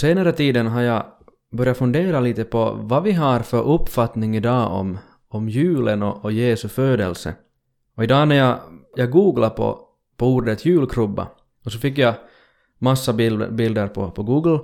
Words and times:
senare 0.00 0.32
tiden 0.32 0.66
har 0.66 0.80
jag 0.80 1.04
börjat 1.52 1.78
fundera 1.78 2.20
lite 2.20 2.44
på 2.44 2.78
vad 2.80 3.02
vi 3.02 3.12
har 3.12 3.40
för 3.40 3.62
uppfattning 3.62 4.36
idag 4.36 4.72
om, 4.72 4.98
om 5.28 5.48
julen 5.48 6.02
och, 6.02 6.24
och 6.24 6.32
Jesu 6.32 6.68
födelse. 6.68 7.34
Och 7.96 8.04
idag 8.04 8.28
när 8.28 8.36
jag, 8.36 8.58
jag 8.96 9.10
googlade 9.10 9.54
på, 9.54 9.88
på 10.16 10.26
ordet 10.26 10.64
julkrubba 10.64 11.28
och 11.64 11.72
så 11.72 11.78
fick 11.78 11.98
jag 11.98 12.14
massa 12.78 13.12
bild, 13.12 13.54
bilder 13.54 13.88
på, 13.88 14.10
på 14.10 14.22
Google 14.22 14.60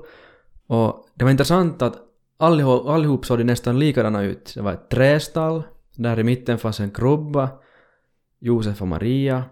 och 0.67 1.07
det 1.15 1.25
var 1.25 1.30
intressant 1.30 1.83
att 1.83 1.97
allihop, 2.39 2.87
allihop 2.87 3.27
såg 3.27 3.39
de 3.39 3.45
nästan 3.45 3.79
likadana 3.79 4.23
ut. 4.23 4.53
Det 4.55 4.63
var 4.63 4.73
ett 4.73 4.91
trästall, 4.91 5.63
där 5.97 6.19
i 6.19 6.25
mitten 6.25 6.59
fanns 6.59 6.80
en 6.80 6.91
krubba, 6.91 7.49
Josef 8.41 8.83
och 8.83 8.89
Maria, 8.89 9.45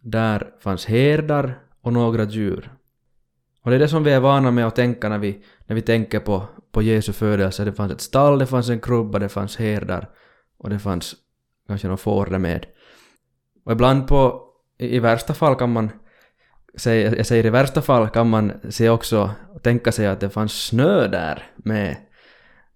där 0.00 0.54
fanns 0.60 0.86
herdar 0.86 1.58
och 1.82 1.92
några 1.92 2.24
djur. 2.24 2.72
Och 3.62 3.70
det 3.70 3.76
är 3.76 3.78
det 3.78 3.88
som 3.88 4.04
vi 4.04 4.12
är 4.12 4.20
vana 4.20 4.50
med 4.50 4.66
att 4.66 4.76
tänka 4.76 5.08
när 5.08 5.18
vi, 5.18 5.44
när 5.66 5.76
vi 5.76 5.82
tänker 5.82 6.20
på, 6.20 6.42
på 6.72 6.82
Jesu 6.82 7.12
födelse. 7.12 7.64
Det 7.64 7.72
fanns 7.72 7.92
ett 7.92 8.00
stall, 8.00 8.38
det 8.38 8.46
fanns 8.46 8.68
en 8.68 8.80
krubba, 8.80 9.18
det 9.18 9.28
fanns 9.28 9.56
herdar 9.56 10.10
och 10.58 10.70
det 10.70 10.78
fanns 10.78 11.14
kanske 11.66 11.86
några 11.86 11.96
får 11.96 12.26
med. 12.26 12.66
Och 13.64 13.72
ibland 13.72 14.08
på, 14.08 14.42
i, 14.78 14.96
i 14.96 14.98
värsta 14.98 15.34
fall 15.34 15.54
kan 15.54 15.72
man 15.72 15.90
jag 16.84 17.26
säger 17.26 17.46
i 17.46 17.50
värsta 17.50 17.82
fall 17.82 18.08
kan 18.08 18.30
man 18.30 18.52
se 18.70 18.88
också 18.88 19.30
tänka 19.62 19.92
sig 19.92 20.06
att 20.06 20.20
det 20.20 20.30
fanns 20.30 20.52
snö 20.66 21.08
där 21.08 21.46
med 21.56 21.96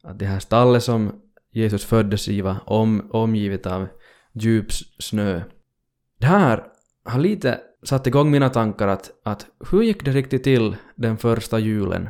att 0.03 0.19
det 0.19 0.27
här 0.27 0.39
stallet 0.39 0.83
som 0.83 1.21
Jesus 1.53 1.85
föddes 1.85 2.29
i 2.29 2.41
var 2.41 2.57
om, 2.67 3.11
omgivet 3.13 3.67
av 3.67 3.89
djup 4.33 4.73
snö. 4.99 5.41
Det 6.19 6.27
här 6.27 6.65
har 7.05 7.21
lite 7.21 7.61
satt 7.83 8.07
igång 8.07 8.31
mina 8.31 8.49
tankar 8.49 8.89
att, 8.89 9.11
att 9.23 9.47
hur 9.71 9.83
gick 9.83 10.05
det 10.05 10.11
riktigt 10.11 10.45
till 10.45 10.77
den 10.95 11.17
första 11.17 11.59
julen? 11.59 12.09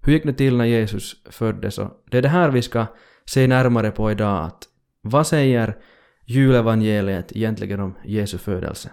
Hur 0.00 0.12
gick 0.12 0.24
det 0.24 0.32
till 0.32 0.56
när 0.56 0.64
Jesus 0.64 1.22
föddes? 1.30 1.78
Och 1.78 2.04
det 2.10 2.18
är 2.18 2.22
det 2.22 2.28
här 2.28 2.50
vi 2.50 2.62
ska 2.62 2.86
se 3.24 3.46
närmare 3.46 3.90
på 3.90 4.10
idag. 4.10 4.44
Att 4.44 4.68
vad 5.02 5.26
säger 5.26 5.76
julevangeliet 6.24 7.36
egentligen 7.36 7.80
om 7.80 7.94
Jesu 8.04 8.38
födelse? 8.38 8.90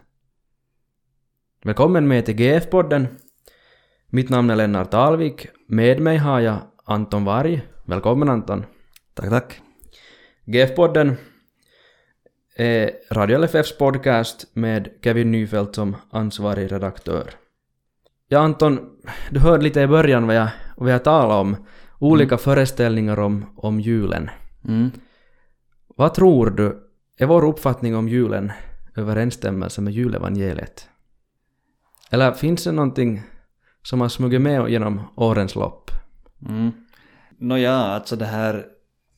Välkommen 1.63 2.07
med 2.07 2.25
till 2.25 2.35
GF-podden. 2.35 3.07
Mitt 4.07 4.29
namn 4.29 4.49
är 4.49 4.55
Lennart 4.55 4.93
Alvik. 4.93 5.47
Med 5.67 5.99
mig 5.99 6.17
har 6.17 6.39
jag 6.39 6.57
Anton 6.83 7.25
Varg. 7.25 7.67
Välkommen 7.85 8.29
Anton. 8.29 8.65
Tack, 9.13 9.29
tack. 9.29 9.61
GF-podden 10.45 11.15
är 12.55 12.91
Radio 13.11 13.37
LFFs 13.37 13.77
podcast 13.77 14.45
med 14.53 14.89
Kevin 15.03 15.31
Nyfeldt 15.31 15.75
som 15.75 15.95
ansvarig 16.09 16.71
redaktör. 16.71 17.29
Ja 18.27 18.39
Anton, 18.39 18.79
du 19.29 19.39
hörde 19.39 19.63
lite 19.63 19.81
i 19.81 19.87
början 19.87 20.27
vad 20.27 20.35
jag, 20.35 20.47
vad 20.77 20.91
jag 20.93 21.03
talade 21.03 21.39
om. 21.39 21.55
Olika 21.99 22.35
mm. 22.35 22.39
föreställningar 22.39 23.19
om, 23.19 23.45
om 23.55 23.79
julen. 23.79 24.29
Mm. 24.67 24.91
Vad 25.87 26.13
tror 26.13 26.49
du 26.49 26.89
är 27.17 27.25
vår 27.25 27.45
uppfattning 27.45 27.95
om 27.95 28.09
julen 28.09 28.51
överensstämmelse 28.95 29.81
med 29.81 29.93
julevangeliet? 29.93 30.89
Eller 32.09 32.31
finns 32.31 32.63
det 32.63 32.71
någonting 32.71 33.21
som 33.83 34.01
har 34.01 34.09
smugit 34.09 34.41
med 34.41 34.69
genom 34.69 35.01
årens 35.15 35.55
lopp? 35.55 35.91
Mm. 36.49 36.71
Nåja, 37.37 37.73
alltså 37.73 38.15
det 38.15 38.25
här, 38.25 38.65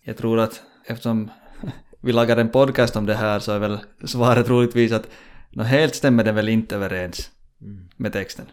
jag 0.02 0.18
tror 0.18 0.40
att 0.40 0.62
eftersom 0.86 1.32
vi 2.02 2.12
lagar 2.12 2.38
en 2.38 2.50
podcast 2.50 2.96
om 2.96 3.06
det 3.06 3.16
här 3.16 3.40
så 3.40 3.52
är 3.52 3.59
väl 3.59 3.80
svaret 4.03 4.46
troligtvis 4.46 4.91
att 4.91 5.09
no, 5.50 5.63
helt 5.63 5.96
stämmer 5.96 6.24
det 6.24 6.31
väl 6.31 6.50
inte 6.50 6.75
överens 6.75 7.31
mm. 7.62 7.88
med 7.97 8.13
texten. 8.13 8.46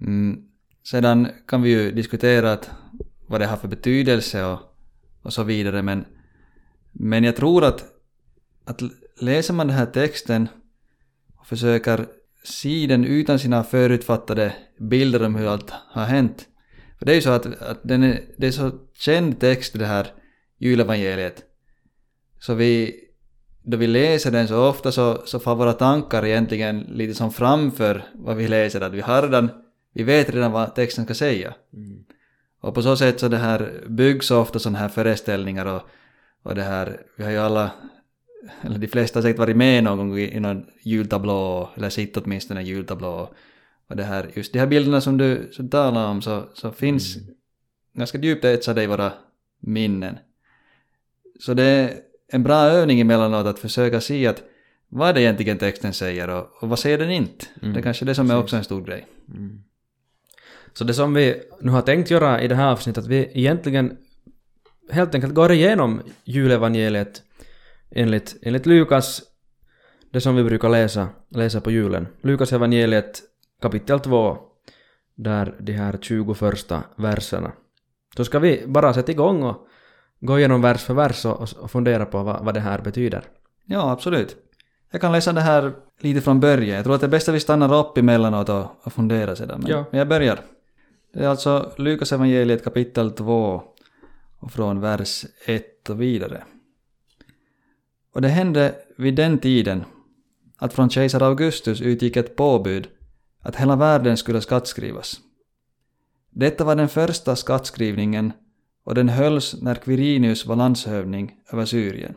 Mm. 0.00 0.42
Sedan 0.84 1.28
kan 1.46 1.62
vi 1.62 1.70
ju 1.70 1.92
diskutera 1.92 2.52
att 2.52 2.70
vad 3.26 3.40
det 3.40 3.46
har 3.46 3.56
för 3.56 3.68
betydelse 3.68 4.44
och, 4.44 4.60
och 5.22 5.32
så 5.32 5.42
vidare 5.42 5.82
men, 5.82 6.04
men 6.92 7.24
jag 7.24 7.36
tror 7.36 7.64
att, 7.64 7.84
att 8.64 8.82
läser 9.20 9.54
man 9.54 9.66
den 9.66 9.76
här 9.76 9.86
texten 9.86 10.48
och 11.36 11.46
försöker 11.46 12.06
se 12.44 12.86
den 12.86 13.04
utan 13.04 13.38
sina 13.38 13.64
förutfattade 13.64 14.54
bilder 14.78 15.22
om 15.22 15.34
hur 15.34 15.46
allt 15.46 15.70
har 15.70 16.04
hänt. 16.04 16.48
För 16.98 17.06
det 17.06 17.12
är 17.12 17.16
ju 17.16 17.22
så 17.22 17.30
att, 17.30 17.62
att 17.62 17.80
den 17.82 18.02
är, 18.02 18.20
det 18.36 18.46
är 18.46 18.50
så 18.50 18.72
känd 18.94 19.40
text 19.40 19.78
det 19.78 19.86
här 19.86 20.06
julevangeliet 20.58 21.44
så 22.42 22.54
vi, 22.54 23.00
då 23.62 23.76
vi 23.76 23.86
läser 23.86 24.30
den 24.30 24.48
så 24.48 24.68
ofta 24.68 24.92
så, 24.92 25.22
så 25.24 25.38
får 25.38 25.56
våra 25.56 25.72
tankar 25.72 26.24
egentligen 26.24 26.80
lite 26.80 27.14
som 27.14 27.32
framför 27.32 28.04
vad 28.14 28.36
vi 28.36 28.48
läser, 28.48 28.80
att 28.80 28.92
vi 28.92 29.00
har 29.00 29.22
redan, 29.22 29.48
vi 29.94 30.02
vet 30.02 30.30
redan 30.30 30.52
vad 30.52 30.74
texten 30.74 31.04
ska 31.04 31.14
säga. 31.14 31.54
Mm. 31.74 32.04
Och 32.60 32.74
på 32.74 32.82
så 32.82 32.96
sätt 32.96 33.20
så 33.20 33.28
det 33.28 33.36
här 33.36 33.84
byggs 33.88 34.30
ofta 34.30 34.58
sådana 34.58 34.78
här 34.78 34.88
föreställningar 34.88 35.66
och, 35.66 35.82
och 36.42 36.54
det 36.54 36.62
här, 36.62 37.00
vi 37.16 37.24
har 37.24 37.30
ju 37.30 37.38
alla, 37.38 37.70
eller 38.62 38.78
de 38.78 38.88
flesta 38.88 39.18
har 39.18 39.22
säkert 39.22 39.38
varit 39.38 39.56
med 39.56 39.84
någon 39.84 39.98
gång 39.98 40.18
i 40.18 40.40
någon 40.40 40.66
jultablå, 40.82 41.70
eller 41.76 41.90
sett 41.90 42.16
åtminstone 42.16 42.60
en 42.60 42.66
jultablå. 42.66 43.34
Och 43.88 43.96
det 43.96 44.04
här, 44.04 44.30
just 44.34 44.52
de 44.52 44.58
här 44.58 44.66
bilderna 44.66 45.00
som 45.00 45.18
du, 45.18 45.48
som 45.52 45.64
du 45.64 45.70
talar 45.70 46.08
om 46.08 46.22
så, 46.22 46.44
så 46.54 46.70
finns 46.70 47.16
mm. 47.16 47.28
ganska 47.94 48.18
djupt 48.18 48.44
etsade 48.44 48.82
i 48.82 48.86
våra 48.86 49.12
minnen. 49.60 50.18
Så 51.40 51.54
det 51.54 52.02
en 52.32 52.42
bra 52.42 52.64
övning 52.64 53.00
emellanåt 53.00 53.46
att 53.46 53.58
försöka 53.58 54.00
se 54.00 54.26
att 54.26 54.42
vad 54.88 55.14
det 55.14 55.20
egentligen 55.20 55.58
texten 55.58 55.92
säger 55.92 56.28
och, 56.28 56.50
och 56.60 56.68
vad 56.68 56.78
säger 56.78 56.98
den 56.98 57.10
inte. 57.10 57.46
Mm. 57.62 57.74
Det 57.74 57.80
är 57.80 57.82
kanske 57.82 58.04
det 58.04 58.14
som 58.14 58.30
är 58.30 58.38
också 58.38 58.56
en 58.56 58.64
stor 58.64 58.82
grej. 58.82 59.06
Mm. 59.28 59.62
Så 60.72 60.84
det 60.84 60.94
som 60.94 61.14
vi 61.14 61.42
nu 61.60 61.72
har 61.72 61.82
tänkt 61.82 62.10
göra 62.10 62.42
i 62.42 62.48
det 62.48 62.54
här 62.54 62.72
avsnittet, 62.72 63.04
att 63.04 63.10
vi 63.10 63.30
egentligen 63.32 63.96
helt 64.90 65.14
enkelt 65.14 65.34
går 65.34 65.52
igenom 65.52 66.02
julevangeliet 66.24 67.22
enligt, 67.90 68.36
enligt 68.42 68.66
Lukas, 68.66 69.22
det 70.10 70.20
som 70.20 70.36
vi 70.36 70.44
brukar 70.44 70.68
läsa, 70.68 71.08
läsa 71.28 71.60
på 71.60 71.70
julen. 71.70 72.06
Lukas 72.22 72.52
evangeliet 72.52 73.22
kapitel 73.62 74.00
2, 74.00 74.38
där 75.14 75.56
de 75.60 75.72
här 75.72 75.98
20 76.00 76.34
första 76.34 76.82
verserna. 76.96 77.52
Så 78.16 78.24
ska 78.24 78.38
vi 78.38 78.64
bara 78.66 78.94
sätta 78.94 79.12
igång 79.12 79.42
och 79.42 79.66
gå 80.22 80.38
igenom 80.38 80.62
vers 80.62 80.82
för 80.82 80.94
vers 80.94 81.24
och, 81.24 81.48
och 81.60 81.70
fundera 81.70 82.06
på 82.06 82.22
vad, 82.22 82.44
vad 82.44 82.54
det 82.54 82.60
här 82.60 82.78
betyder. 82.78 83.24
Ja, 83.64 83.90
absolut. 83.90 84.36
Jag 84.90 85.00
kan 85.00 85.12
läsa 85.12 85.32
det 85.32 85.40
här 85.40 85.72
lite 86.00 86.20
från 86.20 86.40
början. 86.40 86.76
Jag 86.76 86.84
tror 86.84 86.94
att 86.94 87.00
det 87.00 87.06
är 87.06 87.10
bäst 87.10 87.28
att 87.28 87.34
vi 87.34 87.40
stannar 87.40 87.74
upp 87.74 87.98
emellanåt 87.98 88.48
och, 88.48 88.66
och 88.82 88.92
funderar 88.92 89.34
sedan. 89.34 89.60
Men, 89.60 89.70
ja. 89.70 89.84
men 89.90 89.98
jag 89.98 90.08
börjar. 90.08 90.40
Det 91.14 91.24
är 91.24 91.28
alltså 91.28 91.72
Lukas 91.76 92.12
evangeliet 92.12 92.64
kapitel 92.64 93.10
2 93.10 93.62
och 94.38 94.52
från 94.52 94.80
vers 94.80 95.24
1 95.46 95.90
och 95.90 96.00
vidare. 96.00 96.44
Och 98.14 98.22
det 98.22 98.28
hände 98.28 98.74
vid 98.96 99.14
den 99.14 99.38
tiden 99.38 99.84
att 100.56 100.72
från 100.72 100.90
kejsar 100.90 101.20
Augustus 101.20 101.80
utgick 101.80 102.16
ett 102.16 102.36
påbud 102.36 102.88
att 103.40 103.56
hela 103.56 103.76
världen 103.76 104.16
skulle 104.16 104.40
skattskrivas. 104.40 105.20
Detta 106.30 106.64
var 106.64 106.76
den 106.76 106.88
första 106.88 107.36
skattskrivningen 107.36 108.32
och 108.84 108.94
den 108.94 109.08
hölls 109.08 109.54
när 109.62 109.74
Quirinius 109.74 110.46
var 110.46 110.56
landshövding 110.56 111.34
över 111.52 111.64
Syrien. 111.64 112.14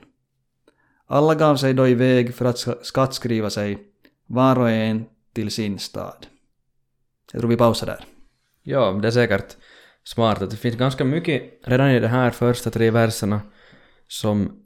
Alla 1.07 1.35
gav 1.35 1.55
sig 1.55 1.73
då 1.73 1.87
iväg 1.87 2.35
för 2.35 2.45
att 2.45 2.85
skattskriva 2.85 3.49
sig, 3.49 3.77
var 4.27 4.59
och 4.59 4.69
en 4.69 5.05
till 5.33 5.51
sin 5.51 5.79
stad. 5.79 6.27
Jag 7.31 7.39
tror 7.39 7.49
vi 7.49 7.57
pausar 7.57 7.87
där. 7.87 8.05
Ja, 8.63 8.91
det 8.91 9.07
är 9.07 9.11
säkert 9.11 9.55
smart 10.03 10.41
att 10.41 10.49
det 10.49 10.57
finns 10.57 10.75
ganska 10.75 11.05
mycket 11.05 11.43
redan 11.63 11.89
i 11.89 11.99
de 11.99 12.07
här 12.07 12.31
första 12.31 12.71
tre 12.71 12.91
verserna 12.91 13.41
som, 14.07 14.63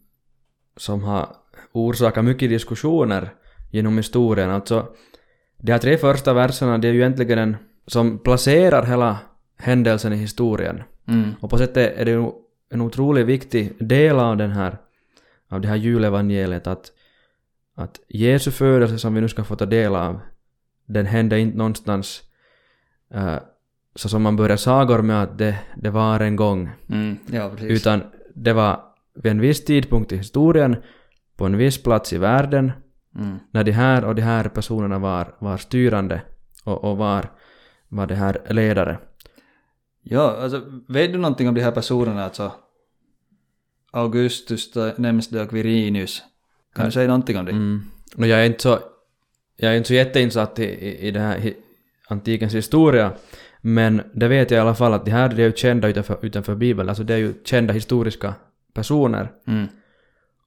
som 0.78 1.04
har 1.04 1.36
orsakat 1.72 2.25
mycket 2.25 2.50
diskussioner 2.50 3.30
genom 3.72 3.98
historien. 3.98 4.50
Alltså, 4.50 4.88
de 5.57 5.72
här 5.72 5.80
tre 5.80 5.98
första 5.98 6.34
verserna, 6.34 6.78
det 6.78 6.88
är 6.88 6.94
ju 6.94 7.00
egentligen 7.00 7.40
en 7.40 7.57
som 7.88 8.19
placerar 8.19 8.86
hela 8.86 9.18
händelsen 9.57 10.13
i 10.13 10.16
historien. 10.16 10.84
Mm. 11.10 11.36
Och 11.40 11.50
på 11.50 11.58
sättet 11.58 11.98
är 11.98 12.06
det 12.06 12.32
en 12.70 12.82
otroligt 12.82 13.26
viktig 13.26 13.74
del 13.80 14.20
av 14.20 14.38
den 14.38 14.52
här, 14.52 14.78
av 15.50 15.62
det 15.62 15.68
här 15.68 15.76
julevangeliet 15.76 16.68
att, 16.68 16.92
att 17.76 18.00
Jesu 18.08 18.52
födelse 18.52 19.00
som 19.00 19.14
vi 19.14 19.22
nu 19.22 19.28
ska 19.28 19.44
få 19.44 19.56
ta 19.56 19.66
del 19.66 19.96
av, 19.96 20.20
den 20.86 21.06
hände 21.06 21.40
inte 21.40 21.58
någonstans 21.58 22.22
uh, 23.16 23.38
så 23.96 24.10
som 24.10 24.22
man 24.22 24.36
börjar 24.36 24.58
sagor 24.58 25.02
med 25.02 25.24
att 25.24 25.38
det, 25.38 25.60
det 25.76 25.90
var 25.90 26.20
en 26.20 26.36
gång. 26.36 26.70
Mm. 26.90 27.18
Ja, 27.32 27.52
utan 27.62 28.04
det 28.36 28.54
var 28.54 28.80
vid 29.16 29.32
en 29.32 29.42
viss 29.42 29.66
tidpunkt 29.66 30.12
i 30.12 30.18
historien, 30.18 30.76
på 31.36 31.46
en 31.46 31.58
viss 31.58 31.84
plats 31.84 32.14
i 32.14 32.18
världen, 32.18 32.72
mm. 33.16 33.40
när 33.52 33.64
de 33.64 33.72
här 33.72 34.06
och 34.06 34.16
de 34.16 34.22
här 34.22 34.50
personerna 34.50 35.00
var, 35.00 35.36
var 35.40 35.58
styrande 35.58 36.22
och, 36.64 36.84
och 36.84 36.98
var, 36.98 37.30
var 37.88 38.08
det 38.08 38.16
här 38.16 38.42
ledare. 38.50 38.98
Ja, 40.12 40.36
alltså 40.42 40.62
vet 40.88 41.12
du 41.12 41.18
någonting 41.18 41.48
om 41.48 41.56
de 41.56 41.62
här 41.62 41.72
personerna 41.72 42.26
alltså? 42.26 42.52
Augustus 43.92 44.76
nämns 44.98 45.28
det 45.28 45.42
och 45.42 45.50
Quirinius. 45.50 46.24
Kan 46.76 46.86
du 46.86 46.92
säga 46.92 47.08
någonting 47.08 47.38
om 47.38 47.46
det? 47.46 47.52
Mm. 47.52 47.82
No, 48.16 48.26
jag 48.26 48.40
är 48.40 48.46
inte 48.46 48.62
så, 48.62 48.80
jag 49.58 49.74
är 49.74 49.78
inte 49.78 49.88
så 49.88 49.94
jätteinsatt 49.94 50.60
i, 50.60 50.64
i, 50.64 51.08
i 51.08 51.12
det 51.12 51.20
här 51.20 51.54
antikens 52.08 52.56
historia. 52.56 53.12
Men 53.62 54.02
det 54.14 54.28
vet 54.28 54.52
jag 54.52 54.58
i 54.58 54.62
alla 54.62 54.76
fall 54.76 54.94
att 54.94 55.06
det 55.06 55.12
här 55.12 55.40
är 55.40 55.44
ju 55.44 55.52
kända 55.52 55.88
utanför, 55.88 56.18
utanför 56.22 56.56
Bibeln, 56.56 56.90
alltså 56.90 57.04
det 57.04 57.14
är 57.14 57.18
ju 57.18 57.34
kända 57.44 57.74
historiska 57.74 58.34
personer. 58.74 59.32
Mm. 59.48 59.68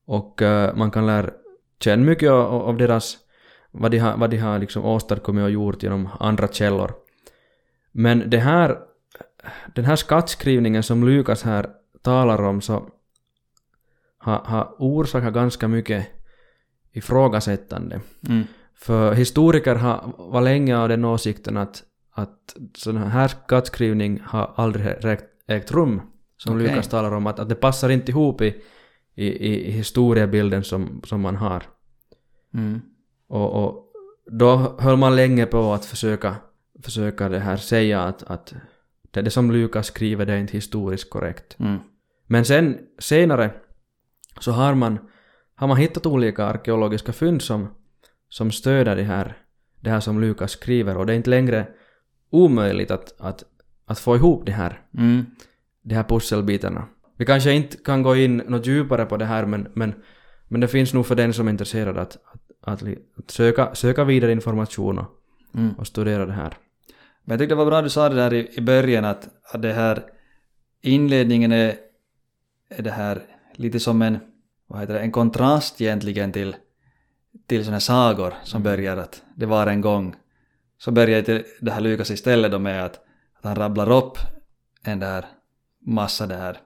Och 0.07 0.43
eh, 0.43 0.77
man 0.77 0.91
kan 0.91 1.07
lära 1.07 1.31
känna 1.81 2.05
mycket 2.05 2.31
av, 2.31 2.63
av 2.63 2.77
deras, 2.77 3.19
vad 3.71 3.91
de 3.91 3.99
har, 3.99 4.17
vad 4.17 4.31
de 4.31 4.37
har 4.37 4.59
liksom 4.59 4.85
åstadkommit 4.85 5.43
och 5.43 5.51
gjort 5.51 5.83
genom 5.83 6.09
andra 6.21 6.49
källor. 6.49 6.93
Men 7.93 8.31
det 8.31 8.39
här, 8.39 8.79
den 9.75 9.85
här 9.85 9.97
skattskrivningen 9.97 10.83
som 10.83 11.05
Lukas 11.05 11.43
här 11.43 11.71
talar 12.03 12.43
om 12.43 12.61
så 12.61 12.89
har, 14.19 14.39
har 14.39 14.75
orsakat 14.79 15.35
ganska 15.35 15.69
mycket 15.69 16.07
ifrågasättande. 16.93 18.01
Mm. 18.29 18.45
För 18.75 19.13
historiker 19.13 19.75
har, 19.75 20.15
var 20.19 20.41
länge 20.41 20.79
av 20.79 20.89
den 20.89 21.05
åsikten 21.05 21.57
att, 21.57 21.83
att 22.11 22.57
sån 22.75 22.97
här 22.97 23.29
skattskrivning 23.29 24.23
har 24.25 24.53
aldrig 24.57 24.87
ägt, 24.87 25.25
ägt 25.47 25.73
rum, 25.73 26.01
som 26.37 26.57
Okej. 26.57 26.69
Lukas 26.69 26.89
talar 26.89 27.15
om, 27.15 27.27
att, 27.27 27.39
att 27.39 27.49
det 27.49 27.55
passar 27.55 27.89
inte 27.89 28.11
ihop 28.11 28.41
i, 28.41 28.63
i, 29.15 29.27
i 29.27 29.71
historiebilden 29.71 30.65
som, 30.65 31.01
som 31.05 31.21
man 31.21 31.37
har. 31.37 31.63
Mm. 32.55 32.81
Och, 33.27 33.65
och 33.65 33.93
då 34.27 34.77
höll 34.79 34.97
man 34.97 35.17
länge 35.17 35.47
på 35.47 35.73
att 35.73 35.85
försöka, 35.85 36.37
försöka 36.83 37.29
det 37.29 37.39
här 37.39 37.57
säga 37.57 38.03
att, 38.03 38.23
att 38.23 38.55
det, 39.13 39.23
det 39.23 39.31
som 39.31 39.51
Lukas 39.51 39.87
skriver 39.87 40.27
det 40.27 40.33
är 40.33 40.39
inte 40.39 40.53
historiskt 40.53 41.11
korrekt. 41.11 41.57
Mm. 41.61 41.79
Men 42.27 42.45
sen 42.45 42.79
senare 42.99 43.51
så 44.41 44.53
har 44.53 44.75
man, 44.75 44.99
har 45.55 45.69
man 45.69 45.77
hittat 45.77 46.07
olika 46.07 46.45
arkeologiska 46.45 47.13
fynd 47.13 47.43
som, 47.43 47.69
som 48.29 48.51
stöder 48.51 48.97
det 48.97 49.03
här, 49.03 49.37
det 49.81 49.91
här 49.91 50.01
som 50.01 50.21
Lukas 50.21 50.51
skriver 50.51 50.97
och 50.97 51.07
det 51.07 51.13
är 51.13 51.17
inte 51.17 51.31
längre 51.31 51.67
omöjligt 52.31 52.91
att, 52.91 53.21
att, 53.21 53.45
att 53.87 53.99
få 53.99 54.17
ihop 54.17 54.47
det 54.47 54.53
här, 54.53 54.81
Mm. 54.99 55.27
de 55.83 55.95
här 55.95 56.05
pusselbitarna. 56.05 56.85
Vi 57.17 57.27
kanske 57.27 57.53
inte 57.53 57.77
kan 57.77 58.03
gå 58.03 58.17
in 58.17 58.37
något 58.37 58.67
djupare 58.67 59.07
på 59.07 59.17
det 59.17 59.25
här 59.25 59.47
men, 59.47 59.69
men, 59.75 59.95
men 60.49 60.61
det 60.61 60.69
finns 60.69 60.95
nog 60.95 61.07
för 61.07 61.15
den 61.15 61.33
som 61.33 61.47
är 61.47 61.51
intresserad 61.51 61.99
att, 61.99 62.17
att, 62.61 62.83
att, 62.83 62.83
att 63.19 63.31
söka, 63.31 63.75
söka 63.75 64.05
vidare 64.05 64.33
information 64.33 64.99
och, 64.99 65.19
Mm. 65.55 65.73
och 65.79 65.87
studera 65.87 66.27
det 66.27 66.33
här. 66.33 66.55
Men 67.25 67.33
jag 67.33 67.39
tyckte 67.39 67.55
det 67.55 67.59
var 67.59 67.67
bra 67.67 67.83
du 67.83 67.91
sa 67.91 68.09
det 68.09 68.15
där 68.15 68.35
i, 68.35 68.49
i 68.53 68.61
början 68.61 69.05
att, 69.05 69.29
att 69.53 69.63
det 69.63 69.73
här 69.73 70.03
inledningen 70.81 71.53
är, 71.53 71.77
är 72.69 72.83
det 72.83 72.91
här 72.91 73.23
lite 73.55 73.81
som 73.81 74.03
en, 74.03 74.19
vad 74.67 74.81
heter 74.81 74.95
det, 74.95 75.01
en 75.01 75.13
kontrast 75.13 75.81
egentligen 75.81 76.33
till, 76.33 76.57
till 77.47 77.65
sådana 77.65 77.81
sagor 77.81 78.35
som 78.45 78.63
börjar 78.63 78.97
att 78.97 79.23
det 79.37 79.47
var 79.47 79.67
en 79.67 79.81
gång. 79.81 80.17
Så 80.79 80.91
börjar 80.91 81.23
det 81.61 81.71
här 81.71 81.81
Lukas 81.81 82.11
istället 82.11 82.53
då 82.53 82.59
med 82.59 82.85
att, 82.85 82.95
att 83.35 83.45
han 83.45 83.57
rabblar 83.57 83.91
upp 83.91 84.19
en 84.83 84.99
där 84.99 85.27
massa 85.81 86.27
det 86.27 86.37
här, 86.37 86.59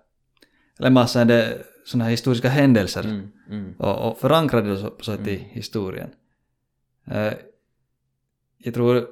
eller 0.78 0.90
massa 0.90 1.24
det, 1.24 1.58
sådana 1.84 2.04
här 2.04 2.10
historiska 2.10 2.48
händelser 2.48 3.04
Mm, 3.04 3.32
mm. 3.50 3.74
och, 3.78 4.10
och 4.10 4.18
förankrar 4.18 4.62
det 4.62 4.76
så, 4.76 4.92
så 5.00 5.12
att 5.12 5.28
i 5.28 5.36
historien. 5.36 6.10
Eh, 7.10 7.32
jag 8.58 8.74
tror 8.74 9.08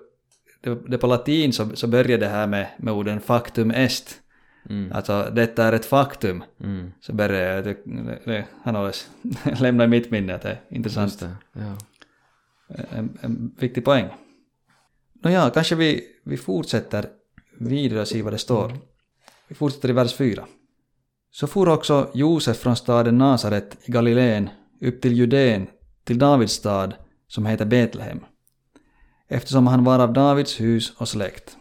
det, 0.65 0.75
det 0.89 0.99
på 0.99 1.07
latin 1.07 1.53
så, 1.53 1.77
så 1.77 1.87
börjar 1.87 2.19
det 2.19 2.29
här 2.29 2.47
med, 2.47 2.67
med 2.79 2.95
orden 2.95 3.21
factum 3.21 3.71
est. 3.71 4.21
Mm. 4.71 4.93
Alltså 4.93 5.31
detta 5.33 5.65
är 5.65 5.73
ett 5.73 5.85
faktum. 5.85 6.45
Mm. 6.61 6.93
Så 7.01 7.13
börjar 7.13 7.55
jag, 7.55 7.65
det, 7.65 7.77
det, 8.25 8.45
han 8.63 8.75
hålles 8.75 9.11
lämna 9.61 9.85
i 9.85 9.89
mitt 9.89 10.11
minne 10.11 10.35
att 10.35 10.43
det 10.43 10.49
är 10.49 10.61
intressant. 10.69 11.21
Det, 11.21 11.37
ja. 11.53 11.77
En, 12.91 13.19
en 13.21 13.55
viktig 13.59 13.85
poäng. 13.85 14.09
Nåja, 15.23 15.51
kanske 15.51 15.75
vi, 15.75 16.05
vi 16.25 16.37
fortsätter 16.37 17.07
vidare 17.59 18.01
och 18.01 18.09
ser 18.09 18.23
vad 18.23 18.33
det 18.33 18.39
står. 18.39 18.73
Vi 19.49 19.55
fortsätter 19.55 19.89
i 19.89 19.93
vers 19.93 20.15
4. 20.15 20.45
Så 21.31 21.47
for 21.47 21.69
också 21.69 22.11
Josef 22.15 22.57
från 22.57 22.77
staden 22.77 23.19
Nasaret 23.19 23.77
i 23.85 23.93
Galileen 23.93 24.51
upp 24.81 25.01
till 25.01 25.13
Judeen, 25.13 25.67
till 26.05 26.19
Davids 26.19 26.53
stad, 26.53 26.95
som 27.27 27.47
heter 27.47 27.65
Betlehem, 27.65 28.21
eftersom 29.35 29.67
han 29.67 29.85
var 29.85 29.99
av 29.99 30.13
Davids 30.13 30.61
hus 30.61 30.93
och 30.97 31.09
släkt. 31.09 31.57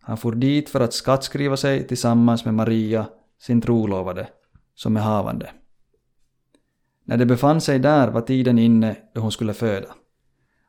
Han 0.00 0.16
for 0.16 0.32
dit 0.32 0.68
för 0.68 0.80
att 0.80 0.92
skattskriva 0.92 1.56
sig 1.56 1.86
tillsammans 1.86 2.44
med 2.44 2.54
Maria, 2.54 3.06
sin 3.38 3.60
trolovade, 3.60 4.28
som 4.74 4.96
är 4.96 5.00
havande. 5.00 5.50
När 7.04 7.16
de 7.16 7.26
befann 7.26 7.60
sig 7.60 7.78
där 7.78 8.08
var 8.08 8.20
tiden 8.20 8.58
inne 8.58 8.96
då 9.14 9.20
hon 9.20 9.32
skulle 9.32 9.54
föda. 9.54 9.94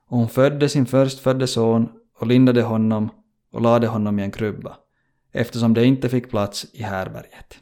Och 0.08 0.18
hon 0.18 0.30
födde 0.30 0.70
sin 0.70 0.86
förstfödde 0.86 1.48
son 1.48 1.90
och 2.20 2.28
lindade 2.28 2.62
honom 2.62 3.10
och 3.52 3.62
lade 3.62 3.88
honom 3.88 4.20
i 4.20 4.24
en 4.24 4.32
krubba, 4.32 4.78
eftersom 5.32 5.74
det 5.74 5.86
inte 5.86 6.10
fick 6.10 6.30
plats 6.30 6.68
i 6.74 6.84
härberget. 6.84 7.60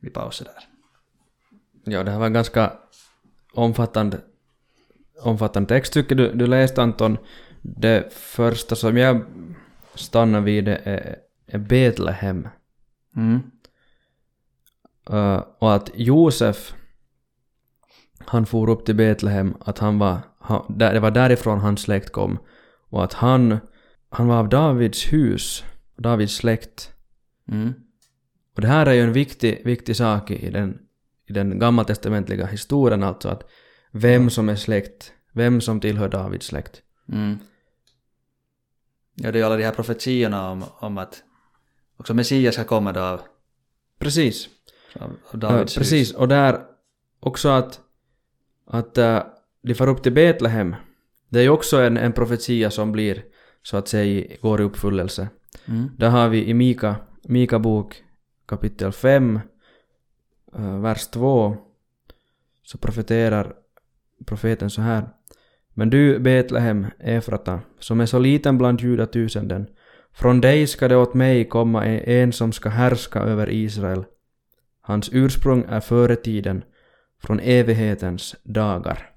Vi 0.00 0.10
pausar 0.10 0.44
där. 0.44 0.68
Ja, 1.92 2.04
det 2.04 2.10
här 2.10 2.18
var 2.18 2.26
en 2.26 2.32
ganska 2.32 2.72
omfattande, 3.52 4.20
omfattande 5.20 5.68
text 5.68 5.92
tycker 5.92 6.14
du, 6.14 6.32
du 6.32 6.46
läste 6.46 6.82
Anton. 6.82 7.18
Det 7.62 8.12
första 8.12 8.76
som 8.76 8.96
jag 8.96 9.24
stannar 9.94 10.40
vid 10.40 10.64
det 10.64 10.80
är, 10.84 11.16
är 11.46 11.58
Betlehem. 11.58 12.48
Mm. 13.16 13.40
Uh, 15.10 15.42
och 15.58 15.74
att 15.74 15.90
Josef, 15.94 16.74
han 18.18 18.46
for 18.46 18.68
upp 18.68 18.84
till 18.84 18.94
Betlehem, 18.94 19.54
att 19.60 19.78
han 19.78 19.98
var, 19.98 20.18
han, 20.38 20.64
där, 20.68 20.94
det 20.94 21.00
var 21.00 21.10
därifrån 21.10 21.58
hans 21.58 21.80
släkt 21.80 22.12
kom. 22.12 22.38
Och 22.90 23.04
att 23.04 23.12
han, 23.12 23.58
han 24.10 24.28
var 24.28 24.36
av 24.36 24.48
Davids 24.48 25.12
hus, 25.12 25.64
Davids 25.96 26.34
släkt. 26.34 26.92
Mm. 27.48 27.74
Och 28.54 28.60
det 28.60 28.68
här 28.68 28.86
är 28.86 28.92
ju 28.92 29.02
en 29.02 29.12
viktig, 29.12 29.62
viktig 29.64 29.96
sak 29.96 30.30
i 30.30 30.50
den, 30.50 30.78
i 31.26 31.32
den 31.32 31.58
gammaltestamentliga 31.58 32.46
historien 32.46 33.02
alltså 33.02 33.28
att 33.28 33.50
vem 33.92 34.30
som 34.30 34.48
är 34.48 34.56
släkt, 34.56 35.12
vem 35.32 35.60
som 35.60 35.80
tillhör 35.80 36.08
Davids 36.08 36.46
släkt. 36.46 36.82
Mm. 37.12 37.38
Ja, 39.14 39.32
det 39.32 39.38
är 39.38 39.40
ju 39.40 39.46
alla 39.46 39.56
de 39.56 39.64
här 39.64 39.72
profetiorna 39.72 40.50
om, 40.50 40.64
om 40.78 40.98
att 40.98 41.22
också 41.96 42.14
Messias 42.14 42.54
ska 42.54 42.64
komma 42.64 42.92
då 42.92 43.00
av, 43.00 43.20
Precis. 43.98 44.48
av, 44.94 45.02
av 45.02 45.16
Ja, 45.32 45.38
Davids 45.38 45.74
precis, 45.76 46.08
hus. 46.10 46.16
och 46.16 46.28
där 46.28 46.60
också 47.20 47.48
att, 47.48 47.80
att 48.66 48.98
äh, 48.98 49.22
de 49.62 49.74
far 49.74 49.88
upp 49.88 50.02
till 50.02 50.12
Betlehem. 50.12 50.76
Det 51.28 51.38
är 51.38 51.42
ju 51.42 51.48
också 51.48 51.80
en, 51.80 51.96
en 51.96 52.12
profetia 52.12 52.70
som 52.70 52.92
blir 52.92 53.24
så 53.62 53.76
att 53.76 53.88
säga 53.88 54.36
går 54.42 54.60
i 54.60 54.64
uppfyllelse. 54.64 55.28
Mm. 55.66 55.90
Där 55.96 56.10
har 56.10 56.28
vi 56.28 56.44
i 56.46 56.54
Mika, 56.54 56.96
Mika 57.24 57.58
bok 57.58 58.02
kapitel 58.46 58.92
5, 58.92 59.40
äh, 60.56 60.80
vers 60.80 61.06
2, 61.06 61.56
så 62.62 62.78
profeterar 62.78 63.54
profeten 64.26 64.70
så 64.70 64.82
här. 64.82 65.08
Men 65.74 65.90
du 65.90 66.18
Betlehem, 66.18 66.86
Efrata, 66.98 67.60
som 67.78 68.00
är 68.00 68.06
så 68.06 68.18
liten 68.18 68.58
bland 68.58 68.80
judatusenden, 68.80 69.66
från 70.12 70.40
dig 70.40 70.66
ska 70.66 70.88
det 70.88 70.96
åt 70.96 71.14
mig 71.14 71.44
komma 71.44 71.86
en, 71.86 72.32
som 72.32 72.52
ska 72.52 72.68
härska 72.68 73.20
över 73.20 73.50
Israel. 73.50 74.04
Hans 74.80 75.10
ursprung 75.12 75.64
är 75.68 75.80
före 75.80 76.16
tiden, 76.16 76.64
från 77.22 77.40
evighetens 77.40 78.36
dagar. 78.42 79.10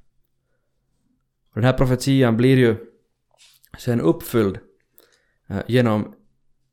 Och 1.50 1.56
den 1.56 1.64
här 1.64 1.74
profetian 1.74 2.38
blir 2.38 2.58
ju 2.58 2.76
sen 3.78 4.02
uppfylld 4.02 4.60
eh, 5.50 5.62
genom, 5.68 6.14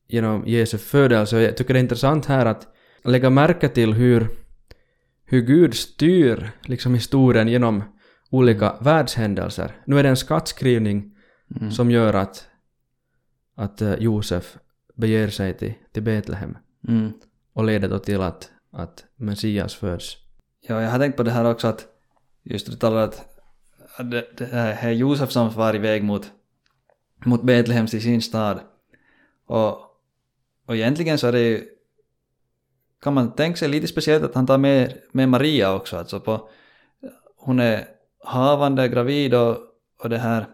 genom 0.09 0.47
Jesu 0.47 0.79
födelse. 0.79 1.37
Och 1.37 1.43
jag 1.43 1.57
tycker 1.57 1.75
det 1.75 1.81
är 1.81 1.83
intressant 1.83 2.27
här 2.27 2.47
att 2.47 2.75
lägga 3.05 3.31
märke 3.31 3.69
till 3.69 3.93
hur, 3.93 4.29
hur 5.25 5.41
Gud 5.41 5.75
styr 5.75 6.51
liksom 6.63 6.95
historien 6.95 7.49
genom 7.49 7.83
olika 8.31 8.77
världshändelser. 8.81 9.77
Nu 9.85 9.99
är 9.99 10.03
det 10.03 10.09
en 10.09 10.17
skattskrivning 10.17 11.15
Mm. 11.61 11.71
som 11.71 11.91
gör 11.91 12.15
att, 12.15 12.49
att 13.55 13.83
eh, 13.83 13.95
Josef 13.95 14.57
beger 14.95 15.29
sig 15.29 15.55
till, 15.59 15.75
till 15.93 16.03
Betlehem 16.03 16.59
Mm. 16.89 17.13
och 17.53 17.65
leder 17.65 17.89
då 17.89 17.99
till 17.99 18.21
att, 18.21 18.51
att 18.73 19.05
Messias 19.17 19.75
föds. 19.75 20.17
Ja, 20.61 20.83
jag 20.83 20.91
har 20.91 20.99
tänkt 20.99 21.17
på 21.17 21.23
det 21.23 21.31
här 21.31 21.45
också 21.45 21.69
att 21.69 21.87
just 22.43 22.67
du 22.67 22.77
talar 22.77 23.03
att 23.03 23.39
att 23.97 24.11
det, 24.11 24.27
det 24.37 24.47
här 24.47 24.89
är 24.89 24.93
Josef 24.93 25.31
som 25.31 25.51
var 25.51 25.75
iväg 25.77 26.05
mot, 26.05 26.33
mot 27.25 27.43
Betlehem 27.43 27.87
till 27.87 28.03
sin 28.03 28.23
stad. 28.23 28.61
Och, 29.47 29.71
och 30.67 30.77
egentligen 30.77 31.19
så 31.19 31.27
är 31.27 31.33
det 31.33 31.41
ju, 31.41 31.69
kan 33.03 33.15
man 33.15 33.33
tänka 33.35 33.57
sig 33.57 33.69
lite 33.69 33.87
speciellt 33.87 34.25
att 34.25 34.35
han 34.35 34.47
tar 34.47 34.59
med, 34.59 34.99
med 35.13 35.29
Maria 35.29 35.75
också. 35.75 35.97
Alltså 35.97 36.21
på, 36.21 36.49
hon 37.37 37.59
är 37.59 37.89
havande, 38.25 38.89
gravid 38.89 39.35
och, 39.35 39.57
och 40.03 40.11
det 40.11 40.19
här, 40.19 40.47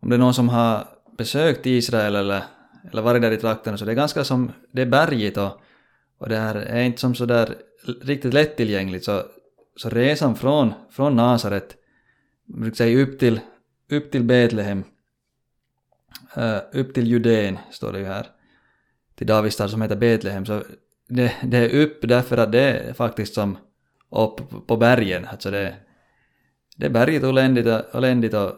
om 0.00 0.10
det 0.10 0.16
är 0.16 0.18
någon 0.18 0.34
som 0.34 0.48
har 0.48 0.88
besökt 1.18 1.66
Israel 1.66 2.16
eller, 2.16 2.42
eller 2.90 3.02
varit 3.02 3.22
där 3.22 3.30
i 3.30 3.36
trakten 3.36 3.78
så 3.78 3.84
det 3.84 3.92
är 3.92 3.96
ganska 3.96 4.24
som, 4.24 4.52
det 4.72 4.82
är 4.82 4.86
bergigt 4.86 5.36
och, 5.36 5.60
och 6.18 6.28
det 6.28 6.36
här 6.36 6.54
är 6.54 6.82
inte 6.82 7.00
som 7.00 7.14
sådär 7.14 7.54
riktigt 8.02 8.34
lättillgängligt. 8.34 9.04
Så, 9.04 9.22
så 9.76 9.88
resan 9.88 10.34
från, 10.34 10.72
från 10.90 11.16
Nasaret, 11.16 11.76
man 12.46 12.60
brukar 12.60 12.76
säga 12.76 13.02
upp 13.02 13.18
till, 13.18 13.40
upp 13.90 14.10
till 14.10 14.24
Betlehem, 14.24 14.84
eh, 16.36 16.58
upp 16.72 16.94
till 16.94 17.06
Judeen, 17.06 17.58
står 17.70 17.92
det 17.92 17.98
ju 17.98 18.04
här, 18.04 18.26
till 19.14 19.26
Davids 19.26 19.54
stad 19.54 19.70
som 19.70 19.82
heter 19.82 19.96
Betlehem, 19.96 20.46
så 20.46 20.62
det, 21.08 21.32
det 21.42 21.56
är 21.56 21.82
upp 21.82 21.98
därför 22.02 22.36
att 22.36 22.52
det 22.52 22.60
är 22.60 22.92
faktiskt 22.92 23.34
som 23.34 23.58
upp 24.10 24.66
på 24.66 24.76
bergen, 24.76 25.26
alltså 25.30 25.50
det, 25.50 25.74
det 26.76 26.90
berget 26.90 27.22
och 27.22 27.28
eländigt 27.28 27.66
och, 27.66 27.94
eländigt 27.94 28.34
och 28.34 28.52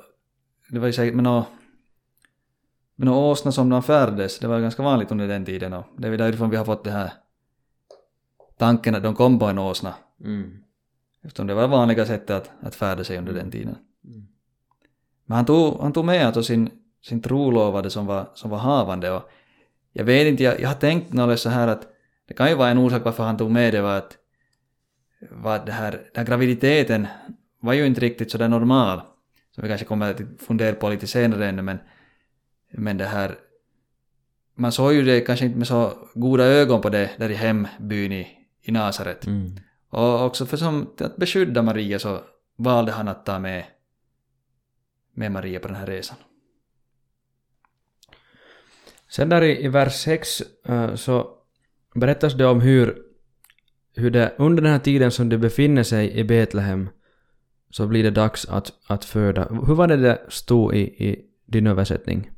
det 0.68 0.78
var 0.78 0.86
ju 0.86 0.92
säkert 0.92 1.14
med 1.14 1.24
några 2.96 3.18
åsnor 3.18 3.52
som 3.52 3.68
de 3.68 3.82
färdades, 3.82 4.38
det 4.38 4.48
var 4.48 4.60
ganska 4.60 4.82
vanligt 4.82 5.10
under 5.10 5.28
den 5.28 5.44
tiden 5.44 5.72
och 5.72 5.84
det 5.98 6.06
är 6.06 6.10
väl 6.10 6.18
därifrån 6.18 6.50
vi 6.50 6.56
har 6.56 6.64
fått 6.64 6.84
det 6.84 6.90
här 6.90 7.12
tanken 8.56 8.94
att 8.94 9.02
de 9.02 9.14
kom 9.14 9.38
på 9.38 9.46
en 9.46 9.58
åsna. 9.58 9.94
Mm. 10.24 10.58
Eftersom 11.22 11.46
det 11.46 11.54
var 11.54 11.62
det 11.62 11.68
vanliga 11.68 12.06
sättet 12.06 12.30
att, 12.30 12.50
att 12.60 12.74
färda 12.74 13.04
sig 13.04 13.18
under 13.18 13.32
den 13.32 13.50
tiden. 13.50 13.76
Men 15.26 15.36
han 15.36 15.44
tog, 15.44 15.80
han 15.80 15.92
tog 15.92 16.04
med 16.04 16.26
alltså 16.26 16.42
sin, 16.42 16.70
sin 17.02 17.22
trolovade 17.22 17.90
som 17.90 18.06
var, 18.06 18.30
som 18.34 18.50
var 18.50 18.58
havande 18.58 19.10
och 19.10 19.30
jag 19.92 20.04
vet 20.04 20.26
inte, 20.26 20.42
jag, 20.42 20.60
jag 20.60 20.68
har 20.68 20.74
tänkt 20.74 21.12
något 21.12 21.40
så 21.40 21.48
här 21.48 21.68
att 21.68 21.88
det 22.28 22.34
kan 22.34 22.48
ju 22.48 22.54
vara 22.54 22.68
en 22.68 22.78
orsak 22.78 23.04
varför 23.04 23.24
han 23.24 23.36
tog 23.36 23.50
med 23.50 23.74
det 23.74 23.82
var 23.82 23.98
att, 23.98 24.16
var 25.30 25.66
det 25.66 25.72
här, 25.72 25.92
den 25.92 26.00
här 26.14 26.24
graviditeten 26.24 27.06
var 27.64 27.72
ju 27.72 27.86
inte 27.86 28.00
riktigt 28.00 28.30
sådär 28.30 28.48
normal. 28.48 29.00
Som 29.50 29.62
vi 29.62 29.68
kanske 29.68 29.86
kommer 29.86 30.10
att 30.10 30.20
fundera 30.38 30.74
på 30.74 30.88
lite 30.88 31.06
senare 31.06 31.48
ännu 31.48 31.62
men, 31.62 31.78
men 32.72 32.96
det 32.96 33.04
här 33.04 33.38
man 34.54 34.72
såg 34.72 34.92
ju 34.92 35.02
det 35.02 35.20
kanske 35.20 35.44
inte 35.46 35.58
med 35.58 35.66
så 35.66 35.92
goda 36.14 36.44
ögon 36.44 36.80
på 36.80 36.88
det 36.88 37.10
där 37.18 37.30
i 37.30 37.34
hembyn 37.34 38.12
i, 38.12 38.28
i 38.62 38.72
Nasaret. 38.72 39.26
Mm. 39.26 39.56
Och 39.88 40.24
också 40.24 40.46
för 40.46 40.56
som, 40.56 40.94
att 41.00 41.16
beskydda 41.16 41.62
Maria 41.62 41.98
så 41.98 42.20
valde 42.56 42.92
han 42.92 43.08
att 43.08 43.26
ta 43.26 43.38
med, 43.38 43.64
med 45.14 45.32
Maria 45.32 45.60
på 45.60 45.68
den 45.68 45.76
här 45.76 45.86
resan. 45.86 46.16
Sen 49.08 49.28
där 49.28 49.42
i, 49.42 49.64
i 49.64 49.68
vers 49.68 49.94
6 49.94 50.42
eh, 50.64 50.94
så 50.94 51.28
berättas 51.94 52.34
det 52.34 52.46
om 52.46 52.60
hur, 52.60 53.02
hur 53.94 54.10
det 54.10 54.34
under 54.38 54.62
den 54.62 54.72
här 54.72 54.78
tiden 54.78 55.10
som 55.10 55.28
de 55.28 55.38
befinner 55.38 55.82
sig 55.82 56.18
i 56.18 56.24
Betlehem 56.24 56.88
så 57.76 57.86
blir 57.86 58.02
det 58.02 58.10
dags 58.10 58.48
att, 58.48 58.72
att 58.86 59.04
föda. 59.04 59.48
Hur 59.66 59.74
var 59.74 59.86
det 59.86 59.96
det 59.96 60.20
stod 60.28 60.74
i, 60.74 60.80
i 60.80 61.24
din 61.46 61.66
översättning? 61.66 62.30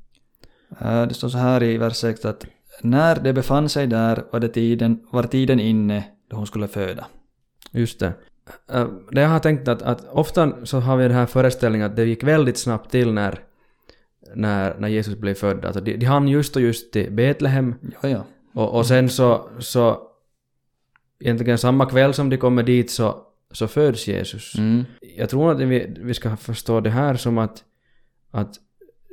Eh, 0.80 1.02
Det 1.06 1.14
står 1.14 1.28
så 1.28 1.38
här 1.38 1.62
i 1.62 1.78
vers 1.78 1.96
6 1.96 2.24
att 2.24 2.46
när 2.82 3.20
de 3.20 3.32
befann 3.32 3.68
sig 3.68 3.86
där 3.86 4.24
var, 4.32 4.40
det 4.40 4.48
tiden, 4.48 5.00
var 5.12 5.22
tiden 5.22 5.60
inne 5.60 6.04
då 6.30 6.36
hon 6.36 6.46
skulle 6.46 6.68
föda. 6.68 7.06
Just 7.70 8.00
det. 8.00 8.12
Eh, 8.72 8.86
Det 9.12 9.20
jag 9.20 9.28
har 9.28 9.38
tänkt 9.38 9.68
att, 9.68 9.82
att 9.82 10.04
ofta 10.08 10.66
så 10.66 10.80
har 10.80 10.96
vi 10.96 11.02
den 11.02 11.12
här 11.16 11.26
föreställningen 11.26 11.90
att 11.90 11.96
det 11.96 12.04
gick 12.04 12.22
väldigt 12.22 12.58
snabbt 12.58 12.90
till 12.90 13.12
när, 13.12 13.40
när, 14.34 14.74
när 14.78 14.88
Jesus 14.88 15.16
blev 15.18 15.34
född. 15.34 15.64
Alltså 15.64 15.80
de, 15.80 15.96
de 15.96 16.06
hann 16.06 16.28
just 16.28 16.56
och 16.56 16.62
just 16.62 16.92
till 16.92 17.12
Betlehem 17.12 17.74
Ja, 18.02 18.08
ja. 18.08 18.24
och, 18.54 18.74
och 18.78 18.86
sen 18.86 19.08
så, 19.08 19.48
så 19.58 19.98
egentligen 21.20 21.58
samma 21.58 21.86
kväll 21.86 22.14
som 22.14 22.30
de 22.30 22.36
kommer 22.36 22.62
dit 22.62 22.90
så, 22.90 23.25
så 23.56 23.68
föds 23.68 24.08
Jesus. 24.08 24.58
Mm. 24.58 24.84
Jag 25.00 25.28
tror 25.30 25.52
att 25.52 25.60
vi, 25.60 25.94
vi 25.98 26.14
ska 26.14 26.36
förstå 26.36 26.80
det 26.80 26.90
här 26.90 27.14
som 27.14 27.38
att, 27.38 27.64
att 28.30 28.54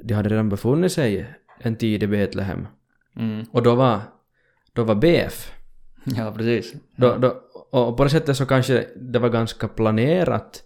de 0.03 0.13
hade 0.13 0.29
redan 0.29 0.49
befunnit 0.49 0.91
sig 0.91 1.33
en 1.59 1.75
tid 1.75 2.03
i 2.03 2.07
Betlehem. 2.07 2.67
Mm. 3.15 3.45
Och 3.51 3.63
då 3.63 3.75
var, 3.75 4.01
då 4.73 4.83
var 4.83 4.95
BF. 4.95 5.51
Ja, 6.03 6.33
precis. 6.37 6.73
Då, 6.95 7.17
då, 7.17 7.27
och 7.71 7.97
på 7.97 8.03
det 8.03 8.09
sättet 8.09 8.37
så 8.37 8.45
kanske 8.45 8.87
det 8.95 9.19
var 9.19 9.29
ganska 9.29 9.67
planerat 9.67 10.63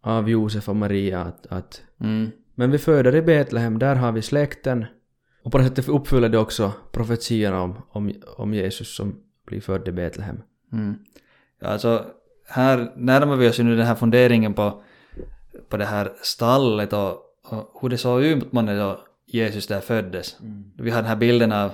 av 0.00 0.30
Josef 0.30 0.68
och 0.68 0.76
Maria 0.76 1.20
att, 1.20 1.46
att 1.46 1.82
Mm. 2.00 2.30
men 2.54 2.70
vi 2.70 2.78
föder 2.78 3.14
i 3.14 3.22
Betlehem, 3.22 3.78
där 3.78 3.94
har 3.96 4.12
vi 4.12 4.22
släkten. 4.22 4.84
Och 5.42 5.52
på 5.52 5.58
det 5.58 5.64
sättet 5.64 5.88
uppfyller 5.88 6.28
det 6.28 6.38
också 6.38 6.72
profetiorna 6.92 7.62
om, 7.62 7.82
om, 7.88 8.12
om 8.36 8.54
Jesus 8.54 8.96
som 8.96 9.22
blir 9.46 9.60
född 9.60 9.88
i 9.88 9.92
Betlehem. 9.92 10.42
Mm. 10.72 10.94
Alltså, 11.62 12.06
här 12.46 12.92
närmar 12.96 13.36
vi 13.36 13.48
oss 13.48 13.60
ju 13.60 13.64
nu 13.64 13.76
den 13.76 13.86
här 13.86 13.94
funderingen 13.94 14.54
på, 14.54 14.82
på 15.68 15.76
det 15.76 15.84
här 15.84 16.12
stallet 16.22 16.92
och, 16.92 17.20
och 17.44 17.78
hur 17.82 17.88
det 17.88 17.98
såg 17.98 18.22
ut 18.22 18.52
då 18.52 19.00
Jesus 19.26 19.66
där 19.66 19.80
föddes. 19.80 20.36
Vi 20.76 20.90
har 20.90 21.02
den 21.02 21.08
här 21.08 21.16
bilden 21.16 21.52
av, 21.52 21.70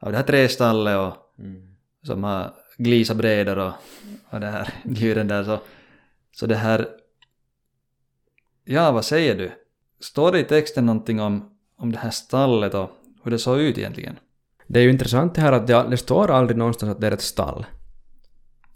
av 0.00 0.10
det 0.10 0.16
här 0.16 0.24
trästallet 0.24 0.98
och 0.98 1.16
som 2.06 2.24
har 2.24 2.54
glisa 2.78 3.14
brädor 3.14 3.58
och, 3.58 3.72
och 4.30 4.40
det 4.40 4.46
här 4.46 4.68
djuren 4.84 5.28
där 5.28 5.44
så, 5.44 5.58
så 6.32 6.46
det 6.46 6.56
här 6.56 6.88
Ja, 8.64 8.92
vad 8.92 9.04
säger 9.04 9.36
du? 9.36 9.52
Står 10.00 10.32
det 10.32 10.40
i 10.40 10.44
texten 10.44 10.86
någonting 10.86 11.20
om, 11.20 11.50
om 11.76 11.92
det 11.92 11.98
här 11.98 12.10
stallet 12.10 12.74
och 12.74 12.90
hur 13.22 13.30
det 13.30 13.38
såg 13.38 13.60
ut 13.60 13.78
egentligen? 13.78 14.18
Det 14.66 14.78
är 14.78 14.82
ju 14.82 14.90
intressant 14.90 15.34
det 15.34 15.40
här 15.40 15.52
att 15.52 15.66
det, 15.66 15.86
det 15.90 15.96
står 15.96 16.30
aldrig 16.30 16.56
någonstans 16.56 16.92
att 16.92 17.00
det 17.00 17.06
är 17.06 17.12
ett 17.12 17.20
stall. 17.20 17.66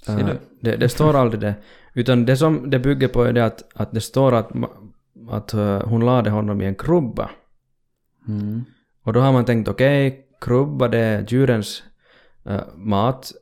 Du? 0.06 0.38
Det, 0.60 0.76
det 0.76 0.88
står 0.88 1.14
aldrig 1.16 1.40
det. 1.40 1.54
Utan 1.94 2.26
det 2.26 2.36
som 2.36 2.70
det 2.70 2.78
bygger 2.78 3.08
på 3.08 3.22
är 3.22 3.32
det 3.32 3.44
att, 3.44 3.62
att 3.74 3.92
det 3.92 4.00
står 4.00 4.34
att, 4.34 4.50
att 5.30 5.54
eh, 5.54 5.82
hon 5.82 6.04
lade 6.06 6.30
honom 6.30 6.60
i 6.60 6.66
en 6.66 6.74
krubba. 6.74 7.30
Mm. 8.28 8.64
Och 9.02 9.12
då 9.12 9.20
har 9.20 9.32
man 9.32 9.44
tänkt 9.44 9.68
okej, 9.68 10.26
krubba 10.40 10.88
det 10.88 10.98
är 10.98 11.26
djurens 11.28 11.82
eh, 12.44 12.60
mat, 12.76 13.32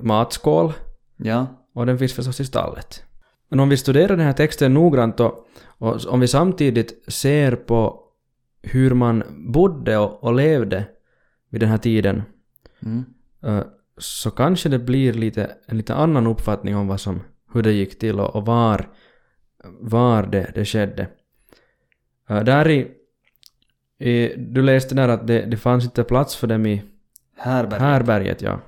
matskål 0.00 0.72
Ja. 1.16 1.46
och 1.74 1.86
den 1.86 1.98
finns 1.98 2.12
förstås 2.14 2.40
i 2.40 2.44
stallet. 2.44 3.02
Men 3.48 3.60
om 3.60 3.68
vi 3.68 3.76
studerar 3.76 4.08
den 4.16 4.26
här 4.26 4.32
texten 4.32 4.74
noggrant 4.74 5.20
och, 5.20 5.46
och 5.78 6.06
om 6.06 6.20
vi 6.20 6.28
samtidigt 6.28 7.12
ser 7.12 7.56
på 7.56 8.02
hur 8.62 8.94
man 8.94 9.22
bodde 9.52 9.98
och, 9.98 10.24
och 10.24 10.34
levde 10.34 10.84
vid 11.50 11.60
den 11.60 11.70
här 11.70 11.78
tiden 11.78 12.22
Mm. 12.82 13.04
Så 13.98 14.30
kanske 14.30 14.68
det 14.68 14.78
blir 14.78 15.12
lite, 15.12 15.50
en 15.66 15.76
lite 15.76 15.94
annan 15.94 16.26
uppfattning 16.26 16.76
om 16.76 16.88
vad 16.88 17.00
som, 17.00 17.22
hur 17.52 17.62
det 17.62 17.72
gick 17.72 17.98
till 17.98 18.20
och, 18.20 18.36
och 18.36 18.46
var, 18.46 18.88
var 19.80 20.22
det, 20.22 20.50
det 20.54 20.64
skedde. 20.64 21.08
Eh, 22.28 22.42
där 22.42 22.68
i, 22.68 22.90
i, 23.98 24.34
du 24.36 24.62
läste 24.62 24.94
där 24.94 25.08
att 25.08 25.26
det, 25.26 25.40
det 25.40 25.56
fanns 25.56 25.84
inte 25.84 26.04
plats 26.04 26.36
för 26.36 26.46
dem 26.46 26.66
i 26.66 26.82
Härberg. 27.36 27.80
härberget, 27.80 28.42
ja. 28.42 28.60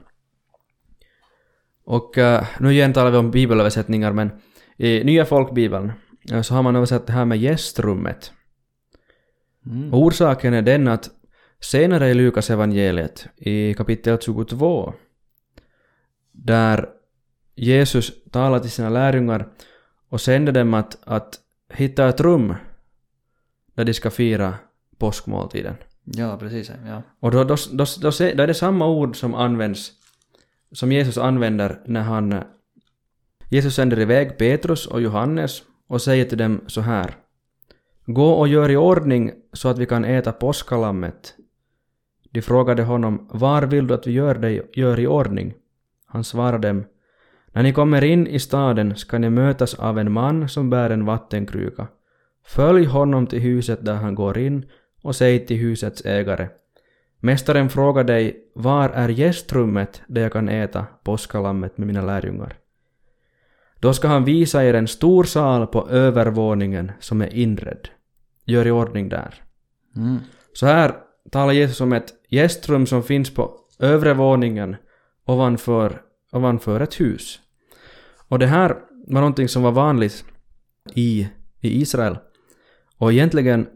Och 1.85 2.19
eh, 2.19 2.47
nu 2.61 2.73
igen 2.73 2.93
talar 2.93 3.11
vi 3.11 3.17
om 3.17 3.31
bibelöversättningar, 3.31 4.13
men 4.13 4.31
i 4.77 5.05
Nya 5.05 5.25
folkbibeln 5.25 5.93
eh, 6.33 6.43
så 6.43 6.55
har 6.55 6.63
man 6.63 6.77
översatt 6.77 7.07
det 7.07 7.13
här 7.13 7.25
med 7.25 7.39
gästrummet. 7.39 8.33
Mm. 9.67 9.95
Och 9.95 10.03
orsaken 10.03 10.55
är 10.55 10.63
den 10.63 10.89
att 10.89 11.11
senare 11.61 12.09
i 12.09 12.15
Lukas 12.15 12.51
evangeliet 12.51 13.29
i 13.37 13.75
kapitel 13.75 14.19
22 14.19 14.95
där 16.45 16.89
Jesus 17.55 18.13
talar 18.31 18.59
till 18.59 18.71
sina 18.71 18.89
lärjungar 18.89 19.49
och 20.09 20.21
sänder 20.21 20.53
dem 20.53 20.75
att, 20.75 20.99
att 21.05 21.41
hitta 21.73 22.09
ett 22.09 22.21
rum 22.21 22.55
där 23.75 23.85
de 23.85 23.95
ska 23.95 24.11
fira 24.11 24.55
påskmåltiden. 24.99 25.75
Ja, 26.05 26.37
precis. 26.37 26.71
Ja. 26.87 27.03
Och 27.21 27.31
då, 27.31 27.45
då, 27.45 27.57
då, 27.73 27.85
då, 28.01 28.11
då 28.11 28.43
är 28.43 28.47
det 28.47 28.55
samma 28.55 28.87
ord 28.87 29.17
som 29.17 29.35
används 29.35 29.93
som 30.73 30.93
Jesus 30.93 31.19
använder 31.19 31.81
när 31.87 32.03
han 32.03 32.43
Jesus 33.51 33.75
sänder 33.75 34.01
iväg 34.01 34.39
Petrus 34.39 34.87
och 34.87 35.01
Johannes 35.01 35.63
och 35.87 36.03
säger 36.03 36.25
till 36.25 36.39
dem 36.39 36.61
så 36.67 36.81
här 36.81 37.15
Gå 38.07 38.31
och 38.31 38.49
gör 38.49 38.71
i 38.71 38.77
ordning 38.77 39.33
så 39.53 39.69
att 39.69 39.79
vi 39.79 39.87
kan 39.87 40.05
äta 40.05 40.33
påskalammet. 40.33 41.35
De 42.31 42.43
frågade 42.43 42.83
honom 42.83 43.29
Var 43.33 43.63
vill 43.63 43.87
du 43.87 43.95
att 43.95 44.07
vi 44.07 44.13
gör, 44.13 44.35
det, 44.35 44.77
gör 44.77 45.01
i 45.01 45.07
ordning? 45.07 45.55
Han 46.09 46.25
svarade 46.25 46.69
dem 46.69 46.85
När 47.53 47.63
ni 47.63 47.73
kommer 47.73 48.05
in 48.05 48.27
i 48.27 48.39
staden 48.39 48.97
ska 48.97 49.19
ni 49.19 49.31
mötas 49.31 49.75
av 49.75 49.99
en 49.99 50.13
man 50.13 50.49
som 50.49 50.71
bär 50.71 50.91
en 50.91 51.05
vattenkruka. 51.05 51.89
Följ 52.47 52.85
honom 52.85 53.27
till 53.27 53.41
huset 53.41 53.85
där 53.85 53.95
han 53.95 54.15
går 54.15 54.39
in 54.39 54.67
och 55.03 55.17
säg 55.17 55.47
till 55.47 55.57
husets 55.57 56.05
ägare 56.05 56.49
Mästaren 57.21 57.69
frågar 57.69 58.05
dig 58.05 58.51
var 58.55 58.89
är 58.89 59.09
gästrummet 59.09 60.03
där 60.07 60.23
jag 60.23 60.33
kan 60.33 60.49
äta 60.49 60.87
påskalammet 61.03 61.79
med 61.79 61.87
mina 61.87 62.03
lärjungar? 62.03 62.57
Då 63.81 63.93
ska 63.93 64.09
han 64.09 64.25
visa 64.25 64.65
er 64.65 64.75
en 64.75 64.89
stor 64.89 65.25
sal 65.25 65.67
på 65.67 65.89
övervåningen 65.89 66.93
som 67.01 67.21
är 67.21 67.35
inredd. 67.35 67.89
Gör 68.45 68.67
i 68.67 68.71
ordning 68.71 69.09
där. 69.09 69.35
Mm. 69.97 70.19
Så 70.53 70.67
här 70.67 70.95
talar 71.31 71.53
Jesus 71.53 71.81
om 71.81 71.93
ett 71.93 72.13
gästrum 72.29 72.87
som 72.87 73.03
finns 73.03 73.35
på 73.35 73.57
övre 73.79 74.15
våningen 74.15 74.77
ovanför, 75.29 76.03
ovanför 76.33 76.81
ett 76.81 77.01
hus. 77.01 77.41
Och 78.29 78.39
det 78.39 78.47
här 78.47 78.77
var 79.07 79.21
någonting 79.21 79.49
som 79.49 79.63
var 79.63 79.73
vanligt 79.73 80.25
i, 80.95 81.29
i 81.61 81.81
Israel. 81.81 82.19
Och 82.97 83.13
egentligen 83.13 83.67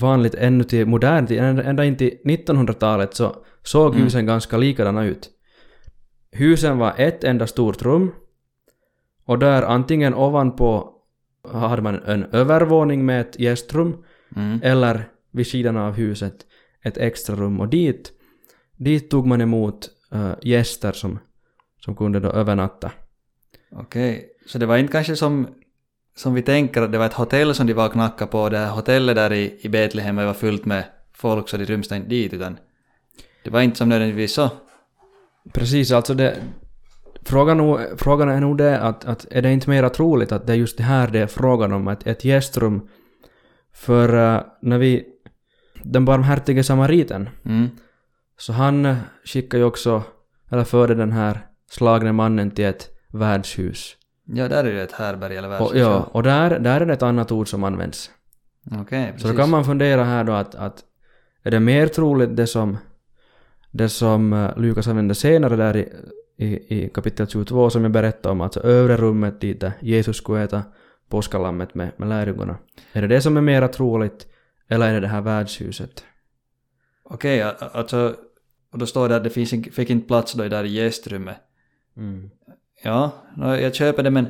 vanligt 0.00 0.34
ännu 0.34 0.64
till 0.64 0.86
modern 0.86 1.26
tid, 1.26 1.38
ända 1.40 1.84
in 1.84 1.96
till 1.96 2.18
1900-talet 2.24 3.14
så 3.14 3.36
såg 3.62 3.92
Mm. 3.92 4.04
husen 4.04 4.26
ganska 4.26 4.56
likadana 4.56 5.04
ut. 5.04 5.30
Husen 6.32 6.78
var 6.78 6.94
ett 6.96 7.24
enda 7.24 7.46
stort 7.46 7.82
rum 7.82 8.12
och 9.24 9.38
där 9.38 9.62
antingen 9.62 10.14
ovanpå 10.14 10.92
hade 11.52 11.82
man 11.82 12.02
en 12.02 12.24
övervåning 12.24 13.06
med 13.06 13.20
ett 13.20 13.40
gästrum 13.40 14.04
Mm. 14.36 14.60
eller 14.62 15.08
vid 15.32 15.46
sidan 15.46 15.76
av 15.76 15.92
huset 15.94 16.34
ett 16.82 16.96
extra 16.98 17.36
rum 17.36 17.60
och 17.60 17.68
dit, 17.68 18.12
dit 18.76 19.10
tog 19.10 19.26
man 19.26 19.40
emot 19.40 19.88
eh, 20.12 20.32
gäster 20.42 20.92
som, 20.92 21.18
som 21.84 21.96
kunde 21.96 22.20
då 22.20 22.30
övernatta. 22.30 22.92
Okej, 23.72 24.28
så 24.46 24.58
det 24.58 24.66
var 24.66 24.76
inte 24.76 24.92
kanske 24.92 25.16
som, 25.16 25.48
som 26.16 26.34
vi 26.34 26.42
tänker 26.42 26.82
att 26.82 26.92
det 26.92 26.98
var 26.98 27.06
ett 27.06 27.12
hotell 27.12 27.54
som 27.54 27.66
de 27.66 27.72
var 27.72 27.86
och 27.86 27.92
knackade 27.92 28.30
på, 28.30 28.48
det 28.48 28.58
här 28.58 28.70
hotellet 28.70 29.16
där 29.16 29.32
i, 29.32 29.58
i 29.60 29.68
Betlehem 29.68 30.16
var 30.16 30.34
fullt 30.34 30.64
med 30.64 30.84
folk 31.12 31.48
så 31.48 31.56
de 31.56 31.64
rymstade 31.64 31.98
inte 31.98 32.10
dit 32.10 32.32
utan 32.32 32.58
det 33.44 33.50
var 33.50 33.60
inte 33.60 33.76
som 33.76 33.88
nödvändigtvis 33.88 34.32
så. 34.34 34.50
Precis, 35.52 35.92
alltså 35.92 36.14
det... 36.14 36.36
Frågan, 37.22 37.86
frågan 37.98 38.28
är 38.28 38.40
nog 38.40 38.58
det 38.58 38.80
att, 38.80 39.04
att 39.04 39.26
är 39.30 39.42
det 39.42 39.52
inte 39.52 39.70
mer 39.70 39.88
troligt 39.88 40.32
att 40.32 40.46
det 40.46 40.52
är 40.52 40.56
just 40.56 40.76
det 40.76 40.82
här 40.82 41.08
det 41.08 41.18
är 41.18 41.26
frågan 41.26 41.72
om, 41.72 41.88
ett, 41.88 42.06
ett 42.06 42.24
gästrum. 42.24 42.88
För 43.74 44.34
eh, 44.36 44.42
när 44.62 44.78
vi... 44.78 45.04
Den 45.82 46.04
barmhärtige 46.04 46.64
samariten, 46.64 47.28
Mm. 47.44 47.68
Så 48.38 48.52
han 48.52 48.96
skickade 49.24 49.60
ju 49.60 49.64
också, 49.64 50.02
eller 50.50 50.64
förde 50.64 50.94
den 50.94 51.12
här 51.12 51.46
slagne 51.70 52.12
mannen 52.12 52.50
till 52.50 52.64
ett 52.64 52.90
värdshus. 53.12 53.96
Ja, 54.24 54.48
där 54.48 54.64
är 54.64 54.72
det 54.72 54.82
ett 54.82 54.92
härberge 54.92 55.38
eller 55.38 55.48
värdshus. 55.48 55.70
Och, 55.70 55.76
ja, 55.78 56.08
och 56.12 56.22
där, 56.22 56.58
där 56.58 56.80
är 56.80 56.86
det 56.86 56.92
ett 56.92 57.02
annat 57.02 57.32
ord 57.32 57.48
som 57.48 57.64
används. 57.64 58.10
Okej, 58.80 59.06
precis. 59.06 59.22
Så 59.22 59.28
då 59.28 59.36
kan 59.36 59.50
man 59.50 59.64
fundera 59.64 60.04
här 60.04 60.24
då 60.24 60.32
att, 60.32 60.54
att 60.54 60.84
är 61.42 61.50
det 61.50 61.60
mer 61.60 61.86
troligt 61.86 62.36
det 62.36 62.46
som, 62.46 62.76
det 63.70 63.88
som 63.88 64.32
eh, 64.32 64.56
Lukas 64.58 64.88
använder 64.88 65.14
senare 65.14 65.56
där 65.56 65.76
i, 65.76 65.88
i, 66.36 66.76
i 66.84 66.88
kapitel 66.88 67.26
22 67.28 67.70
som 67.70 67.82
jag 67.82 67.92
berättade 67.92 68.32
om, 68.32 68.40
alltså 68.40 68.60
övre 68.60 68.96
rummet 68.96 69.40
dit 69.40 69.60
där 69.60 69.72
Jesus 69.80 70.16
skulle 70.16 70.42
äta 70.42 70.62
påskalammet 71.08 71.74
med, 71.74 71.90
med 71.96 72.08
lärjungarna. 72.08 72.56
Är 72.92 73.02
det 73.02 73.08
det 73.08 73.20
som 73.20 73.36
är 73.36 73.40
mera 73.40 73.68
troligt 73.68 74.26
eller 74.68 74.88
är 74.88 74.94
det 74.94 75.00
det 75.00 75.08
här 75.08 75.20
värdshuset? 75.20 76.04
Okej, 77.04 77.42
a- 77.42 77.54
alltså, 77.72 78.14
och 78.76 78.80
då 78.80 78.86
står 78.86 79.08
det 79.08 79.16
att 79.16 79.24
det 79.24 79.30
finns, 79.30 79.50
fick 79.50 79.90
inte 79.90 80.06
plats 80.06 80.32
då 80.32 80.44
i 80.44 80.48
där 80.48 80.64
gästrummet. 80.64 81.36
Mm. 81.96 82.30
Ja, 82.82 83.10
jag 83.36 83.74
köper 83.74 84.02
det 84.02 84.10
men, 84.10 84.28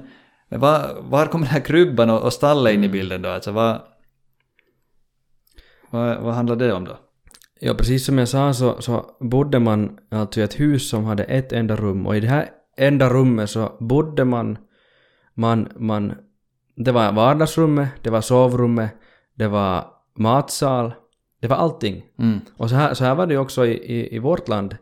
men 0.48 0.60
var, 0.60 1.02
var 1.02 1.26
kommer 1.26 1.46
den 1.46 1.52
här 1.52 1.60
krubban 1.60 2.10
och, 2.10 2.22
och 2.22 2.32
stallet 2.32 2.74
in 2.74 2.84
i 2.84 2.88
bilden 2.88 3.22
då? 3.22 3.28
Alltså 3.28 3.52
vad, 3.52 3.80
vad, 5.90 6.18
vad 6.22 6.34
handlar 6.34 6.56
det 6.56 6.72
om 6.72 6.84
då? 6.84 6.98
Ja, 7.60 7.74
precis 7.74 8.04
som 8.06 8.18
jag 8.18 8.28
sa 8.28 8.54
så, 8.54 8.82
så 8.82 9.16
bodde 9.20 9.58
man 9.58 9.98
alltså 10.10 10.40
i 10.40 10.42
ett 10.42 10.60
hus 10.60 10.90
som 10.90 11.04
hade 11.04 11.24
ett 11.24 11.52
enda 11.52 11.76
rum 11.76 12.06
och 12.06 12.16
i 12.16 12.20
det 12.20 12.28
här 12.28 12.48
enda 12.76 13.10
rummet 13.10 13.50
så 13.50 13.76
bodde 13.80 14.24
man, 14.24 14.58
man, 15.34 15.68
man 15.76 16.14
det 16.76 16.92
var 16.92 17.12
vardagsrummet, 17.12 17.88
det 18.02 18.10
var 18.10 18.20
sovrummet, 18.20 18.90
det 19.34 19.48
var 19.48 19.84
matsal, 20.16 20.94
det 21.40 21.48
var 21.48 21.56
allting. 21.56 22.04
Mm. 22.18 22.40
Och 22.56 22.70
så 22.70 22.76
här, 22.76 22.94
så 22.94 23.04
här 23.04 23.14
var 23.14 23.26
det 23.26 23.34
ju 23.34 23.40
också 23.40 23.66
i, 23.66 23.72
i, 23.72 24.16
i 24.16 24.18
vårt 24.18 24.48
land 24.48 24.76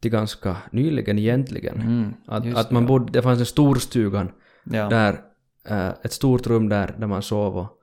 till 0.00 0.10
ganska 0.10 0.56
nyligen 0.72 1.18
egentligen. 1.18 1.80
Mm, 1.80 2.14
Att, 2.26 2.54
att 2.56 2.70
man 2.70 2.86
bodde, 2.86 3.12
det 3.12 3.22
fanns 3.22 3.40
en 3.40 3.46
stor 3.46 3.74
stugan 3.74 4.30
Ja. 4.64 4.88
där, 4.88 5.20
eh, 5.68 5.88
ett 6.02 6.12
stort 6.12 6.46
rum 6.46 6.68
där, 6.68 6.94
där 6.98 7.06
man 7.06 7.22
sov 7.22 7.56
och, 7.58 7.78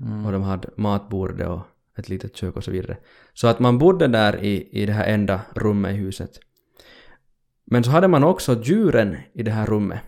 Mm. 0.00 0.26
och 0.26 0.32
de 0.32 0.42
hade 0.42 0.68
matbordet 0.76 1.48
och 1.48 1.60
ett 1.98 2.08
litet 2.08 2.36
kök 2.36 2.56
och 2.56 2.64
så 2.64 2.70
vidare. 2.70 2.96
Så 3.34 3.46
att 3.48 3.58
man 3.58 3.78
bodde 3.78 4.06
där 4.08 4.44
i, 4.44 4.68
i 4.82 4.86
det 4.86 4.92
här 4.92 5.06
enda 5.06 5.40
rummet 5.54 5.92
i 5.94 5.96
huset. 5.96 6.30
Men 7.64 7.84
så 7.84 7.90
hade 7.90 8.08
man 8.08 8.24
också 8.24 8.60
djuren 8.62 9.16
i 9.34 9.42
det 9.42 9.50
här 9.50 9.66
rummet. 9.66 10.00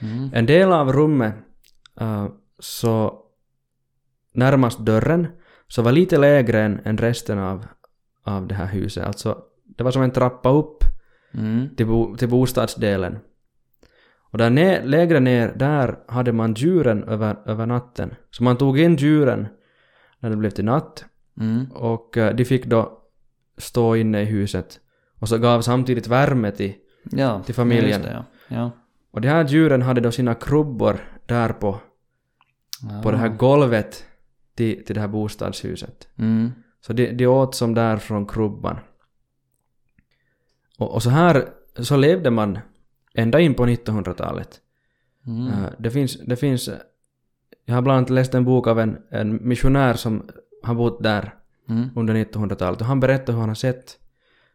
Mm. 0.00 0.30
En 0.34 0.46
del 0.46 0.72
av 0.72 0.92
rummet 0.92 1.34
eh, 2.00 2.26
så 2.58 3.20
närmast 4.34 4.78
dörren 4.78 5.26
så 5.68 5.82
var 5.82 5.92
lite 5.92 6.18
lägre 6.18 6.62
än, 6.62 6.80
än 6.84 6.98
resten 6.98 7.38
av, 7.38 7.66
av 8.24 8.46
det 8.46 8.54
här 8.54 8.66
huset. 8.66 9.04
Alltså 9.04 9.38
det 9.76 9.84
var 9.84 9.90
som 9.90 10.02
en 10.02 10.10
trappa 10.10 10.50
upp 10.50 10.84
Mm. 11.38 11.68
till, 11.76 11.86
bo, 11.86 12.16
till 12.16 12.28
bostadsdelen. 12.28 13.18
Och 14.30 14.38
där 14.38 14.50
ner, 14.50 14.82
lägre 14.84 15.20
ner, 15.20 15.52
där 15.56 15.98
hade 16.08 16.32
man 16.32 16.54
djuren 16.54 17.04
över, 17.04 17.36
över 17.46 17.66
natten. 17.66 18.14
Så 18.30 18.42
man 18.44 18.56
tog 18.56 18.78
in 18.80 18.96
djuren 18.96 19.46
när 20.20 20.30
det 20.30 20.36
blev 20.36 20.50
till 20.50 20.64
natt 20.64 21.04
Mm. 21.40 21.66
och 21.72 22.16
eh, 22.16 22.34
de 22.36 22.44
fick 22.44 22.66
då 22.66 22.98
stå 23.58 23.96
inne 23.96 24.22
i 24.22 24.24
huset. 24.24 24.80
Och 25.18 25.28
så 25.28 25.38
gav 25.38 25.60
samtidigt 25.60 26.06
värme 26.06 26.50
till, 26.50 26.72
Ja, 27.04 27.42
till 27.42 27.54
familjen. 27.54 28.02
det, 28.02 28.10
ja. 28.12 28.24
ja. 28.56 28.70
och 29.10 29.20
de 29.20 29.28
här 29.28 29.44
djuren 29.48 29.82
hade 29.82 30.00
då 30.00 30.10
sina 30.12 30.34
krubbor 30.34 30.96
där 31.26 31.48
på, 31.48 31.80
på 33.02 33.10
det 33.10 33.16
här 33.16 33.26
Ah. 33.30 33.36
golvet 33.36 34.04
till, 34.54 34.84
till 34.84 34.94
det 34.94 35.00
här 35.00 35.08
bostadshuset. 35.08 36.08
Mm. 36.18 36.50
Så 36.80 36.92
de, 36.92 37.12
de 37.12 37.26
åt 37.26 37.54
som 37.54 37.74
där 37.74 37.96
från 37.96 38.26
krubban. 38.26 38.76
Och, 40.78 40.94
och 40.94 41.02
så 41.02 41.10
här 41.10 41.48
så 41.78 41.96
levde 41.96 42.30
man 42.30 42.58
ända 43.14 43.40
in 43.40 43.54
på 43.54 43.66
1900-talet. 43.66 44.60
Mm. 45.26 45.46
Eh, 45.48 45.70
Det 45.78 45.90
finns, 45.90 46.18
det 46.26 46.36
finns, 46.36 46.70
jag 47.64 47.74
har 47.74 47.82
bland 47.82 47.96
annat 47.96 48.10
läst 48.10 48.34
en 48.34 48.44
bok 48.44 48.66
av 48.66 48.80
en, 48.80 48.98
en 49.10 49.48
missionär 49.48 49.94
som 49.94 50.28
har 50.62 50.74
bott 50.74 51.02
där 51.02 51.34
Mm. 51.68 51.88
under 51.96 52.14
1900-talet 52.14 52.80
och 52.80 52.86
han 52.86 53.00
berättade 53.00 53.32
hur 53.32 53.40
han 53.40 53.48
har 53.48 53.54
sett, 53.54 53.98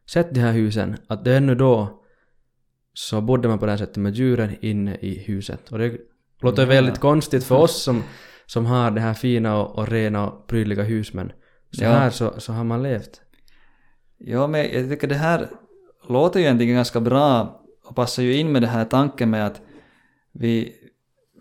sett 0.09 0.33
de 0.33 0.39
här 0.39 0.51
husen, 0.53 0.95
att 1.07 1.23
det 1.25 1.38
ännu 1.38 1.55
då 1.55 2.01
så 2.93 3.21
bodde 3.21 3.47
man 3.47 3.59
på 3.59 3.65
det 3.65 3.71
här 3.71 3.77
sättet 3.77 3.97
med 3.97 4.15
djuren 4.15 4.55
inne 4.62 4.95
i 4.95 5.19
huset. 5.19 5.71
Och 5.71 5.77
det 5.79 5.97
låter 6.41 6.62
Ja. 6.62 6.67
väldigt 6.69 6.99
konstigt 6.99 7.43
för 7.43 7.55
oss 7.55 7.83
som, 7.83 8.03
som 8.49 8.65
har 8.65 8.91
det 8.91 9.01
här 9.01 9.13
fina 9.13 9.57
och, 9.62 9.77
och 9.79 9.88
rena 9.88 10.27
och 10.27 10.47
prydliga 10.47 10.83
hus 10.83 11.13
men 11.13 11.31
så 11.71 11.83
Ja. 11.83 11.89
här 11.89 12.09
så, 12.09 12.39
så 12.39 12.53
har 12.53 12.63
man 12.63 12.83
levt. 12.83 13.21
Ja, 14.17 14.47
men 14.47 14.59
jag 14.73 14.89
tycker 14.89 15.07
det 15.07 15.15
här 15.15 15.49
låter 16.09 16.39
ju 16.39 16.45
egentligen 16.45 16.75
ganska 16.75 16.99
bra 16.99 17.62
och 17.85 17.95
passar 17.95 18.23
ju 18.23 18.33
in 18.35 18.51
med 18.51 18.62
den 18.62 18.69
här 18.69 18.85
tanken 18.85 19.29
med 19.29 19.45
att 19.45 19.62
vi, 20.31 20.75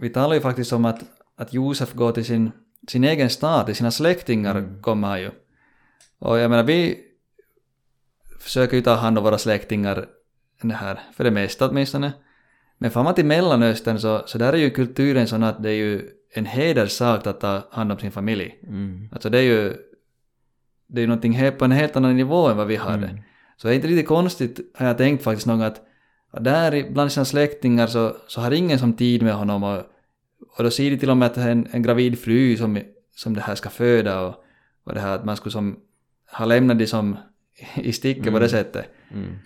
vi 0.00 0.08
talar 0.10 0.34
ju 0.34 0.40
faktiskt 0.40 0.72
om 0.72 0.84
att, 0.84 1.00
att 1.36 1.52
Josef 1.54 1.92
går 1.94 2.12
till 2.12 2.24
sin, 2.24 2.50
sin 2.88 3.04
egen 3.04 3.30
stad, 3.30 3.66
till 3.66 3.76
sina 3.76 3.90
släktingar 3.90 4.82
kommer 4.82 5.08
han 5.08 5.20
ju. 5.20 5.30
Och 6.18 6.38
jag 6.38 6.50
menar, 6.50 6.64
vi 6.64 6.98
försöker 8.40 8.76
ju 8.76 8.82
ta 8.82 8.94
hand 8.94 9.18
om 9.18 9.24
våra 9.24 9.38
släktingar 9.38 10.06
det 10.62 10.74
här, 10.74 11.00
för 11.12 11.24
det 11.24 11.30
mesta 11.30 11.68
åtminstone. 11.68 12.12
Men 12.78 12.90
får 12.90 13.02
man 13.02 13.14
till 13.14 13.26
Mellanöstern 13.26 13.98
så, 13.98 14.22
så 14.26 14.38
där 14.38 14.52
är 14.52 14.56
ju 14.56 14.70
kulturen 14.70 15.26
sån 15.26 15.42
att 15.42 15.62
det 15.62 15.70
är 15.70 15.74
ju 15.74 16.10
en 16.34 16.46
hederssak 16.46 17.26
att 17.26 17.40
ta 17.40 17.62
hand 17.70 17.92
om 17.92 17.98
sin 17.98 18.10
familj. 18.10 18.58
Mm. 18.62 19.08
Alltså 19.12 19.30
det 19.30 19.38
är 19.38 19.42
ju 19.42 19.76
det 20.86 21.00
är 21.00 21.02
ju 21.02 21.06
någonting 21.06 21.52
på 21.58 21.64
en 21.64 21.72
helt 21.72 21.96
annan 21.96 22.16
nivå 22.16 22.48
än 22.48 22.56
vad 22.56 22.66
vi 22.66 22.76
har 22.76 22.98
det. 22.98 23.06
Mm. 23.06 23.20
Så 23.56 23.68
det 23.68 23.74
är 23.74 23.76
inte 23.76 23.88
lite 23.88 24.02
konstigt, 24.02 24.60
har 24.74 24.86
jag 24.86 24.98
tänkt 24.98 25.24
faktiskt 25.24 25.46
någon 25.46 25.62
att 25.62 25.82
där 26.32 26.90
bland 26.90 27.12
sina 27.12 27.24
släktingar 27.24 27.86
så, 27.86 28.16
så 28.26 28.40
har 28.40 28.50
ingen 28.50 28.78
som 28.78 28.92
tid 28.92 29.22
med 29.22 29.34
honom 29.34 29.62
och, 29.62 29.78
och 30.56 30.64
då 30.64 30.70
säger 30.70 30.90
de 30.90 30.96
till 30.96 31.10
och 31.10 31.16
med 31.16 31.26
att 31.26 31.34
det 31.34 31.42
är 31.42 31.50
en, 31.50 31.68
en 31.70 31.82
gravid 31.82 32.18
fru 32.18 32.56
som, 32.56 32.78
som 33.16 33.34
det 33.34 33.40
här 33.40 33.54
ska 33.54 33.70
föda 33.70 34.20
och, 34.20 34.34
och 34.84 34.94
det 34.94 35.00
här 35.00 35.14
att 35.14 35.24
man 35.24 35.36
skulle 35.36 35.52
som 35.52 35.76
ha 36.32 36.44
lämnat 36.44 36.78
det 36.78 36.86
som 36.86 37.16
i 37.74 37.92
sticket 37.92 38.32
på 38.32 38.38
det 38.38 38.48
sättet. 38.48 38.86
Mm. 39.10 39.38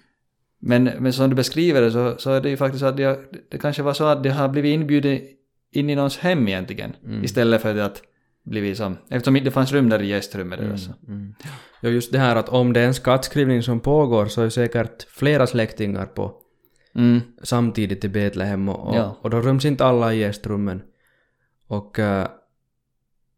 Men, 0.58 0.84
men 0.84 1.12
som 1.12 1.30
du 1.30 1.36
beskriver 1.36 1.80
det 1.80 1.90
så, 1.90 2.14
så 2.18 2.30
är 2.30 2.40
det 2.40 2.50
ju 2.50 2.56
faktiskt 2.56 2.80
så 2.80 2.86
att 2.86 2.96
det, 2.96 3.20
det 3.50 3.58
kanske 3.58 3.82
var 3.82 3.92
så 3.92 4.04
att 4.04 4.22
det 4.22 4.30
har 4.30 4.48
blivit 4.48 4.74
inbjudet 4.74 5.22
in 5.72 5.90
i 5.90 5.94
någons 5.94 6.18
hem 6.18 6.48
egentligen. 6.48 6.96
Mm. 7.04 7.24
Istället 7.24 7.62
för 7.62 7.78
att 7.78 8.02
blivit 8.44 8.76
som, 8.76 8.96
eftersom 9.08 9.34
det 9.34 9.50
fanns 9.50 9.72
rum 9.72 9.88
där 9.88 10.02
i 10.02 10.06
gästrummet. 10.06 10.58
Mm. 10.58 10.72
Alltså. 10.72 10.90
Mm. 11.08 11.34
Ja, 11.80 11.88
just 11.88 12.12
det 12.12 12.18
här 12.18 12.36
att 12.36 12.48
om 12.48 12.72
det 12.72 12.80
är 12.80 12.86
en 12.86 12.94
skattskrivning 12.94 13.62
som 13.62 13.80
pågår 13.80 14.26
så 14.26 14.42
är 14.42 14.48
säkert 14.48 15.02
flera 15.08 15.46
släktingar 15.46 16.06
på 16.06 16.38
Mm. 16.94 17.20
samtidigt 17.42 18.04
i 18.04 18.08
Betlehem 18.08 18.68
och, 18.68 18.88
och, 18.88 18.96
Ja. 18.96 19.16
och 19.20 19.30
då 19.30 19.40
ryms 19.40 19.64
inte 19.64 19.84
alla 19.84 20.14
i 20.14 20.18
gästrummen. 20.18 20.82
Och 21.66 21.98
eh, 21.98 22.26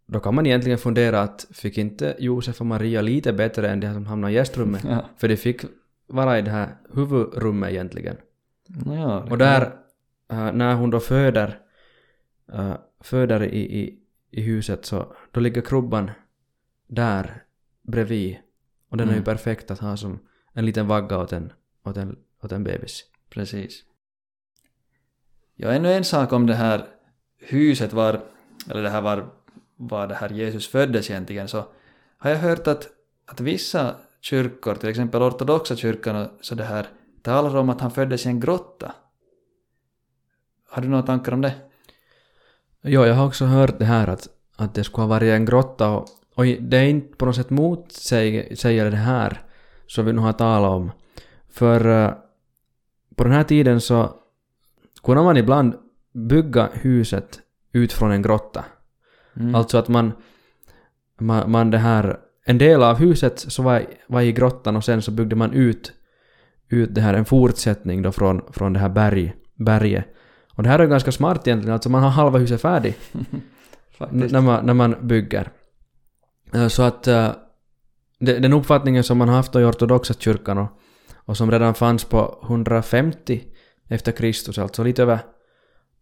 då 0.06 0.20
kan 0.20 0.34
man 0.34 0.46
egentligen 0.46 0.78
fundera 0.78 1.20
att 1.20 1.46
fick 1.52 1.78
inte 1.78 2.16
Josef 2.18 2.60
och 2.60 2.66
Maria 2.66 3.00
lite 3.00 3.32
bättre 3.32 3.70
än 3.70 3.80
de 3.80 3.94
som 3.94 4.06
hamnade 4.06 4.32
i 4.32 4.36
gästrummet? 4.36 4.84
Ja. 4.88 5.04
För 5.16 5.28
de 5.28 5.36
fick 5.36 5.60
vara 6.06 6.38
i 6.38 6.42
det 6.42 6.50
här 6.50 6.76
huvudrummet 6.94 7.70
egentligen. 7.70 8.16
Ja, 8.86 9.22
det 9.26 9.30
Och 9.32 9.38
där, 9.38 9.62
eh, 10.30 10.52
när 10.52 10.74
hon 10.74 10.90
då 10.90 11.00
föder, 11.00 11.58
eh, 12.52 12.76
föder 13.00 13.42
i, 13.44 13.80
i, 13.80 13.98
i 14.30 14.40
huset 14.42 14.84
så 14.84 15.14
då 15.30 15.40
ligger 15.40 15.62
krubban 15.62 16.10
där 16.88 17.42
bredvid. 17.82 18.36
Och 18.88 18.96
den 18.96 19.08
är 19.08 19.12
ju 19.12 19.16
Mm. 19.16 19.24
perfekt 19.24 19.70
att 19.70 19.78
ha 19.78 19.96
som 19.96 20.18
en 20.52 20.66
liten 20.66 20.86
vagga 20.86 21.18
åt 21.18 21.32
en, 21.32 21.52
åt 21.84 21.96
en, 21.96 22.18
åt 22.42 22.52
en 22.52 22.64
bebis. 22.64 23.04
Precis. 23.30 23.84
Ja, 25.56 25.72
ännu 25.72 25.92
en 25.92 26.04
sak 26.04 26.32
om 26.32 26.46
det 26.46 26.54
här 26.54 26.86
huset 27.38 27.92
var, 27.92 28.20
eller 28.70 28.82
det 28.82 28.90
här 28.90 29.00
var, 29.02 29.32
var 29.76 30.06
det 30.06 30.14
här 30.14 30.28
Jesus 30.28 30.68
föddes 30.68 31.10
egentligen, 31.10 31.48
så 31.48 31.64
har 32.18 32.30
jag 32.30 32.38
hört 32.38 32.66
att, 32.66 32.88
att 33.26 33.40
vissa 33.40 33.96
kyrkor, 34.20 34.74
till 34.74 34.88
exempel 34.88 35.22
ortodoxa 35.22 35.76
kyrkan, 35.76 36.28
så 36.40 36.54
det 36.54 36.64
här, 36.64 36.86
talar 37.22 37.56
om 37.56 37.68
att 37.68 37.80
han 37.80 37.90
föddes 37.90 38.26
i 38.26 38.28
en 38.28 38.40
grotta. 38.40 38.94
Har 40.68 40.82
du 40.82 40.88
några 40.88 41.02
tankar 41.02 41.32
om 41.32 41.40
det? 41.40 41.54
Jo, 42.86 43.04
jag 43.04 43.14
har 43.14 43.26
också 43.26 43.44
hört 43.44 43.78
det 43.78 43.84
här 43.84 44.08
att, 44.08 44.28
att 44.56 44.74
det 44.74 44.84
skulle 44.84 45.02
ha 45.02 45.08
varit 45.08 45.32
en 45.32 45.44
grotta 45.44 45.90
och, 45.90 46.06
och 46.34 46.44
det 46.44 46.76
är 46.76 46.84
inte 46.84 47.16
på 47.16 47.26
något 47.26 47.36
sätt 47.36 47.50
motsäger 47.50 48.90
det 48.90 48.96
här 48.96 49.42
som 49.86 50.06
vi 50.06 50.12
nu 50.12 50.20
har 50.20 50.32
talat 50.32 50.70
om. 50.70 50.90
För 51.50 52.04
eh, 52.04 52.14
på 53.16 53.24
den 53.24 53.32
här 53.32 53.44
tiden 53.44 53.80
så 53.80 54.10
kunde 55.02 55.22
man 55.22 55.36
ibland 55.36 55.74
bygga 56.12 56.68
huset 56.72 57.40
ut 57.72 57.92
från 57.92 58.12
en 58.12 58.22
grotta. 58.22 58.64
Mm. 59.36 59.54
Alltså 59.54 59.78
att 59.78 59.88
man, 59.88 60.12
man, 61.20 61.50
man 61.50 61.70
det 61.70 61.78
här, 61.78 62.18
en 62.44 62.58
del 62.58 62.82
av 62.82 62.96
huset 62.96 63.38
så 63.38 63.62
var, 63.62 63.86
var 64.06 64.20
i 64.20 64.32
grottan 64.32 64.76
och 64.76 64.84
sen 64.84 65.02
så 65.02 65.10
byggde 65.10 65.36
man 65.36 65.52
ut, 65.52 65.92
ut 66.68 66.94
det 66.94 67.00
här, 67.00 67.14
en 67.14 67.24
fortsättning 67.24 68.02
då 68.02 68.12
från, 68.12 68.42
från 68.52 68.72
det 68.72 68.78
här 68.78 68.88
berg, 68.88 69.34
berget. 69.54 70.04
Och 70.56 70.62
det 70.62 70.68
här 70.68 70.78
är 70.78 70.86
ganska 70.86 71.12
smart 71.12 71.46
egentligen, 71.46 71.72
alltså 71.74 71.88
man 71.90 72.02
har 72.02 72.10
halva 72.10 72.38
huset 72.38 72.60
färdigt 72.60 72.98
när 74.10 74.40
man, 74.40 74.66
när 74.66 74.74
man 74.74 74.94
bygger. 75.02 75.50
Eh, 76.54 76.68
Så 76.68 76.82
att 76.82 77.06
eh, 77.06 77.30
de- 78.18 78.38
den 78.40 78.52
uppfattningen 78.52 79.04
som 79.04 79.18
man 79.18 79.28
haft 79.28 79.54
i 79.56 79.58
ortodoxa 79.58 80.14
kyrkan 80.14 80.58
och, 80.58 80.68
och 81.14 81.36
som 81.36 81.50
redan 81.50 81.74
fanns 81.74 82.04
på 82.04 82.38
150 82.44 83.44
efter 83.88 84.12
Kristus, 84.12 84.58
alltså 84.58 84.82
lite 84.84 85.02
över, 85.02 85.18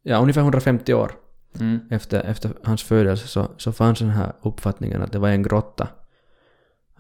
ja 0.03 0.17
ungefär 0.19 0.41
150 0.41 0.95
år 0.95 1.13
Mm. 1.61 1.79
efter, 1.91 2.21
efter 2.21 2.51
hans 2.65 2.83
födelse 2.83 3.27
så, 3.29 3.47
så 3.57 3.73
fanns 3.73 3.99
den 3.99 4.09
här 4.11 4.33
uppfattningen 4.43 5.03
att 5.03 5.13
det 5.13 5.19
var 5.19 5.29
en 5.29 5.43
grotta. 5.43 5.89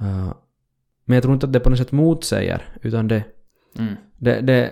Eh, 0.00 0.32
men 1.04 1.14
jag 1.14 1.22
tror 1.22 1.34
inte 1.34 1.46
att 1.46 1.52
det 1.52 1.60
på 1.60 1.70
något 1.70 1.78
sätt 1.78 1.92
motsäger, 1.92 2.62
utan 2.82 3.08
det, 3.08 3.24
Mm. 3.78 3.94
det, 4.18 4.40
det, 4.40 4.70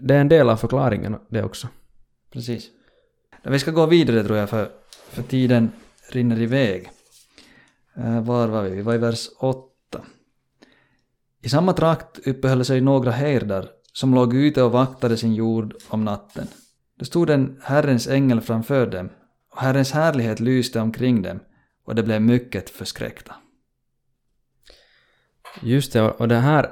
det 0.00 0.14
är 0.14 0.20
en 0.20 0.28
del 0.28 0.48
av 0.50 0.56
förklaringen 0.56 1.16
det 1.28 1.42
också. 1.42 1.68
Precis. 2.32 2.70
Vi 3.42 3.58
ska 3.58 3.70
gå 3.70 3.86
vidare 3.86 4.24
tror 4.24 4.38
jag 4.38 4.50
för, 4.50 4.70
för 5.08 5.22
tiden 5.22 5.72
rinner 6.08 6.40
iväg. 6.40 6.90
Eh, 7.96 8.22
var 8.22 8.48
var 8.48 8.62
vi? 8.62 8.70
Vi 8.70 8.82
var 8.82 8.94
i 8.94 8.98
vers 8.98 9.28
8. 9.38 9.68
I 11.42 11.48
samma 11.48 11.72
trakt 11.72 12.26
uppehöll 12.26 12.64
sig 12.64 12.80
några 12.80 13.10
herdar 13.10 13.68
som 13.92 14.14
låg 14.14 14.34
ute 14.34 14.62
och 14.62 14.72
vaktade 14.72 15.16
sin 15.16 15.34
jord 15.34 15.74
om 15.88 16.04
natten. 16.04 16.46
Då 16.98 17.04
stod 17.04 17.30
en 17.30 17.60
Herrens 17.62 18.08
ängel 18.08 18.40
framför 18.40 18.86
dem 18.86 19.08
och 19.50 19.60
Herrens 19.60 19.92
härlighet 19.92 20.40
lyste 20.40 20.80
omkring 20.80 21.22
dem 21.22 21.40
och 21.84 21.94
de 21.94 22.02
blev 22.02 22.22
mycket 22.22 22.70
förskräckta. 22.70 23.34
Just 25.60 25.92
det, 25.92 26.02
och 26.02 26.20
och 26.20 26.28
det 26.28 26.36
här, 26.36 26.70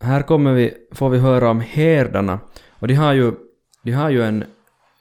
här 0.00 0.22
kommer 0.22 0.52
vi, 0.52 0.74
får 0.92 1.10
vi 1.10 1.18
höra 1.18 1.50
om 1.50 1.60
herdarna. 1.60 2.40
Och 2.68 2.88
de 2.88 2.94
har 2.94 3.12
ju, 3.12 3.32
de 3.82 3.92
har 3.92 4.10
ju 4.10 4.22
en, 4.22 4.44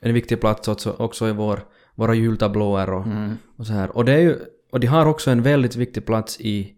en 0.09 0.13
viktig 0.13 0.41
plats 0.41 0.67
också, 0.67 0.95
också 0.99 1.27
i 1.29 1.31
vår, 1.31 1.59
våra 1.95 2.13
jultablåer 2.13 2.89
och, 2.93 3.05
Mm. 3.05 3.37
och 3.57 3.67
så 3.67 3.73
här. 3.73 3.97
Och, 3.97 4.05
det 4.05 4.13
är 4.13 4.19
ju, 4.19 4.35
och 4.71 4.79
de 4.79 4.87
har 4.87 5.05
också 5.05 5.31
en 5.31 5.41
väldigt 5.41 5.75
viktig 5.75 6.05
plats 6.05 6.39
i, 6.39 6.73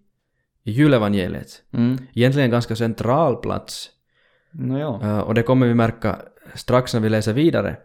i 0.64 0.72
julevangeliet. 0.72 1.64
Mm. 1.74 1.98
Egentligen 2.14 2.46
en 2.46 2.52
ganska 2.52 2.76
central 2.76 3.36
plats. 3.36 3.90
Nå 4.52 4.80
ja. 4.80 5.02
Eh, 5.04 5.20
och 5.20 5.34
det 5.34 5.44
kommer 5.44 5.68
vi 5.68 5.74
märka 5.74 6.20
strax 6.54 6.94
när 6.94 7.02
vi 7.02 7.10
läser 7.10 7.34
vidare. 7.34 7.78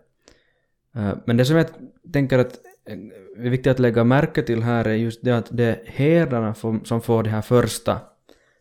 Eh, 0.97 1.13
men 1.27 1.37
det 1.37 1.45
som 1.45 1.57
jag 1.57 1.67
tänker 2.13 2.39
att 2.39 2.53
eh, 2.87 3.45
är 3.47 3.51
viktigt 3.51 3.71
att 3.71 3.79
lägga 3.79 4.05
märke 4.05 4.43
till 4.43 4.63
här 4.63 4.85
är 4.89 4.95
just 4.95 5.25
det 5.25 5.33
att 5.39 5.49
det 5.51 5.65
är 5.65 5.83
herdarna 5.87 6.55
som- 6.85 7.01
får 7.03 7.23
det 7.23 7.31
här 7.31 7.43
första 7.43 8.01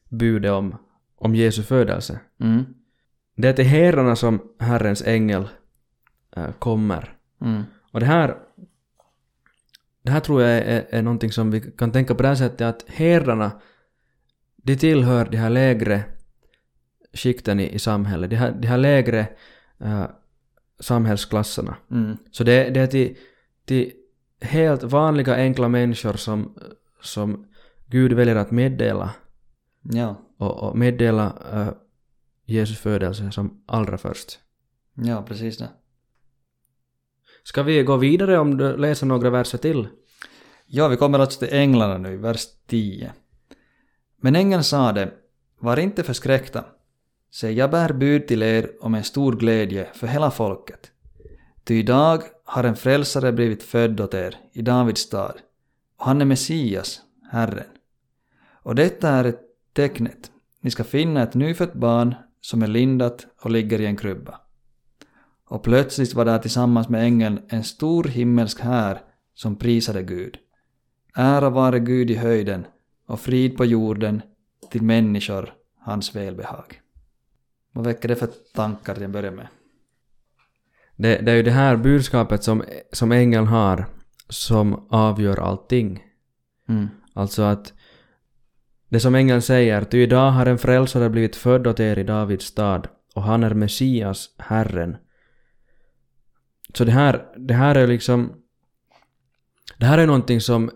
budet 0.09 0.51
om, 0.51 0.75
om 1.17 1.35
Jesu 1.35 1.63
födelse. 1.63 2.19
Mm. 2.39 2.63
Det 3.35 3.47
är 3.47 3.53
till 3.53 3.65
herdarna 3.65 4.15
som 4.15 4.39
Herrens 4.59 5.03
ängel 5.07 5.47
kommer. 6.59 7.17
Mm. 7.41 7.63
Och 7.91 7.99
det 7.99 8.05
här, 8.05 8.37
det 10.03 10.11
här 10.11 10.19
tror 10.19 10.41
jag 10.41 10.51
är, 10.51 10.85
är 10.89 11.01
någonting 11.01 11.31
som 11.31 11.51
vi 11.51 11.61
kan 11.61 11.91
tänka 11.91 12.15
på 12.15 12.21
det 12.21 12.27
här 12.27 12.35
sättet 12.35 12.61
att 12.61 12.85
herdarna, 12.87 13.51
de 14.55 14.75
tillhör 14.75 15.25
de 15.25 15.37
här 15.37 15.49
lägre 15.49 16.03
skikten 17.13 17.59
i, 17.59 17.69
i 17.69 17.79
samhället, 17.79 18.29
de 18.29 18.35
här, 18.35 18.51
de 18.51 18.67
här 18.67 18.77
lägre 18.77 19.27
eh, 19.79 20.05
samhällsklasserna. 20.79 21.75
Mm. 21.91 22.17
Så 22.31 22.43
det, 22.43 22.69
det 22.69 22.79
är 22.79 22.87
till, 22.87 23.17
till 23.65 23.91
helt 24.41 24.83
vanliga 24.83 25.35
enkla 25.35 25.67
människor 25.67 26.13
som, 26.13 26.57
som 27.01 27.47
Gud 27.85 28.13
väljer 28.13 28.35
att 28.35 28.51
meddela 28.51 29.09
Ja. 29.81 30.15
och, 30.37 30.63
och 30.63 30.77
meddela 30.77 31.33
eh, 31.51 31.73
Jesus 32.45 32.79
födelse 32.79 33.31
som 33.31 33.63
allra 33.65 33.97
först. 33.97 34.39
Ja, 34.93 35.25
precis 35.27 35.57
det. 35.57 35.69
Ska 37.43 37.63
vi 37.63 37.83
gå 37.83 37.97
vidare 37.97 38.39
om 38.39 38.57
du 38.57 38.77
läser 38.77 39.05
några 39.05 39.29
verser 39.29 39.57
till? 39.57 39.87
Ja, 40.65 40.87
vi 40.87 40.97
kommer 40.97 41.19
alltså 41.19 41.39
till 41.39 41.57
änglarna 41.57 41.97
nu, 41.97 42.17
vers 42.17 42.45
10. 42.67 43.13
Men 44.21 44.35
ängeln 44.35 44.63
sade, 44.63 45.11
var 45.59 45.79
inte 45.79 46.03
förskräckta. 46.03 46.65
Se, 47.31 47.51
jag 47.51 47.71
bär 47.71 47.93
bud 47.93 48.27
till 48.27 48.43
er 48.43 48.71
om 48.79 48.95
en 48.95 49.03
stor 49.03 49.35
glädje 49.35 49.87
för 49.93 50.07
hela 50.07 50.31
folket. 50.31 50.91
Ty 51.63 51.79
idag 51.79 52.23
har 52.45 52.63
en 52.63 52.75
frälsare 52.75 53.31
blivit 53.31 53.63
född 53.63 54.01
åt 54.01 54.13
er 54.13 54.37
i 54.53 54.61
Davids 54.61 55.01
stad, 55.01 55.35
och 55.97 56.05
han 56.05 56.21
är 56.21 56.25
Messias, 56.25 57.01
Herren. 57.31 57.67
Och 58.63 58.75
detta 58.75 59.09
är 59.09 59.25
ett 59.25 59.41
tecknet. 59.73 60.31
Ni 60.61 60.71
ska 60.71 60.83
finna 60.83 61.23
ett 61.23 61.33
nyfött 61.33 61.73
barn 61.73 62.15
som 62.41 62.63
är 62.63 62.67
lindat 62.67 63.27
och 63.41 63.51
ligger 63.51 63.81
i 63.81 63.85
en 63.85 63.97
krubba. 63.97 64.39
Och 65.51 65.63
plötsligt 65.63 66.13
var 66.13 66.25
där 66.25 66.39
tillsammans 66.39 66.89
med 66.89 67.03
ängeln 67.03 67.41
en 67.49 67.63
stor 67.63 68.03
himmelsk 68.03 68.61
här 68.61 69.01
som 69.33 69.55
prisade 69.55 70.03
Gud. 70.03 70.37
Ära 71.15 71.49
vare 71.49 71.79
Gud 71.79 72.11
i 72.11 72.15
höjden 72.15 72.65
och 73.07 73.19
frid 73.19 73.57
på 73.57 73.65
jorden 73.65 74.21
till 74.69 74.81
människor 74.81 75.53
hans 75.79 76.15
välbehag. 76.15 76.81
Vad 77.71 77.85
väcker 77.85 78.07
det 78.07 78.15
för 78.15 78.29
tankar 78.53 78.93
till 78.93 79.03
att 79.03 79.09
börja 79.09 79.31
med? 79.31 79.47
Det, 80.95 81.17
det 81.17 81.31
är 81.31 81.35
ju 81.35 81.43
det 81.43 81.51
här 81.51 81.77
budskapet 81.77 82.43
som, 82.43 82.63
som 82.91 83.11
ängeln 83.11 83.47
har 83.47 83.85
som 84.29 84.87
avgör 84.89 85.39
allting. 85.39 86.03
Mm. 86.69 86.87
Alltså 87.13 87.41
att 87.41 87.73
det 88.89 88.99
som 88.99 89.15
ängeln 89.15 89.41
säger, 89.41 89.83
ty 89.83 90.03
idag 90.03 90.31
har 90.31 90.45
en 90.45 90.57
frälsare 90.57 91.09
blivit 91.09 91.35
född 91.35 91.67
åt 91.67 91.79
er 91.79 91.99
i 91.99 92.03
Davids 92.03 92.45
stad 92.45 92.87
och 93.15 93.23
han 93.23 93.43
är 93.43 93.53
Messias, 93.53 94.35
Herren. 94.37 94.97
Så 96.73 96.83
det 96.83 96.91
här, 96.91 97.25
det 97.37 97.53
här 97.53 97.75
är 97.75 97.87
liksom... 97.87 98.33
Det 99.77 99.85
här 99.85 99.97
är 99.97 100.07
någonting 100.07 100.41
som 100.41 100.71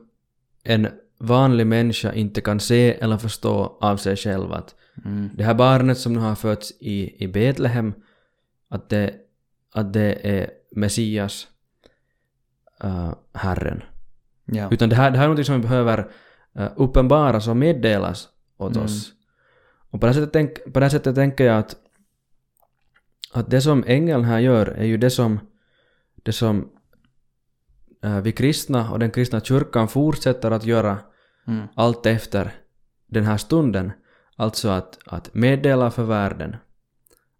en 0.63 0.87
vanlig 1.17 1.67
människa 1.67 2.13
inte 2.13 2.41
kan 2.41 2.59
se 2.59 2.93
eller 2.93 3.17
förstå 3.17 3.77
av 3.81 3.97
sig 3.97 4.15
själv. 4.15 4.53
Att 4.53 4.75
Mm. 5.05 5.29
det 5.33 5.43
här 5.43 5.53
barnet 5.53 5.97
som 5.97 6.13
nu 6.13 6.19
har 6.19 6.35
fötts 6.35 6.73
i, 6.79 7.23
i 7.23 7.27
Betlehem, 7.27 7.93
att 8.69 8.89
det, 8.89 9.13
att 9.73 9.93
det 9.93 10.17
är 10.23 10.49
Messias, 10.71 11.47
uh, 12.83 13.13
Herren. 13.33 13.83
Ja. 14.45 14.69
Utan 14.71 14.89
det 14.89 14.95
här, 14.95 15.11
det 15.11 15.17
här 15.17 15.25
är 15.25 15.33
något 15.33 15.45
som 15.45 15.55
vi 15.55 15.61
behöver 15.61 15.99
uh, 16.59 16.67
uppenbaras 16.75 17.47
och 17.47 17.57
meddelas 17.57 18.29
åt 18.57 18.71
Mm. 18.75 18.85
oss. 18.85 19.13
Och 19.89 20.01
på 20.01 20.07
det, 20.07 20.13
här 20.13 20.13
sättet 20.13 20.33
tänk, 20.33 20.73
på 20.73 20.79
det 20.79 20.85
här 20.85 20.89
sättet 20.89 21.15
tänker 21.15 21.45
jag 21.45 21.57
att, 21.57 21.75
att 23.31 23.49
det 23.49 23.61
som 23.61 23.83
ängeln 23.87 24.23
här 24.23 24.39
gör 24.39 24.67
är 24.67 24.85
ju 24.85 24.97
det 24.97 25.09
som, 25.09 25.39
det 26.25 26.33
som 26.33 26.69
uh, 28.05 28.19
vi 28.19 28.31
kristna 28.31 28.91
och 28.91 28.99
den 28.99 29.11
kristna 29.11 29.39
kyrkan 29.39 29.87
fortsätter 29.87 30.51
att 30.51 30.65
göra 30.65 30.97
Mm. 31.47 31.67
allt 31.75 32.05
efter 32.05 32.53
den 33.07 33.23
här 33.23 33.37
stunden. 33.37 33.91
Alltså 34.35 34.69
att, 34.69 34.99
att 35.05 35.33
meddela 35.33 35.91
för 35.91 36.03
världen 36.03 36.55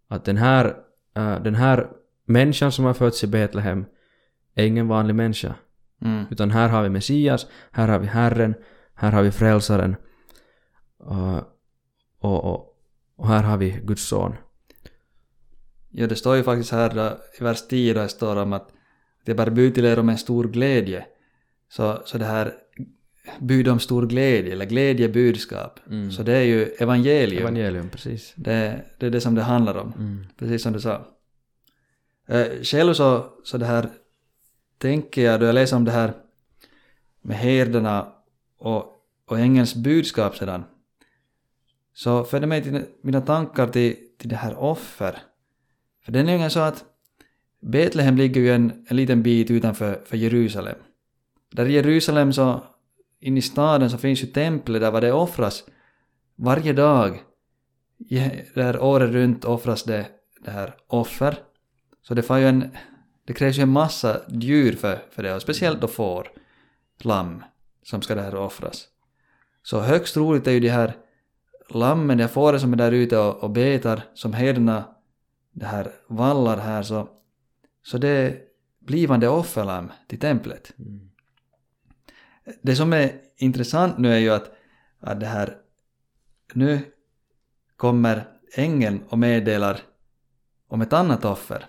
att 0.08 0.24
den 0.24 0.36
här, 0.36 0.76
äh, 1.14 1.42
den 1.42 1.54
här 1.54 1.88
människan 2.24 2.72
som 2.72 2.84
har 2.84 2.94
fötts 2.94 3.24
i 3.24 3.26
Betlehem 3.26 3.84
är 4.54 4.66
ingen 4.66 4.88
vanlig 4.88 5.14
människa. 5.14 5.54
Mm. 6.02 6.24
Utan 6.30 6.50
här 6.50 6.68
har 6.68 6.82
vi 6.82 6.88
Messias, 6.88 7.46
här 7.70 7.88
har 7.88 7.98
vi 7.98 8.06
Herren, 8.06 8.54
här 8.94 9.12
har 9.12 9.22
vi 9.22 9.30
Frälsaren 9.30 9.96
och, 10.98 11.36
och, 12.18 12.44
och, 12.44 12.76
och 13.16 13.28
här 13.28 13.42
har 13.42 13.56
vi 13.56 13.70
Guds 13.70 14.02
son. 14.02 14.34
Ja, 15.90 16.06
det 16.06 16.16
står 16.16 16.36
ju 16.36 16.42
faktiskt 16.42 16.72
här 16.72 17.16
i 17.40 17.44
vers 17.44 17.68
10 17.68 17.94
där 17.94 18.02
det 18.02 18.08
står 18.08 18.36
om 18.36 18.52
att 18.52 18.72
det 19.26 19.34
bär 19.34 19.50
bud 19.50 19.74
till 19.74 19.84
er 19.84 19.98
om 19.98 20.08
en 20.08 20.18
stor 20.18 20.44
glädje. 20.44 21.06
Så, 21.68 22.02
så 22.04 22.18
det 22.18 22.24
här 22.24 22.52
bud 23.38 23.68
om 23.68 23.80
stor 23.80 24.06
glädje, 24.06 24.52
eller 24.52 24.66
glädjebudskap. 24.66 25.80
Mm. 25.90 26.12
Så 26.12 26.22
det 26.22 26.32
är 26.32 26.42
ju 26.42 26.62
evangelium. 26.64 27.42
Evangelium, 27.42 27.88
precis. 27.88 28.32
Det, 28.36 28.84
det 28.98 29.06
är 29.06 29.10
det 29.10 29.20
som 29.20 29.34
det 29.34 29.42
handlar 29.42 29.74
om. 29.74 29.92
Mm. 29.92 30.26
Precis 30.38 30.62
som 30.62 30.72
du 30.72 30.80
sa. 30.80 31.06
Eh, 32.28 32.46
själv 32.62 32.94
så, 32.94 33.26
så 33.44 33.58
det 33.58 33.66
här 33.66 33.88
tänker 34.78 35.22
jag 35.22 35.40
då 35.40 35.46
jag 35.46 35.54
läser 35.54 35.76
om 35.76 35.84
det 35.84 35.90
här 35.90 36.12
med 37.22 37.36
herdarna 37.36 38.12
och, 38.58 38.84
och 39.26 39.38
ängelns 39.38 39.74
budskap 39.74 40.36
sedan. 40.36 40.64
Så 41.94 42.24
för 42.24 42.40
det 42.40 42.46
mig 42.46 42.62
till 42.62 42.84
mina 43.02 43.20
tankar 43.20 43.66
till, 43.66 43.96
till 44.18 44.28
det 44.28 44.36
här 44.36 44.58
offer. 44.58 45.18
För 46.04 46.12
det 46.12 46.18
är 46.18 46.24
nämligen 46.24 46.50
så 46.50 46.60
att 46.60 46.84
Betlehem 47.60 48.16
ligger 48.16 48.40
ju 48.40 48.54
en, 48.54 48.86
en 48.88 48.96
liten 48.96 49.22
bit 49.22 49.50
utanför 49.50 50.00
för 50.04 50.16
Jerusalem. 50.16 50.76
Där 51.50 51.66
i 51.66 51.72
Jerusalem 51.72 52.32
så, 52.32 52.64
in 53.20 53.36
i 53.36 53.42
staden 53.42 53.90
så 53.90 53.98
finns 53.98 54.22
ju 54.22 54.26
templet 54.26 54.80
där 54.80 54.90
vad 54.90 55.02
det 55.02 55.12
offras 55.12 55.64
varje 56.36 56.72
dag. 56.72 57.22
Där 58.54 58.82
året 58.82 59.10
runt 59.10 59.44
offras 59.44 59.82
det, 59.82 60.06
det 60.44 60.50
här 60.50 60.74
offer. 60.86 61.38
Så 62.02 62.14
det, 62.14 62.22
får 62.22 62.38
ju 62.38 62.48
en, 62.48 62.76
det 63.24 63.32
krävs 63.32 63.58
ju 63.58 63.62
en 63.62 63.68
massa 63.68 64.20
djur 64.28 64.72
för, 64.72 64.98
för 65.10 65.22
det, 65.22 65.34
och 65.34 65.42
speciellt 65.42 65.80
då 65.80 65.88
får, 65.88 66.28
lamm, 66.98 67.42
som 67.82 68.02
ska 68.02 68.14
det 68.14 68.22
här 68.22 68.34
offras. 68.34 68.88
Så 69.62 69.80
högst 69.80 70.14
troligt 70.14 70.46
är 70.46 70.52
ju 70.52 70.60
de 70.60 70.68
här 70.68 70.96
lammen, 71.68 72.16
de 72.16 72.22
här 72.24 72.28
fåren 72.28 72.60
som 72.60 72.72
är 72.72 72.76
där 72.76 72.92
ute 72.92 73.18
och, 73.18 73.44
och 73.44 73.50
betar, 73.50 74.00
som 74.14 74.32
herdarna 74.32 74.84
det 75.52 75.66
här 75.66 75.92
vallar 76.08 76.56
här, 76.56 76.82
så, 76.82 77.08
så 77.86 77.98
det 77.98 78.08
är 78.08 78.38
blivande 78.78 79.28
offerlamm 79.28 79.92
till 80.08 80.18
templet. 80.18 80.72
Det 82.62 82.76
som 82.76 82.92
är 82.92 83.20
intressant 83.36 83.98
nu 83.98 84.12
är 84.12 84.18
ju 84.18 84.30
att, 84.30 84.50
att 85.00 85.20
det 85.20 85.26
här, 85.26 85.56
nu 86.52 86.80
kommer 87.76 88.28
ängeln 88.54 89.02
och 89.08 89.18
meddelar 89.18 89.80
om 90.68 90.80
ett 90.80 90.92
annat 90.92 91.24
offer. 91.24 91.64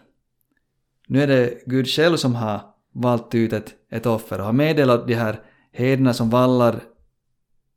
Nu 1.07 1.21
är 1.21 1.27
det 1.27 1.63
Gud 1.65 1.87
själv 1.87 2.17
som 2.17 2.35
har 2.35 2.61
valt 2.91 3.35
ut 3.35 3.53
ett, 3.53 3.75
ett 3.89 4.05
offer 4.05 4.39
och 4.39 4.45
har 4.45 4.53
meddelat 4.53 5.07
de 5.07 5.13
här 5.13 5.41
herdarna 5.71 6.13
som 6.13 6.29
vallar 6.29 6.83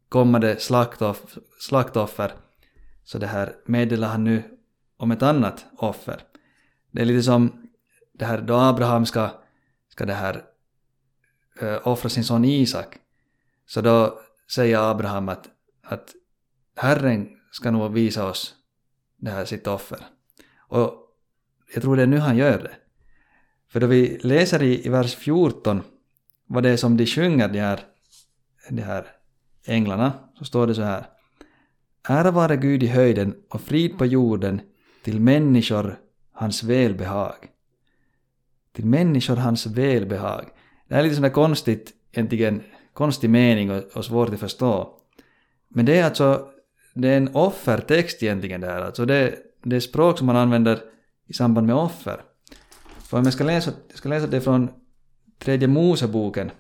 kommande 0.09 0.57
slaktoff, 0.59 1.39
slaktoffer. 1.59 2.33
Så 3.05 3.19
det 3.19 3.27
här 3.27 3.55
meddelar 3.67 4.09
han 4.09 4.25
nu 4.25 4.43
om 4.97 5.11
ett 5.11 5.23
annat 5.23 5.67
offer. 5.77 6.23
Det 6.91 7.01
är 7.01 7.07
lite 7.07 7.23
som 7.23 7.70
det 8.21 8.27
här 8.27 8.41
då 8.41 8.55
Abraham 8.55 9.07
ska, 9.07 9.31
ska 9.89 10.07
det 10.07 10.15
här 10.15 10.45
uh, 11.63 11.89
offra 11.89 12.09
sin 12.09 12.25
son 12.25 12.45
Isak. 12.45 12.99
Så 13.67 13.81
då 13.81 14.21
säger 14.55 14.91
Abraham 14.91 15.29
att, 15.29 15.49
att 15.83 16.15
Herren 16.77 17.29
ska 17.51 17.71
nog 17.71 17.93
visa 17.93 18.27
oss 18.27 18.55
det 19.17 19.31
här 19.31 19.45
sitt 19.45 19.67
offer. 19.67 20.07
Och 20.59 20.95
jag 21.75 21.83
tror 21.83 21.97
det 21.97 22.03
är 22.03 22.07
nu 22.07 22.19
han 22.19 22.37
gör 22.37 22.59
det. 22.59 22.77
För 23.69 23.81
då 23.81 23.87
vi 23.87 24.19
läser 24.23 24.63
i, 24.63 24.87
i 24.87 24.89
vers 24.89 25.15
14 25.15 25.83
vad 26.47 26.63
det 26.63 26.71
är 26.71 26.77
som 26.77 26.97
de 26.97 27.07
sjunger 27.07 27.49
de 27.49 27.61
här, 27.61 27.81
de 28.69 28.83
här 28.83 29.07
änglarna, 29.65 30.13
så 30.39 30.45
står 30.45 30.67
det 30.67 30.75
så 30.75 30.83
här. 30.83 31.07
Ära 32.09 32.31
vare 32.31 32.57
Gud 32.57 32.83
i 32.83 32.87
höjden 32.87 33.35
och 33.49 33.61
frid 33.61 33.99
på 33.99 34.07
jorden 34.07 34.61
till 35.05 35.21
människor 35.21 35.99
hans 36.33 36.63
välbehag. 36.63 37.51
Till 38.73 38.87
människor 38.87 39.37
hans 39.37 39.67
välbehag. 39.67 40.49
Det 40.89 40.95
här 40.95 41.01
är 41.01 41.05
lite 41.05 41.17
sådär 41.17 41.29
konstigt, 41.29 41.93
egentligen 42.13 42.63
konstig 42.93 43.31
mening 43.31 43.71
och, 43.71 43.83
och 43.95 44.05
svårt 44.05 44.35
att 44.35 44.41
förstå. 44.41 44.89
Men 45.69 45.87
det 45.87 45.99
är 45.99 46.05
alltså, 46.05 46.49
det 46.95 47.09
är 47.09 47.17
en 47.17 47.35
offertext 47.35 48.23
egentligen 48.23 48.61
där, 48.61 48.81
alltså 48.81 49.05
det, 49.05 49.35
det 49.63 49.77
är 49.77 49.81
språk 49.81 50.19
som 50.19 50.27
man 50.27 50.37
använder 50.37 50.79
i 51.27 51.33
samband 51.33 51.67
med 51.67 51.77
offer. 51.77 52.21
För 52.99 53.19
om 53.19 53.25
jag 53.25 53.33
ska 53.33 53.45
läsa, 53.45 53.71
jag 53.89 53.99
ska 53.99 54.09
läsa 54.09 54.27
det 54.27 54.41
från 54.41 54.71
tredje 55.39 55.69
Moseboken, 55.69 56.51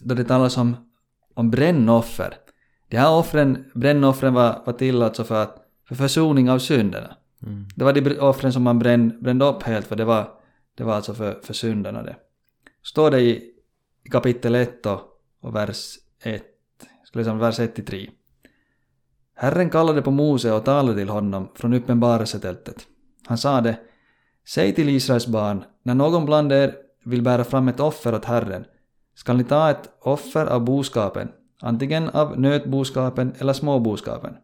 då 0.00 0.14
det 0.14 0.24
talas 0.24 0.56
om, 0.56 0.76
om 1.34 1.50
brännoffer. 1.50 2.34
De 2.88 2.96
här 2.96 3.12
offren, 3.12 3.64
brännoffren 3.74 4.34
var, 4.34 4.62
var 4.66 4.72
till 4.72 5.02
alltså 5.02 5.24
för, 5.24 5.42
att, 5.42 5.56
för 5.88 5.94
försoning 5.94 6.50
av 6.50 6.58
synderna. 6.58 7.16
Mm. 7.42 7.66
Det 7.76 7.84
var 7.84 7.92
de 7.92 8.18
offren 8.20 8.52
som 8.52 8.62
man 8.62 8.78
bränn, 8.78 9.18
brände 9.20 9.44
upp 9.44 9.62
helt 9.62 9.86
för 9.86 9.96
det 9.96 10.04
var, 10.04 10.28
det 10.74 10.84
var 10.84 10.94
alltså 10.94 11.14
för, 11.14 11.40
för 11.42 11.54
synderna 11.54 12.02
det. 12.02 12.16
Står 12.82 13.10
det 13.10 13.20
i, 13.20 13.52
i 14.04 14.08
kapitel 14.08 14.54
1 14.54 14.86
och, 14.86 15.54
vers 15.54 15.98
1, 16.22 16.42
skulle 17.04 17.24
säga 17.24 17.34
vers 17.34 17.60
1 17.60 17.74
till 17.74 17.84
3. 17.84 18.10
Herren 19.34 19.70
kallade 19.70 20.02
på 20.02 20.10
Mose 20.10 20.52
och 20.52 20.64
talade 20.64 20.98
till 20.98 21.08
honom 21.08 21.48
från 21.54 21.72
uppenbarelsetältet. 21.72 22.86
Han 23.26 23.38
sade 23.38 23.78
Säg 24.44 24.74
till 24.74 24.88
Israels 24.88 25.26
barn, 25.26 25.64
när 25.82 25.94
någon 25.94 26.24
bland 26.24 26.52
er 26.52 26.74
vill 27.04 27.22
bära 27.22 27.44
fram 27.44 27.68
ett 27.68 27.80
offer 27.80 28.14
åt 28.14 28.24
Herren, 28.24 28.64
skall 29.14 29.36
ni 29.36 29.44
ta 29.44 29.70
ett 29.70 29.90
offer 30.00 30.46
av 30.46 30.64
boskapen, 30.64 31.28
antingen 31.60 32.08
av 32.08 32.40
nötboskapen 32.40 33.32
eller 33.38 33.52
småboskapen. 33.52 34.36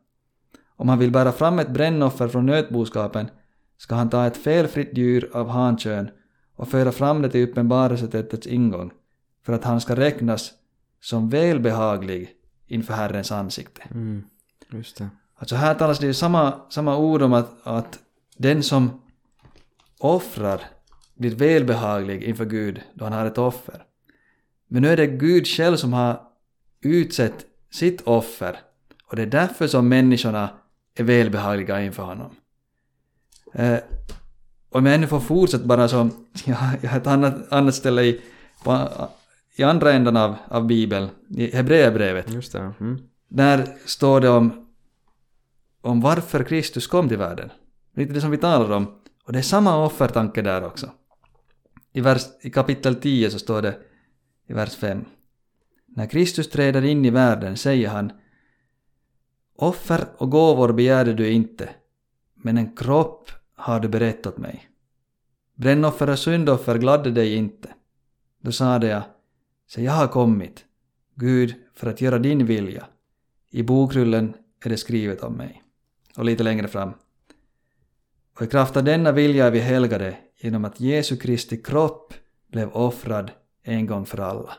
Om 0.77 0.89
han 0.89 0.99
vill 0.99 1.13
bära 1.13 1.33
fram 1.33 1.59
ett 1.59 1.71
brännoffer 1.71 2.29
från 2.29 2.47
nötboskapen 2.47 3.31
ska 3.79 3.95
han 3.95 4.11
ta 4.11 4.27
ett 4.27 4.37
felfritt 4.37 4.99
djur 4.99 5.31
av 5.33 5.49
hankön 5.49 6.11
och 6.59 6.69
föra 6.69 6.93
fram 6.93 7.23
det 7.23 7.31
till 7.31 7.49
uppenbarelsetältets 7.49 8.47
ingång, 8.47 8.91
för 9.43 9.53
att 9.53 9.65
han 9.65 9.81
ska 9.81 9.97
räknas 9.97 10.53
som 11.01 11.29
välbehaglig 11.29 12.31
inför 12.67 12.95
Herrens 12.95 13.33
ansikte. 13.33 13.83
Mm. 13.91 14.25
Just 14.73 14.97
det. 14.97 15.09
Alltså 15.35 15.57
här 15.57 15.75
talas 15.75 15.99
det 15.99 16.07
ju 16.07 16.15
samma, 16.15 16.61
samma 16.71 16.97
ord 16.97 17.23
om 17.23 17.33
att, 17.33 17.67
att 17.67 17.99
den 18.37 18.63
som 18.63 19.03
offrar 19.99 20.61
blir 21.15 21.35
välbehaglig 21.35 22.23
inför 22.23 22.45
Gud 22.45 22.81
då 22.95 23.05
han 23.05 23.13
har 23.13 23.27
ett 23.27 23.39
offer. 23.39 23.83
Men 24.69 24.83
nu 24.83 24.89
är 24.89 24.97
det 24.97 25.07
Gud 25.07 25.47
själv 25.47 25.77
som 25.77 25.93
har 25.93 26.21
utsett 26.81 27.47
sitt 27.71 28.01
offer 28.01 28.61
och 29.05 29.17
det 29.17 29.23
är 29.23 29.27
därför 29.27 29.67
som 29.67 29.89
människorna 29.89 30.51
är 30.95 31.05
välbehagliga 31.05 31.83
inför 31.83 32.03
honom. 32.03 32.37
Eh, 33.55 33.79
om 34.71 34.87
jag 34.87 34.95
ännu 34.95 35.07
får 35.07 35.21
fortsätta 35.21 35.65
bara 35.65 35.89
så, 35.89 35.97
jag, 36.45 36.57
jag 36.81 36.91
har 36.91 36.99
ett 36.99 37.07
annat, 37.07 37.53
annat 37.53 37.75
ställe 37.75 38.03
i, 38.03 38.21
på, 38.65 38.89
i 39.57 39.63
andra 39.63 39.93
änden 39.93 40.17
av, 40.17 40.37
av 40.49 40.67
Bibeln, 40.67 41.09
i 41.31 41.57
Hebreerbrevet. 41.57 42.33
Just 42.33 42.53
det. 42.53 42.73
Mm. 42.81 42.99
Där 43.29 43.67
står 43.85 44.21
det 44.21 44.29
om, 44.29 44.67
om 45.81 46.01
varför 46.01 46.45
Kristus 46.45 46.87
kom 46.87 47.09
till 47.09 47.19
världen. 47.19 47.51
Lite 47.95 48.13
det 48.13 48.21
som 48.21 48.31
vi 48.31 48.39
talar 48.39 48.71
om. 48.71 48.87
Och 49.25 49.33
det 49.33 49.39
är 49.39 49.43
samma 49.43 49.85
offertanke 49.85 50.43
där 50.43 50.65
också. 50.65 50.91
I, 51.93 52.01
vers, 52.01 52.23
I 52.43 52.51
kapitel 52.51 52.95
10 52.95 53.31
så 53.31 53.39
står 53.39 53.63
det 53.63 53.79
i 54.49 54.53
vers 54.53 54.77
5. 54.77 55.05
När 55.87 56.07
Kristus 56.07 56.51
träder 56.51 56.85
in 56.85 57.05
i 57.05 57.11
världen 57.11 57.57
säger 57.57 57.89
han 57.89 58.13
Offer 59.57 60.05
och 60.17 60.31
gåvor 60.31 60.73
begärde 60.73 61.15
du 61.15 61.31
inte, 61.31 61.69
men 62.35 62.59
en 62.59 62.77
kropp 62.77 63.31
har 63.59 63.81
du 63.81 63.89
berättat 63.89 64.39
mig. 64.39 64.71
Brännoffer 65.55 66.11
och 66.11 66.19
syndoffer 66.19 66.79
gladde 66.79 67.11
dig 67.11 67.35
inte. 67.35 67.75
Då 68.41 68.53
sade 68.53 68.87
jag, 68.87 69.03
se 69.69 69.83
jag 69.83 69.93
har 69.93 70.09
kommit, 70.09 70.65
Gud, 71.15 71.55
för 71.75 71.91
att 71.91 72.01
göra 72.01 72.19
din 72.19 72.47
vilja. 72.47 72.87
I 73.51 73.63
bokrullen 73.63 74.35
är 74.65 74.69
det 74.69 74.77
skrivet 74.77 75.23
om 75.23 75.33
mig. 75.33 75.63
Och 76.17 76.25
lite 76.25 76.43
längre 76.43 76.69
fram. 76.69 76.93
Och 78.37 78.43
i 78.43 78.47
kraft 78.47 78.77
av 78.77 78.85
denna 78.85 79.13
vilja 79.13 79.47
är 79.47 79.51
vi 79.51 79.59
helgade 79.59 80.17
genom 80.37 80.65
att 80.65 80.81
Jesu 80.81 81.17
Kristi 81.17 81.63
kropp 81.63 82.15
blev 82.51 82.69
offrad 82.69 83.31
en 83.63 83.87
gång 83.87 84.07
för 84.07 84.21
alla. 84.21 84.53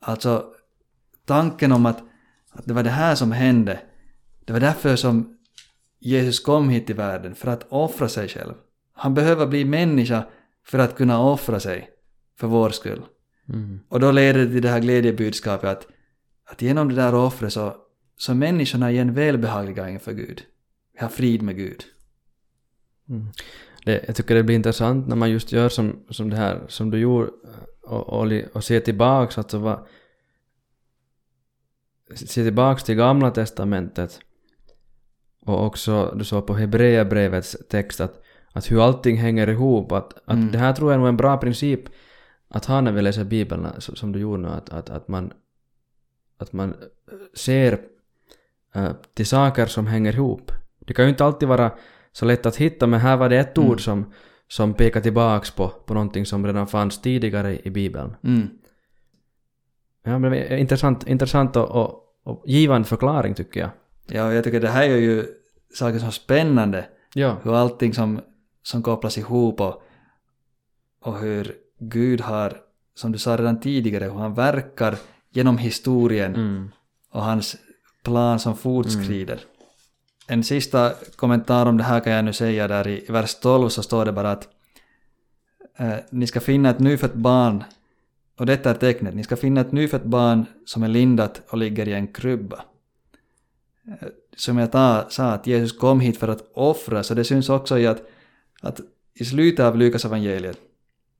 Alltså, 0.00 0.54
tanken 1.24 1.72
om 1.72 1.86
att, 1.86 2.02
att 2.50 2.66
det 2.66 2.74
var 2.74 2.82
det 2.82 2.90
här 2.90 3.14
som 3.14 3.32
hände, 3.32 3.80
det 4.44 4.52
var 4.52 4.60
därför 4.60 4.96
som 4.96 5.39
Jesus 6.00 6.40
kom 6.40 6.68
hit 6.68 6.86
till 6.86 6.96
världen, 6.96 7.34
för 7.34 7.48
att 7.48 7.66
offra 7.68 8.08
sig 8.08 8.28
själv. 8.28 8.54
Han 8.92 9.14
behöver 9.14 9.46
bli 9.46 9.64
människa 9.64 10.26
för 10.64 10.78
att 10.78 10.96
kunna 10.96 11.20
offra 11.20 11.60
sig 11.60 11.90
för 12.36 12.46
vår 12.46 12.70
skull. 12.70 13.02
Mm. 13.48 13.80
Och 13.88 14.00
då 14.00 14.10
leder 14.10 14.40
det 14.40 14.52
till 14.52 14.62
det 14.62 14.68
här 14.68 14.80
glädjebudskapet 14.80 15.70
att, 15.70 15.86
att 16.44 16.62
genom 16.62 16.88
det 16.88 16.94
där 16.94 17.14
offret 17.14 17.52
så, 17.52 17.76
så 18.16 18.32
är 18.32 18.36
människorna 18.36 18.90
igen 18.90 19.14
välbehagliga 19.14 19.88
inför 19.88 20.12
Gud. 20.12 20.42
Vi 20.92 21.00
har 21.00 21.08
frid 21.08 21.42
med 21.42 21.56
Gud. 21.56 21.84
Mm. 23.08 23.26
Det, 23.84 24.04
jag 24.06 24.16
tycker 24.16 24.34
det 24.34 24.42
blir 24.42 24.56
intressant 24.56 25.08
när 25.08 25.16
man 25.16 25.30
just 25.30 25.52
gör 25.52 25.68
som, 25.68 26.04
som 26.10 26.30
det 26.30 26.36
här 26.36 26.64
som 26.68 26.90
du 26.90 26.98
gjorde 26.98 27.30
och, 27.82 28.08
och, 28.08 28.32
och 28.52 28.64
ser 28.64 28.80
tillbaks 28.80 29.38
alltså 29.38 29.58
vad 29.58 29.86
ser 32.14 32.44
tillbaks 32.44 32.84
till 32.84 32.94
gamla 32.94 33.30
testamentet 33.30 34.20
och 35.50 35.66
också 35.66 36.14
du 36.16 36.24
såg 36.24 36.46
på 36.46 36.54
Hebreerbrevets 36.54 37.56
text 37.70 38.00
att, 38.00 38.22
att 38.52 38.70
hur 38.70 38.84
allting 38.86 39.16
hänger 39.16 39.48
ihop 39.50 39.92
att, 39.92 40.12
att 40.24 40.36
Mm. 40.36 40.52
det 40.52 40.58
här 40.58 40.72
tror 40.72 40.90
jag 40.92 40.98
nog 40.98 41.06
är 41.06 41.08
en 41.08 41.16
bra 41.16 41.36
princip 41.36 41.80
att 42.48 42.64
ha 42.64 42.80
när 42.80 42.92
vi 42.92 43.02
läser 43.02 43.24
Bibeln 43.24 43.66
så- 43.78 43.96
som 43.96 44.12
du 44.12 44.18
gjorde 44.18 44.42
nu 44.42 44.48
att, 44.48 44.70
att, 44.70 44.90
att 44.90 45.08
man 45.08 45.32
att 46.38 46.52
man 46.52 46.74
ser 47.34 47.80
äh, 48.74 48.88
till 49.14 49.26
saker 49.26 49.66
som 49.66 49.86
hänger 49.86 50.12
ihop. 50.14 50.52
Det 50.78 50.94
kan 50.94 51.04
ju 51.04 51.08
inte 51.08 51.24
alltid 51.24 51.48
vara 51.48 51.70
så 52.12 52.24
lätt 52.24 52.46
att 52.46 52.56
hitta 52.56 52.86
men 52.86 53.00
här 53.00 53.16
var 53.16 53.28
det 53.28 53.38
ett 53.38 53.58
Mm. 53.58 53.70
ord 53.70 53.84
som, 53.84 54.12
som 54.48 54.74
pekar 54.74 55.00
tillbaks 55.00 55.50
på, 55.50 55.68
på 55.68 55.94
någonting 55.94 56.26
som 56.26 56.46
redan 56.46 56.66
fanns 56.66 57.00
tidigare 57.00 57.58
i 57.62 57.70
Bibeln. 57.70 58.16
Mm. 58.24 58.48
Ja, 60.04 60.18
men 60.18 60.34
intressant, 60.58 61.06
intressant 61.08 61.56
och, 61.56 61.68
och, 61.70 62.04
och 62.24 62.44
givande 62.48 62.88
förklaring 62.88 63.34
tycker 63.34 63.60
jag. 63.60 63.70
Ja, 64.06 64.32
jag 64.32 64.44
tycker 64.44 64.60
det 64.60 64.68
här 64.68 64.82
är 64.90 64.96
ju 64.96 65.24
saker 65.74 65.98
som 65.98 66.08
är 66.08 66.12
spännande. 66.12 66.86
Ja. 67.14 67.36
Hur 67.42 67.54
allting 67.54 67.94
som, 67.94 68.20
som 68.62 68.82
kopplas 68.82 69.18
ihop 69.18 69.60
och, 69.60 69.82
och 71.04 71.18
hur 71.18 71.54
Gud 71.78 72.20
har, 72.20 72.56
som 72.94 73.12
du 73.12 73.18
sa 73.18 73.36
redan 73.36 73.60
tidigare, 73.60 74.04
hur 74.04 74.18
han 74.18 74.34
verkar 74.34 74.96
genom 75.32 75.58
historien 75.58 76.34
Mm. 76.34 76.70
och 77.12 77.22
hans 77.22 77.56
plan 78.04 78.38
som 78.38 78.56
fortskrider. 78.56 79.40
En 80.26 80.44
sista 80.44 80.92
kommentar 81.16 81.66
om 81.66 81.76
det 81.76 81.84
här 81.84 82.00
kan 82.00 82.12
jag 82.12 82.24
nu 82.24 82.32
säga 82.32 82.68
där 82.68 82.88
i, 82.88 83.04
i 83.08 83.12
vers 83.12 83.34
12 83.34 83.68
så 83.68 83.82
står 83.82 84.04
det 84.04 84.12
bara 84.12 84.30
att 84.30 84.48
eh, 85.78 85.94
ni 86.10 86.26
ska 86.26 86.40
finna 86.40 86.70
ett 86.70 86.78
nyfött 86.78 87.14
barn 87.14 87.64
och 88.38 88.46
detta 88.46 88.70
är 88.70 88.74
tecknet, 88.74 89.14
ni 89.14 89.24
ska 89.24 89.36
finna 89.36 89.60
ett 89.60 89.72
nyfött 89.72 90.04
barn 90.04 90.46
som 90.66 90.82
är 90.82 90.88
lindat 90.88 91.42
och 91.50 91.58
ligger 91.58 91.88
i 91.88 91.92
en 91.92 92.06
krubba. 92.06 92.64
Som 94.40 94.58
jag 94.58 94.72
ta, 94.72 95.06
sa 95.08 95.32
att 95.32 95.46
Jesus 95.46 95.78
kom 95.78 96.00
hit 96.00 96.18
för 96.18 96.28
att 96.28 96.50
offra, 96.54 97.02
så 97.02 97.14
det 97.14 97.24
syns 97.24 97.48
också 97.48 97.78
i 97.78 97.86
att, 97.86 98.02
att 98.62 98.80
i 99.14 99.24
slutet 99.24 99.64
av 99.64 99.76
Lukas 99.76 100.04
evangeliet 100.04 100.58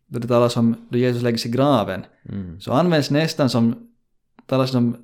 då 0.07 0.19
det 0.19 0.29
talas 0.29 0.57
om 0.57 0.87
då 0.89 0.99
Jesus 0.99 1.23
läggs 1.23 1.47
i 1.47 1.49
graven, 1.49 2.05
Mm. 2.29 2.61
så 2.61 2.73
används 2.73 3.11
nästan 3.11 3.51
som, 3.51 3.91
talas 4.47 4.75
om 4.75 4.97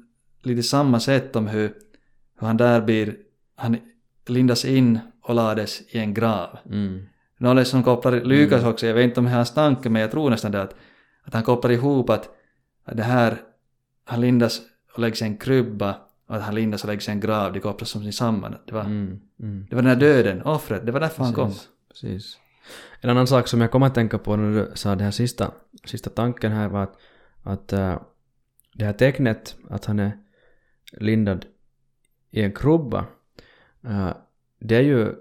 lite 0.43 0.63
samma 0.63 1.01
sätt 1.01 1.37
om 1.37 1.47
hur, 1.47 1.75
hur 2.39 2.47
han 2.47 2.57
där 2.57 2.81
blir, 2.81 3.17
han 3.57 3.77
lindas 4.27 4.65
in 4.65 4.99
och 5.23 5.35
lades 5.35 5.83
i 5.89 5.99
en 5.99 6.15
grav. 6.15 6.59
Mm. 6.71 7.07
Något 7.39 7.67
som 7.67 7.83
kopplar 7.83 8.13
Lukas 8.13 8.65
också, 8.65 8.87
jag 8.87 8.95
vet 8.95 9.05
inte 9.05 9.21
om 9.21 9.27
det 9.27 9.33
är 9.33 9.37
hans 9.37 9.55
tanke 9.55 9.89
men 9.89 10.03
jag 10.03 10.11
tror 10.11 10.31
nästan 10.31 10.53
det 10.53 10.63
att, 10.63 10.75
att 11.25 11.35
han 11.35 11.43
kopplar 11.43 11.71
ihop 11.71 12.11
att, 12.11 12.29
att 12.85 12.97
det 12.97 13.03
här, 13.03 13.37
han 14.05 14.21
lindas 14.21 14.61
och 14.93 14.99
läggs 14.99 15.23
i 15.23 15.25
en 15.25 15.37
krubba 15.37 15.91
och 15.91 16.06
att 16.27 16.43
han 16.43 16.55
lindas 16.55 16.85
och 16.85 16.89
läggs 16.89 17.09
i 17.09 17.11
en 17.11 17.21
grav, 17.21 17.53
det 17.53 17.61
kopplas 17.61 17.91
som 17.91 18.13
samman. 18.13 18.57
Det 18.67 18.73
var, 18.73 18.85
Mm. 18.85 19.21
Mm. 19.41 19.67
det 19.71 19.77
var 19.77 19.83
den 19.83 19.91
här 19.91 20.01
döden, 20.01 20.43
offret, 20.43 20.87
det 20.87 20.93
var 20.93 21.01
därför 21.01 21.25
han 21.25 21.33
kom. 21.33 21.49
Precis, 21.49 21.69
Precis. 21.89 22.39
En 23.01 23.11
annan 23.11 23.27
sak 23.27 23.49
som 23.49 23.61
jag 23.61 23.71
kom 23.71 23.83
att 23.83 23.95
tänka 23.95 24.19
på 24.19 24.37
när 24.37 24.61
du 24.61 24.71
sa 24.75 24.95
det 24.95 25.05
här 25.05 25.11
sista, 25.11 25.53
sista 25.85 26.11
tanken 26.11 26.53
här 26.53 26.69
var 26.69 26.83
att, 26.83 26.97
att 27.43 27.73
äh, 27.73 28.01
det 28.75 28.85
här 28.85 28.93
tecknet 28.93 29.57
att 29.71 29.85
han 29.85 29.99
är 29.99 30.13
lindad 30.93 31.47
i 32.31 32.43
en 32.43 32.53
krubba, 32.53 33.07
äh, 33.85 34.11
det 34.61 34.77
är 34.77 34.83
ju 34.83 35.15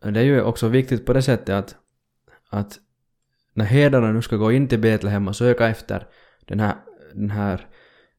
det 0.00 0.20
är 0.20 0.24
ju 0.24 0.42
också 0.42 0.68
viktigt 0.68 1.06
på 1.06 1.12
det 1.12 1.22
sättet 1.22 1.48
att, 1.48 1.76
att 2.48 2.78
när 3.52 3.64
herdarna 3.64 4.12
nu 4.12 4.22
ska 4.22 4.36
gå 4.36 4.52
in 4.52 4.68
till 4.68 4.80
Betlehem 4.80 5.28
och 5.28 5.36
söka 5.36 5.68
efter 5.68 6.06
den 6.44 6.60
här, 6.60 6.76
den 7.14 7.30
här 7.30 7.68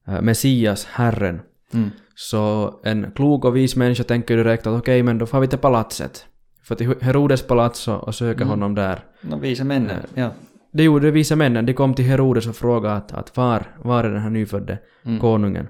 äh, 0.07 0.21
Messias, 0.21 0.85
Herren, 0.85 1.41
Mm. 1.73 1.89
så 2.15 2.73
en 2.83 3.11
klok 3.11 3.45
och 3.45 3.55
vis 3.55 3.75
människa 3.75 4.03
tänker 4.03 4.37
direkt 4.37 4.67
att 4.67 4.79
okej, 4.79 5.03
men 5.03 5.17
då 5.17 5.25
får 5.25 5.39
vi 5.39 5.47
till 5.47 5.59
palatset. 5.59 6.25
För 6.63 6.75
till 6.75 7.01
Herodes 7.01 7.47
palats 7.47 7.87
och, 7.87 8.15
söker 8.15 8.41
Mm. 8.41 8.49
honom 8.49 8.75
där. 8.75 9.05
De 9.21 9.41
visa 9.41 9.63
männen, 9.63 10.03
ja. 10.13 10.31
Det 10.71 10.83
gjorde 10.83 11.05
de 11.07 11.11
visa 11.11 11.35
männen, 11.35 11.65
de 11.65 11.73
kom 11.73 11.93
till 11.93 12.05
Herodes 12.05 12.47
och 12.47 12.55
frågade 12.55 12.95
att, 12.95 13.11
att 13.13 13.37
var, 13.37 13.75
var 13.83 14.03
är 14.03 14.09
den 14.09 14.21
här 14.21 14.29
nyfödde 14.29 14.79
Mm. 15.05 15.19
konungen? 15.19 15.67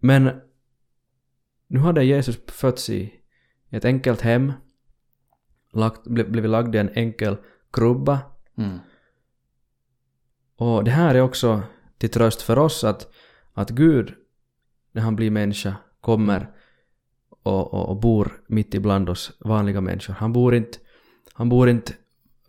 Men 0.00 0.30
nu 1.68 1.80
hade 1.80 2.04
Jesus 2.04 2.38
fötts 2.48 2.90
i 2.90 3.12
ett 3.70 3.84
enkelt 3.84 4.20
hem, 4.20 4.52
lagt, 5.72 6.04
blivit 6.06 6.50
lagd 6.50 6.74
i 6.74 6.78
en 6.78 6.88
enkel 6.88 7.36
krubba 7.72 8.18
Mm. 8.58 8.78
Och 10.58 10.84
det 10.84 10.90
här 10.90 11.14
är 11.14 11.20
också 11.20 11.62
till 11.98 12.10
tröst 12.10 12.42
för 12.42 12.58
oss 12.58 12.84
att, 12.84 13.08
att 13.56 13.70
Gud, 13.70 14.14
när 14.92 15.02
han 15.02 15.16
blir 15.16 15.30
människa, 15.30 15.76
kommer 16.00 16.50
och, 17.42 17.74
och, 17.74 17.88
och 17.88 17.96
bor 17.96 18.32
mitt 18.48 18.74
ibland 18.74 19.08
oss 19.08 19.32
vanliga 19.40 19.80
människor. 19.80 20.14
Han 20.14 20.32
bor 20.32 20.54
inte, 20.54 20.78
han 21.32 21.48
bor 21.48 21.68
inte 21.68 21.92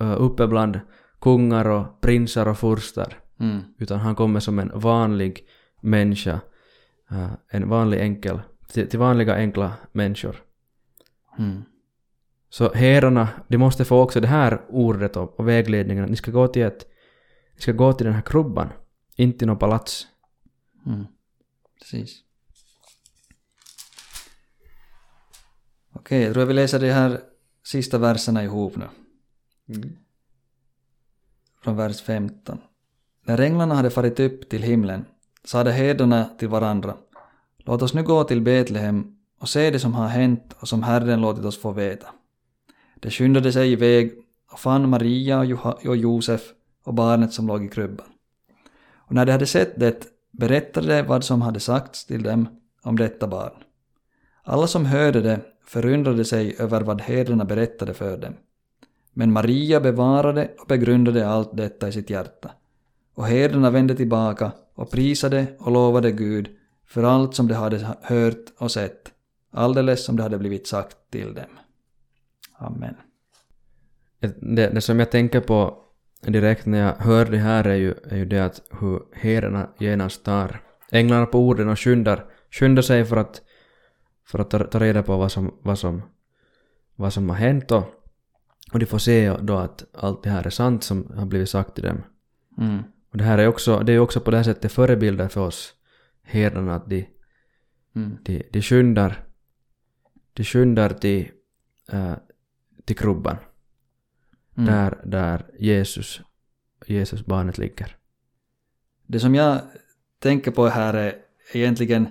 uh, 0.02 0.15
uppe 0.22 0.48
bland 0.48 0.80
kungar 1.22 1.70
och 1.70 2.02
prinsar 2.02 2.48
och 2.48 2.58
furstar, 2.58 3.13
Mm. 3.39 3.60
utan 3.78 4.00
han 4.00 4.15
kommer 4.15 4.39
som 4.39 4.60
en 4.60 4.72
vanlig 4.76 5.48
människa, 5.82 6.39
uh, 7.12 7.34
en 7.50 7.70
vanlig 7.70 8.00
enkel, 8.00 8.41
till, 8.67 8.89
till 8.89 9.00
vanliga 9.00 9.36
enkla 9.36 9.74
människor. 9.91 10.36
Mm. 11.39 11.63
Så 12.50 12.74
herrarna, 12.74 13.28
de 13.48 13.58
måste 13.58 13.86
få 13.86 14.02
också 14.02 14.20
det 14.20 14.28
här 14.28 14.62
ordet 14.70 15.17
och, 15.17 15.39
och 15.39 15.48
vägledningen 15.48 16.06
ni 16.06 16.15
ska 16.15 16.32
gå 16.32 16.48
till 16.48 16.62
ett, 16.62 16.88
ni 17.56 17.62
ska 17.62 17.72
gå 17.72 17.93
till 17.93 18.06
den 18.06 18.15
här 18.15 18.22
krubban, 18.22 18.70
inte 19.15 19.39
till 19.39 19.48
något 19.48 19.60
palats. 19.60 20.08
Mm. 20.88 21.06
Precis. 21.80 22.23
Okej, 25.93 26.21
jag 26.21 26.34
tror 26.34 26.41
jag 26.41 26.47
vi 26.47 26.54
läser 26.54 26.80
de 26.80 26.91
här 26.91 27.21
sista 27.63 27.97
verserna 27.97 28.43
ihop 28.43 28.73
nu. 28.76 28.88
Från 31.63 31.76
vers 31.76 32.02
15. 32.02 32.60
När 33.26 33.39
änglarna 33.39 33.76
hade 33.76 33.89
farit 33.89 34.19
upp 34.19 34.50
till 34.50 34.63
himlen 34.63 35.06
sade 35.43 35.71
herdarna 35.71 36.30
till 36.38 36.47
varandra 36.47 36.97
Låt 37.67 37.82
oss 37.82 37.93
nu 37.93 38.04
gå 38.04 38.23
till 38.23 38.41
Betlehem 38.41 39.17
och 39.39 39.50
se 39.50 39.71
det 39.71 39.80
som 39.80 39.93
har 39.93 40.08
hänt 40.08 40.56
och 40.60 40.67
som 40.67 40.84
Herren 40.84 41.21
låtit 41.21 41.45
oss 41.45 41.62
få 41.62 41.71
veta. 41.71 42.08
De 42.95 43.12
skyndade 43.12 43.52
sig 43.52 43.71
iväg 43.71 44.13
och 44.52 44.60
fann 44.60 44.89
Maria 44.89 45.39
och 45.86 45.97
Josef 45.97 46.41
och 46.84 46.93
barnet 46.93 47.34
som 47.34 47.47
låg 47.47 47.65
i 47.65 47.69
krubban. 47.69 48.08
Och 48.95 49.15
när 49.15 49.26
de 49.26 49.32
hade 49.32 49.45
sett 49.45 49.80
det 49.80 50.16
berättade 50.38 51.04
vad 51.04 51.23
som 51.23 51.41
hade 51.41 51.60
sagts 51.60 52.06
till 52.06 52.23
dem 52.23 52.47
om 52.84 52.97
detta 52.97 53.28
barn. 53.28 53.54
Alla 54.43 54.67
som 54.67 54.86
hörde 54.86 55.21
det 55.21 55.39
förundrade 55.65 56.26
sig 56.26 56.56
över 56.60 56.82
vad 56.82 57.02
herdarna 57.02 57.45
berättade 57.45 57.93
för 57.93 58.17
dem. 58.17 58.34
Men 59.13 59.32
Maria 59.32 59.80
bevarade 59.80 60.52
och 60.60 60.67
begrundade 60.67 61.28
allt 61.28 61.58
detta 61.58 61.88
i 61.88 61.91
sitt 61.91 62.10
hjärta. 62.10 62.52
Och 63.13 63.28
herdarna 63.28 63.69
vände 63.69 63.95
tillbaka 63.95 64.52
och 64.76 64.91
prisade 64.91 65.47
och 65.60 65.71
lovade 65.71 66.12
Gud 66.12 66.50
för 66.86 67.04
allt 67.04 67.36
som 67.36 67.47
de 67.47 67.54
hade 67.54 67.95
hört 68.02 68.45
och 68.58 68.71
sett, 68.71 69.12
alldeles 69.52 70.06
som 70.06 70.15
det 70.15 70.23
hade 70.23 70.38
blivit 70.38 70.67
sagt 70.67 70.97
till 71.12 71.34
dem. 71.34 71.60
Amen. 72.54 72.95
Det, 74.19 74.69
det 74.69 74.82
som 74.82 75.00
jag 75.00 75.12
tänker 75.12 75.41
på 75.41 75.87
direkt 76.34 76.66
när 76.66 76.80
jag 76.80 76.96
hör 76.96 77.26
det 77.26 77.38
här 77.38 77.63
är 77.63 77.76
ju, 77.76 77.94
är 78.10 78.18
ju 78.18 78.26
det 78.26 78.46
att 78.46 78.62
hur 78.80 79.02
herrarna 79.13 79.70
genast 79.78 80.26
tar 80.26 80.62
änglarna 80.92 81.26
på 81.26 81.40
orden 81.40 81.70
och 81.70 81.80
skyndar, 81.80 82.26
skyndar 82.52 82.82
sig 82.82 83.06
för 83.06 83.18
att, 83.18 83.42
för 84.28 84.40
att 84.40 84.50
ta, 84.50 84.60
ta 84.60 84.80
reda 84.80 85.04
på 85.04 85.18
vad 85.18 85.32
som, 85.32 85.58
vad, 85.62 85.80
som, 85.80 86.02
vad 86.96 87.13
som 87.13 87.30
har 87.30 87.36
hänt 87.36 87.72
och, 87.72 87.84
och 88.74 88.80
de 88.80 88.86
får 88.86 88.98
se 88.98 89.34
då 89.42 89.58
att 89.58 89.86
allt 89.94 90.24
det 90.24 90.30
här 90.30 90.46
är 90.46 90.50
sant 90.50 90.84
som 90.84 91.12
har 91.16 91.26
blivit 91.26 91.50
sagt 91.50 91.76
till 91.76 91.84
dem. 91.84 92.04
Mm. 92.58 92.84
Och 93.12 93.18
det 93.18 93.24
här 93.24 93.38
är 93.38 93.48
också, 93.48 93.80
det 93.80 93.94
är 93.94 94.00
också 94.00 94.20
på 94.20 94.32
det 94.32 94.38
här 94.38 94.44
sättet 94.44 94.72
förebilder 94.72 95.28
för 95.28 95.42
oss 95.42 95.74
herdarna 96.24 96.76
att 96.76 96.90
de, 96.90 97.08
Mm. 97.96 98.18
de, 98.24 98.44
de 98.52 98.62
skyndar 98.62 99.28
de 100.34 100.44
skyndar 100.44 100.90
till, 100.90 101.32
äh, 101.92 102.13
till 102.86 102.98
krubban 102.98 103.38
Mm. 104.58 104.74
där, 104.74 105.02
där 105.06 105.46
Jesus, 105.60 106.22
Jesus 106.86 107.26
barnet 107.26 107.58
ligger. 107.58 107.96
Det 109.08 109.20
som 109.20 109.36
jag 109.36 109.62
tänker 110.20 110.52
på 110.52 110.67
här 110.67 110.93
är 110.93 111.15
egentligen 111.54 112.08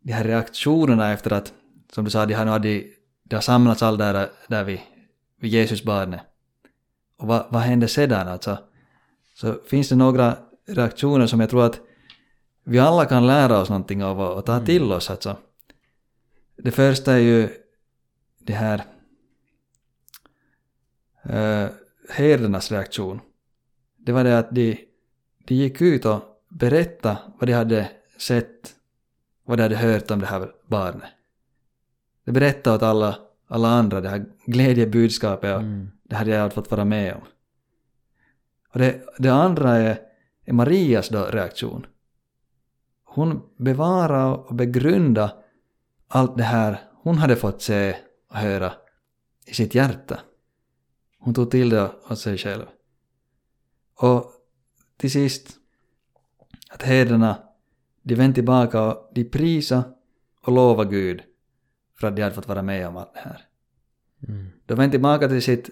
de 0.00 0.12
här 0.12 0.24
reaktionerna 0.24 1.12
efter 1.12 1.32
att, 1.32 1.52
som 1.92 2.04
du 2.04 2.10
sa, 2.10 2.26
de 2.26 2.34
har, 2.34 2.44
nu 2.44 2.50
hade, 2.50 2.84
de 3.22 3.34
har 3.34 3.40
samlats 3.40 3.82
all 3.82 3.98
där, 3.98 4.28
där 4.48 4.64
vid, 4.64 4.80
vid 5.40 5.50
Jesusbarnet. 5.50 6.20
Och 7.18 7.26
vad, 7.26 7.46
vad 7.50 7.62
hände 7.62 7.88
sedan 7.88 8.28
alltså? 8.28 8.58
Så 9.34 9.54
finns 9.66 9.88
det 9.88 9.96
några 9.96 10.36
reaktioner 10.66 11.26
som 11.26 11.40
jag 11.40 11.50
tror 11.50 11.66
att 11.66 11.80
vi 12.64 12.78
alla 12.78 13.04
kan 13.04 13.26
lära 13.26 13.58
oss 13.58 13.68
någonting 13.68 14.04
av 14.04 14.20
och, 14.20 14.38
och 14.38 14.46
ta 14.46 14.60
till 14.60 14.92
oss 14.92 15.10
alltså. 15.10 15.36
Det 16.56 16.70
första 16.70 17.12
är 17.12 17.18
ju 17.18 17.48
det 18.38 18.52
här 18.52 18.84
uh, 21.26 21.70
herdarnas 22.14 22.72
reaktion. 22.72 23.20
Det 23.98 24.12
var 24.12 24.24
det 24.24 24.38
att 24.38 24.54
de, 24.54 24.88
de 25.44 25.54
gick 25.54 25.80
ut 25.80 26.04
och 26.04 26.20
berättade 26.48 27.18
vad 27.38 27.48
de 27.48 27.52
hade 27.52 27.90
sett, 28.18 28.74
vad 29.44 29.58
de 29.58 29.62
hade 29.62 29.76
hört 29.76 30.10
om 30.10 30.20
det 30.20 30.26
här 30.26 30.52
barnet. 30.66 31.10
De 32.24 32.32
berättade 32.32 32.76
åt 32.76 32.82
alla, 32.82 33.18
alla 33.48 33.68
andra 33.68 34.00
det 34.00 34.08
här 34.08 34.24
glädjebudskapet 34.46 35.54
och 35.54 35.62
Mm. 35.62 35.90
det 36.02 36.16
hade 36.16 36.30
jag 36.30 36.52
fått 36.52 36.70
vara 36.70 36.84
med 36.84 37.14
om. 37.14 37.20
Och 38.72 38.78
det, 38.78 39.00
det 39.18 39.28
andra 39.28 39.76
är, 39.76 39.98
är 40.44 40.52
Marias 40.52 41.08
då 41.08 41.24
reaktion. 41.24 41.86
Hon 43.04 43.42
bevarade 43.56 44.36
och 44.36 44.54
begrundade 44.54 45.32
allt 46.08 46.36
det 46.36 46.42
här 46.42 46.80
hon 47.02 47.18
hade 47.18 47.36
fått 47.36 47.62
se 47.62 47.96
och 48.30 48.36
höra 48.36 48.72
i 49.46 49.54
sitt 49.54 49.74
hjärta. 49.74 50.20
Hon 51.24 51.34
tog 51.34 51.50
till 51.50 51.70
det 51.70 51.90
åt 52.10 52.18
sig 52.18 52.38
själv. 52.38 52.64
Och 53.94 54.32
till 54.96 55.10
sist, 55.10 55.56
att 56.70 56.82
herdarna, 56.82 57.38
de 58.02 58.14
vände 58.14 58.34
tillbaka 58.34 58.82
och 58.82 59.10
de 59.14 59.24
prisa 59.24 59.84
och 60.40 60.52
lova 60.52 60.84
Gud 60.84 61.22
för 61.98 62.06
att 62.06 62.16
de 62.16 62.22
hade 62.22 62.34
fått 62.34 62.48
vara 62.48 62.62
med 62.62 62.88
om 62.88 62.96
allt 62.96 63.14
det 63.14 63.20
här. 63.20 63.40
Mm. 64.28 64.50
De 64.66 64.74
vände 64.74 64.90
tillbaka 64.90 65.28
till 65.28 65.42
sitt, 65.42 65.70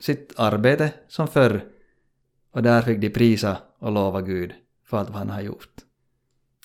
sitt 0.00 0.32
arbete 0.36 0.92
som 1.08 1.28
förr 1.28 1.64
och 2.50 2.62
där 2.62 2.82
fick 2.82 3.00
de 3.00 3.10
prisa 3.10 3.58
och 3.78 3.92
lova 3.92 4.22
Gud 4.22 4.54
för 4.84 4.96
allt 4.96 5.10
vad 5.10 5.18
han 5.18 5.30
har 5.30 5.40
gjort. 5.40 5.70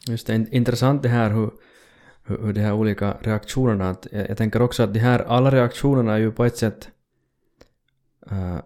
Just 0.08 0.28
det, 0.28 0.36
in- 0.36 0.54
intressant 0.54 1.04
det 1.04 1.10
här 1.10 1.30
hur, 1.30 1.52
hur, 2.24 2.38
hur 2.38 2.54
de 2.54 2.62
här 2.62 2.74
olika 2.74 3.18
reaktionerna, 3.22 3.90
att 3.90 4.08
jag, 4.12 4.30
jag 4.30 4.38
tänker 4.38 4.62
också 4.62 4.84
att 4.84 4.94
de 4.94 5.00
här 5.00 5.20
alla 5.20 5.52
reaktionerna 5.52 6.14
är 6.14 6.18
ju 6.18 6.32
på 6.32 6.46
ett 6.46 6.58
sätt, 6.58 6.90
uh, 8.32 8.60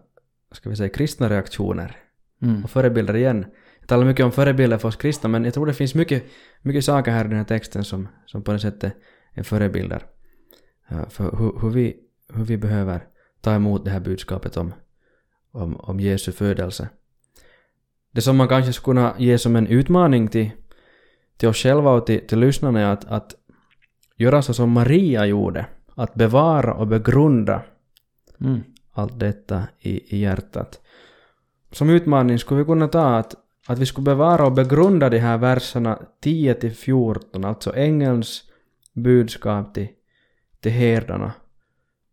ska 0.51 0.70
vi 0.70 0.76
säga 0.76 0.89
kristna 0.89 1.30
reaktioner 1.30 1.97
Mm. 2.41 2.64
och 2.64 2.70
förebilder 2.70 3.16
igen. 3.16 3.45
Jag 3.80 3.88
talar 3.89 4.06
mycket 4.06 4.26
om 4.26 4.32
förebilder 4.32 4.78
för 4.78 4.88
oss 4.88 4.95
kristna 4.95 5.30
men 5.30 5.43
jag 5.45 5.53
tror 5.53 5.66
det 5.66 5.74
finns 5.74 5.95
mycket, 5.95 6.24
mycket 6.62 6.86
saker 6.86 7.12
här 7.12 7.26
i 7.26 7.28
den 7.28 7.38
här 7.38 7.45
texten 7.45 7.84
som, 7.84 8.08
som 8.26 8.43
på 8.43 8.51
något 8.51 8.62
sätt 8.62 8.84
är, 8.84 8.91
är 9.34 9.43
förebilder 9.43 10.03
uh, 10.91 11.10
för 11.10 11.38
hur, 11.38 11.62
hur, 11.62 11.70
vi, 11.70 11.95
hur 12.34 12.45
vi 12.45 12.58
behöver 12.58 13.08
ta 13.41 13.56
emot 13.56 13.86
det 13.86 13.91
här 13.91 13.99
budskapet 13.99 14.58
om, 14.58 14.74
om, 15.51 15.76
om 15.76 15.99
Jesu 15.99 16.32
födelse. 16.32 16.89
Det 18.12 18.22
som 18.22 18.38
man 18.38 18.47
kanske 18.47 18.74
skulle 18.74 18.95
kunna 18.95 19.16
ge 19.18 19.38
som 19.38 19.56
en 19.56 19.68
utmaning 19.68 20.28
till, 20.28 20.51
till 21.38 21.49
oss 21.49 21.58
själva 21.58 21.91
och 21.91 22.06
till, 22.06 22.28
till 22.28 22.39
lyssnarna 22.39 22.80
är 22.80 22.86
att, 22.86 23.06
att 23.06 23.36
göra 24.18 24.41
så 24.41 24.53
som 24.53 24.72
Maria 24.72 25.26
gjorde. 25.26 25.66
Att 25.95 26.14
bevara 26.14 26.74
och 26.74 26.88
begrunda 26.88 27.62
Mm. 28.39 28.64
Allt 28.95 29.19
detta 29.19 29.63
i, 29.79 30.15
i 30.15 30.19
hjärtat. 30.21 30.79
Som 31.71 31.89
utmaning 31.89 32.39
skulle 32.39 32.59
vi 32.59 32.65
kunna 32.65 32.87
ta 32.87 33.15
att, 33.15 33.35
att 33.67 33.79
vi 33.79 33.85
skulle 33.85 34.05
bevara 34.05 34.45
och 34.45 34.51
begrunda 34.51 35.09
de 35.09 35.19
här 35.19 35.37
verserna 35.37 35.99
10 36.21 36.53
till 36.53 36.71
14, 36.71 37.45
alltså 37.45 37.75
ängelns 37.75 38.43
budskap 38.93 39.73
till, 39.73 39.87
till 40.59 40.71
herdarna. 40.71 41.31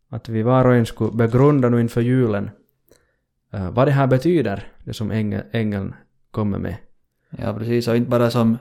Att 0.09 0.29
vi 0.29 0.41
var 0.43 0.65
och 0.65 0.75
en 0.75 0.85
skulle 0.85 1.11
begrunda 1.11 1.69
nu 1.69 1.81
inför 1.81 2.01
julen 2.01 2.49
eh, 3.53 3.71
vad 3.71 3.87
det 3.87 3.91
här 3.91 4.07
betyder, 4.07 4.67
det 4.83 4.93
som 4.93 5.11
ängel, 5.11 5.43
ängeln 5.51 5.93
kommer 6.31 6.57
med. 6.57 6.75
Ja, 7.29 7.53
precis. 7.53 7.87
Och 7.87 7.95
inte 7.95 8.09
bara 8.09 8.29
som, 8.31 8.57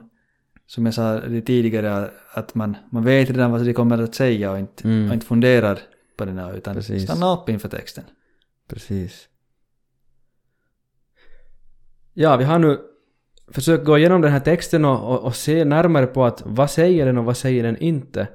som 0.66 0.84
jag 0.86 0.94
sa 0.94 1.20
tidigare, 1.46 2.10
att 2.34 2.54
man, 2.54 2.76
man 2.90 3.04
vet 3.04 3.30
redan 3.30 3.50
vad 3.50 3.64
de 3.64 3.72
kommer 3.74 4.02
att 4.02 4.14
säga 4.14 4.50
och 4.52 4.58
inte, 4.58 4.88
Mm. 4.88 5.08
och 5.08 5.14
inte 5.14 5.26
funderar 5.26 5.78
på 6.16 6.24
det 6.24 6.32
här, 6.32 6.56
utan 6.56 6.74
Precis. 6.74 7.02
stanna 7.02 7.32
upp 7.32 7.48
inför 7.48 7.68
texten. 7.68 8.04
Precis. 8.68 9.28
Ja, 12.12 12.36
vi 12.36 12.44
har 12.44 12.58
nu 12.58 12.78
försökt 13.48 13.84
gå 13.84 13.98
igenom 13.98 14.20
den 14.20 14.32
här 14.32 14.40
texten 14.40 14.84
och, 14.84 15.12
och, 15.12 15.24
och 15.24 15.36
se 15.36 15.64
närmare 15.64 16.06
på 16.06 16.24
att 16.24 16.42
vad 16.44 16.70
säger 16.70 17.06
den 17.06 17.18
och 17.18 17.24
vad 17.24 17.36
säger 17.36 17.62
den 17.62 17.76
inte. 17.76 18.28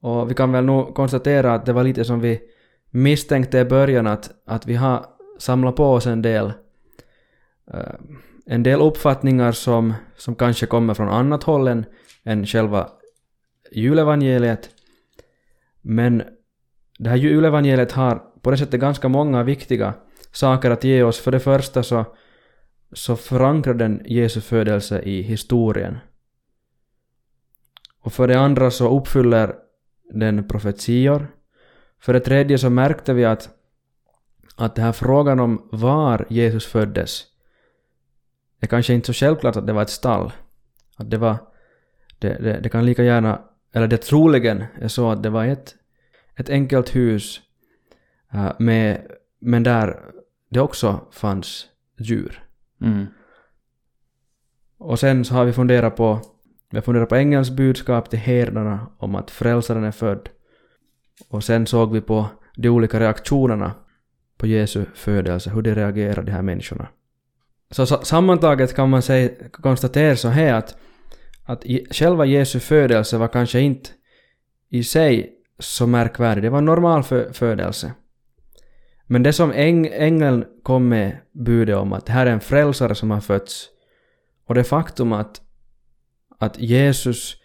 Och 0.00 0.30
vi 0.30 0.34
kan 0.34 0.52
väl 0.52 0.64
nog 0.64 0.94
konstatera 0.94 1.54
att 1.54 1.66
det 1.66 1.72
var 1.72 1.84
lite 1.84 2.04
som 2.04 2.20
vi 2.20 2.40
misstänkte 2.90 3.58
i 3.58 3.64
början 3.64 4.06
att, 4.06 4.30
att 4.46 4.66
vi 4.66 4.74
har 4.74 5.06
samlat 5.38 5.76
på 5.76 5.84
oss 5.84 6.06
en 6.06 6.22
del 6.22 6.52
eh, 7.74 7.94
en 8.50 8.62
del 8.62 8.80
uppfattningar 8.80 9.52
som, 9.52 9.94
som 10.16 10.34
kanske 10.34 10.66
kommer 10.66 10.94
från 10.94 11.08
annat 11.08 11.42
håll 11.42 11.68
än, 11.68 11.84
än 12.24 12.46
själva 12.46 12.90
julevangeliet. 13.72 14.70
Men 15.82 16.22
det 16.98 17.10
här 17.10 17.16
julevangeliet 17.16 17.92
har 17.92 18.22
på 18.42 18.50
det 18.50 18.56
sättet 18.56 18.80
ganska 18.80 19.08
många 19.08 19.42
viktiga 19.42 19.94
saker 20.32 20.70
att 20.70 20.84
ge 20.84 21.02
oss. 21.02 21.18
För 21.18 21.32
det 21.32 21.40
första 21.40 21.82
så, 21.82 22.04
så 22.92 23.16
förankrar 23.16 23.74
den 23.74 24.02
Jesu 24.04 24.40
födelse 24.40 25.02
i 25.02 25.22
historien. 25.22 25.98
Och 28.00 28.12
för 28.12 28.28
det 28.28 28.40
andra 28.40 28.70
så 28.70 28.98
uppfyller 28.98 29.54
den 30.12 30.48
profetior. 30.48 31.26
För 32.00 32.12
det 32.12 32.20
tredje 32.20 32.58
så 32.58 32.70
märkte 32.70 33.14
vi 33.14 33.24
att, 33.24 33.48
att 34.56 34.74
den 34.74 34.84
här 34.84 34.92
frågan 34.92 35.40
om 35.40 35.68
var 35.72 36.26
Jesus 36.28 36.66
föddes 36.66 37.26
är 38.60 38.66
kanske 38.66 38.94
inte 38.94 39.06
så 39.06 39.12
självklart 39.12 39.56
att 39.56 39.66
det 39.66 39.72
var 39.72 39.82
ett 39.82 39.90
stall. 39.90 40.32
Att 40.96 41.10
det 41.10 41.16
var... 41.16 41.36
Det, 42.18 42.28
det, 42.28 42.60
det 42.60 42.68
kan 42.68 42.86
lika 42.86 43.02
gärna... 43.02 43.42
Eller 43.72 43.86
det 43.86 43.96
troligen 43.96 44.64
är 44.80 44.88
så 44.88 45.10
att 45.10 45.22
det 45.22 45.30
var 45.30 45.44
ett, 45.44 45.74
ett 46.38 46.50
enkelt 46.50 46.96
hus 46.96 47.40
äh, 48.32 48.52
med, 48.58 49.06
men 49.38 49.62
där 49.62 50.00
det 50.50 50.60
också 50.60 51.00
fanns 51.10 51.66
djur. 51.98 52.42
Mm. 52.80 53.06
Och 54.78 54.98
sen 54.98 55.24
så 55.24 55.34
har 55.34 55.44
vi 55.44 55.52
funderat 55.52 55.96
på, 55.96 56.20
vi 56.70 56.76
har 56.76 56.82
funderat 56.82 57.08
på 57.08 57.16
ängelns 57.16 57.50
budskap 57.50 58.10
till 58.10 58.18
herdarna 58.18 58.92
om 58.98 59.14
att 59.14 59.30
frälsaren 59.30 59.84
är 59.84 59.90
född. 59.90 60.28
Och 61.28 61.44
sen 61.44 61.66
såg 61.66 61.92
vi 61.92 62.00
på 62.00 62.26
de 62.56 62.68
olika 62.68 63.00
reaktionerna 63.00 63.74
på 64.36 64.46
Jesu 64.46 64.84
födelse, 64.94 65.50
hur 65.50 65.62
de 65.62 65.74
reagerar 65.74 66.22
de 66.22 66.32
här 66.32 66.42
människorna. 66.42 66.88
Så 67.70 67.86
sa- 67.86 68.04
sammantaget 68.04 68.74
kan 68.74 68.90
man 68.90 69.02
säga, 69.02 69.30
konstatera 69.50 70.16
så 70.16 70.28
här 70.28 70.54
att, 70.54 70.76
att 71.44 71.64
själva 71.90 72.24
Jesu 72.24 72.60
födelse 72.60 73.18
var 73.18 73.28
kanske 73.28 73.60
inte 73.60 73.90
i 74.68 74.84
sig 74.84 75.37
så 75.58 75.86
märkvärdig, 75.86 76.42
det 76.42 76.50
var 76.50 76.58
en 76.58 76.64
normal 76.64 77.02
fö- 77.02 77.32
födelse. 77.32 77.92
Men 79.06 79.22
det 79.22 79.32
som 79.32 79.52
äng, 79.52 79.86
ängeln 79.86 80.44
kom 80.62 80.88
med 80.88 81.18
budet 81.32 81.76
om 81.76 81.92
att 81.92 82.06
det 82.06 82.12
här 82.12 82.26
är 82.26 82.30
en 82.30 82.40
frälsare 82.40 82.94
som 82.94 83.10
har 83.10 83.20
fötts 83.20 83.68
och 84.46 84.54
det 84.54 84.64
faktum 84.64 85.12
att, 85.12 85.40
att 86.38 86.58
Jesus 86.58 87.36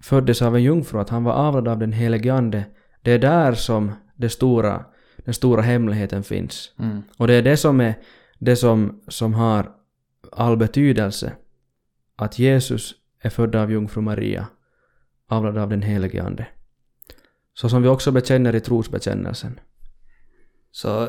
föddes 0.00 0.42
av 0.42 0.56
en 0.56 0.62
jungfru, 0.62 1.00
att 1.00 1.08
han 1.08 1.24
var 1.24 1.32
avlad 1.32 1.68
av 1.68 1.78
den 1.78 1.92
helige 1.92 2.34
Ande, 2.34 2.64
det 3.02 3.12
är 3.12 3.18
där 3.18 3.52
som 3.52 3.92
det 4.16 4.28
stora, 4.28 4.84
den 5.16 5.34
stora 5.34 5.62
hemligheten 5.62 6.22
finns. 6.22 6.72
Mm. 6.78 7.02
Och 7.18 7.26
det 7.26 7.34
är 7.34 7.42
det 7.42 7.56
som 7.56 7.80
är 7.80 7.94
det 8.38 8.56
som, 8.56 9.02
som 9.08 9.34
har 9.34 9.70
all 10.32 10.56
betydelse. 10.56 11.32
Att 12.16 12.38
Jesus 12.38 12.94
är 13.20 13.30
född 13.30 13.54
av 13.54 13.70
jungfru 13.70 14.00
Maria, 14.00 14.46
avlad 15.28 15.58
av 15.58 15.68
den 15.68 15.82
helige 15.82 16.22
Ande. 16.22 16.46
Så 17.54 17.68
som 17.68 17.82
vi 17.82 17.88
också 17.88 18.12
bekänner 18.12 18.54
i 18.54 18.60
trosbekännelsen. 18.60 19.60
Så 20.70 21.08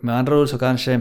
med 0.00 0.18
andra 0.18 0.38
ord 0.38 0.48
så 0.48 0.58
kanske, 0.58 1.00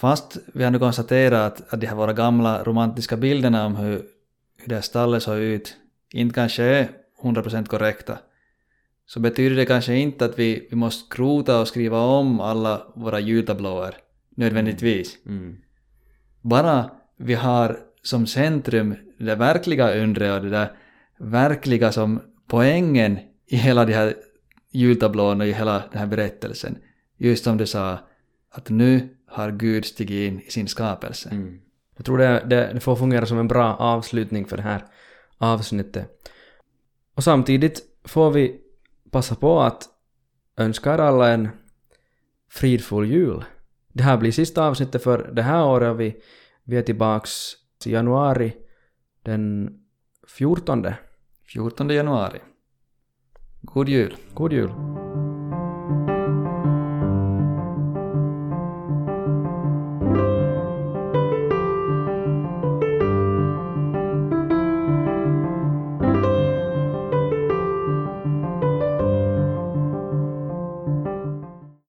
fast 0.00 0.38
vi 0.54 0.64
har 0.64 0.70
nu 0.70 0.78
konstaterat 0.78 1.60
att, 1.60 1.72
att 1.72 1.80
de 1.80 1.86
här 1.86 1.96
våra 1.96 2.12
gamla 2.12 2.64
romantiska 2.64 3.16
bilderna 3.16 3.66
om 3.66 3.76
hur, 3.76 4.02
hur 4.56 4.68
det 4.68 4.74
här 4.74 4.82
stallet 4.82 5.22
såg 5.22 5.38
ut 5.38 5.76
inte 6.12 6.34
kanske 6.34 6.64
är 6.64 6.88
100% 7.22 7.66
korrekta, 7.66 8.18
så 9.06 9.20
betyder 9.20 9.56
det 9.56 9.66
kanske 9.66 9.94
inte 9.94 10.24
att 10.24 10.38
vi, 10.38 10.66
vi 10.70 10.76
måste 10.76 11.06
skrota 11.06 11.60
och 11.60 11.68
skriva 11.68 11.98
om 11.98 12.40
alla 12.40 12.82
våra 12.94 13.20
jultablåer 13.20 13.96
nödvändigtvis. 14.36 15.18
Bara 16.40 16.90
vi 17.16 17.34
har 17.34 17.78
som 18.02 18.26
centrum 18.26 18.94
det 19.18 19.34
verkliga 19.34 19.94
undret 19.94 20.32
och 20.32 20.42
det 20.42 20.50
där 20.50 20.72
verkliga 21.18 21.92
som 21.92 22.20
poängen 22.46 23.18
i 23.46 23.56
hela 23.56 23.84
de 23.84 23.92
här 23.92 24.14
jultablån 24.70 25.40
och 25.40 25.46
i 25.46 25.52
hela 25.52 25.82
den 25.90 25.98
här 25.98 26.06
berättelsen. 26.06 26.78
Just 27.16 27.44
som 27.44 27.56
du 27.56 27.66
sa, 27.66 27.98
att 28.50 28.70
nu 28.70 29.16
har 29.26 29.50
Gud 29.50 29.84
stigit 29.84 30.32
in 30.32 30.40
i 30.40 30.50
sin 30.50 30.68
skapelse. 30.68 31.28
Mm. 31.28 31.60
Jag 31.96 32.06
tror 32.06 32.18
det, 32.18 32.44
det, 32.46 32.70
det 32.74 32.80
får 32.80 32.96
fungera 32.96 33.26
som 33.26 33.38
en 33.38 33.48
bra 33.48 33.76
avslutning 33.76 34.46
för 34.46 34.56
det 34.56 34.62
här 34.62 34.84
avsnittet. 35.38 36.30
Och 37.14 37.24
samtidigt 37.24 37.82
får 38.04 38.30
vi 38.30 38.60
passa 39.10 39.34
på 39.34 39.60
att 39.60 39.88
önska 40.56 40.94
er 40.94 40.98
alla 40.98 41.30
en 41.30 41.48
fridfull 42.50 43.10
jul. 43.10 43.44
Det 43.92 44.02
här 44.02 44.16
blir 44.16 44.32
sista 44.32 44.66
avsnittet 44.66 45.02
för 45.02 45.30
det 45.32 45.42
här 45.42 45.66
året 45.66 45.90
och 45.90 46.00
vi, 46.00 46.16
vi 46.64 46.76
är 46.76 46.82
tillbaks 46.82 47.52
i 47.86 47.92
januari 47.92 48.52
den 49.22 49.70
14. 50.28 50.86
14 51.54 51.94
januari. 51.94 52.40
God 53.62 53.86
jul! 53.88 54.16
God 54.34 54.52
jul! 54.52 55.03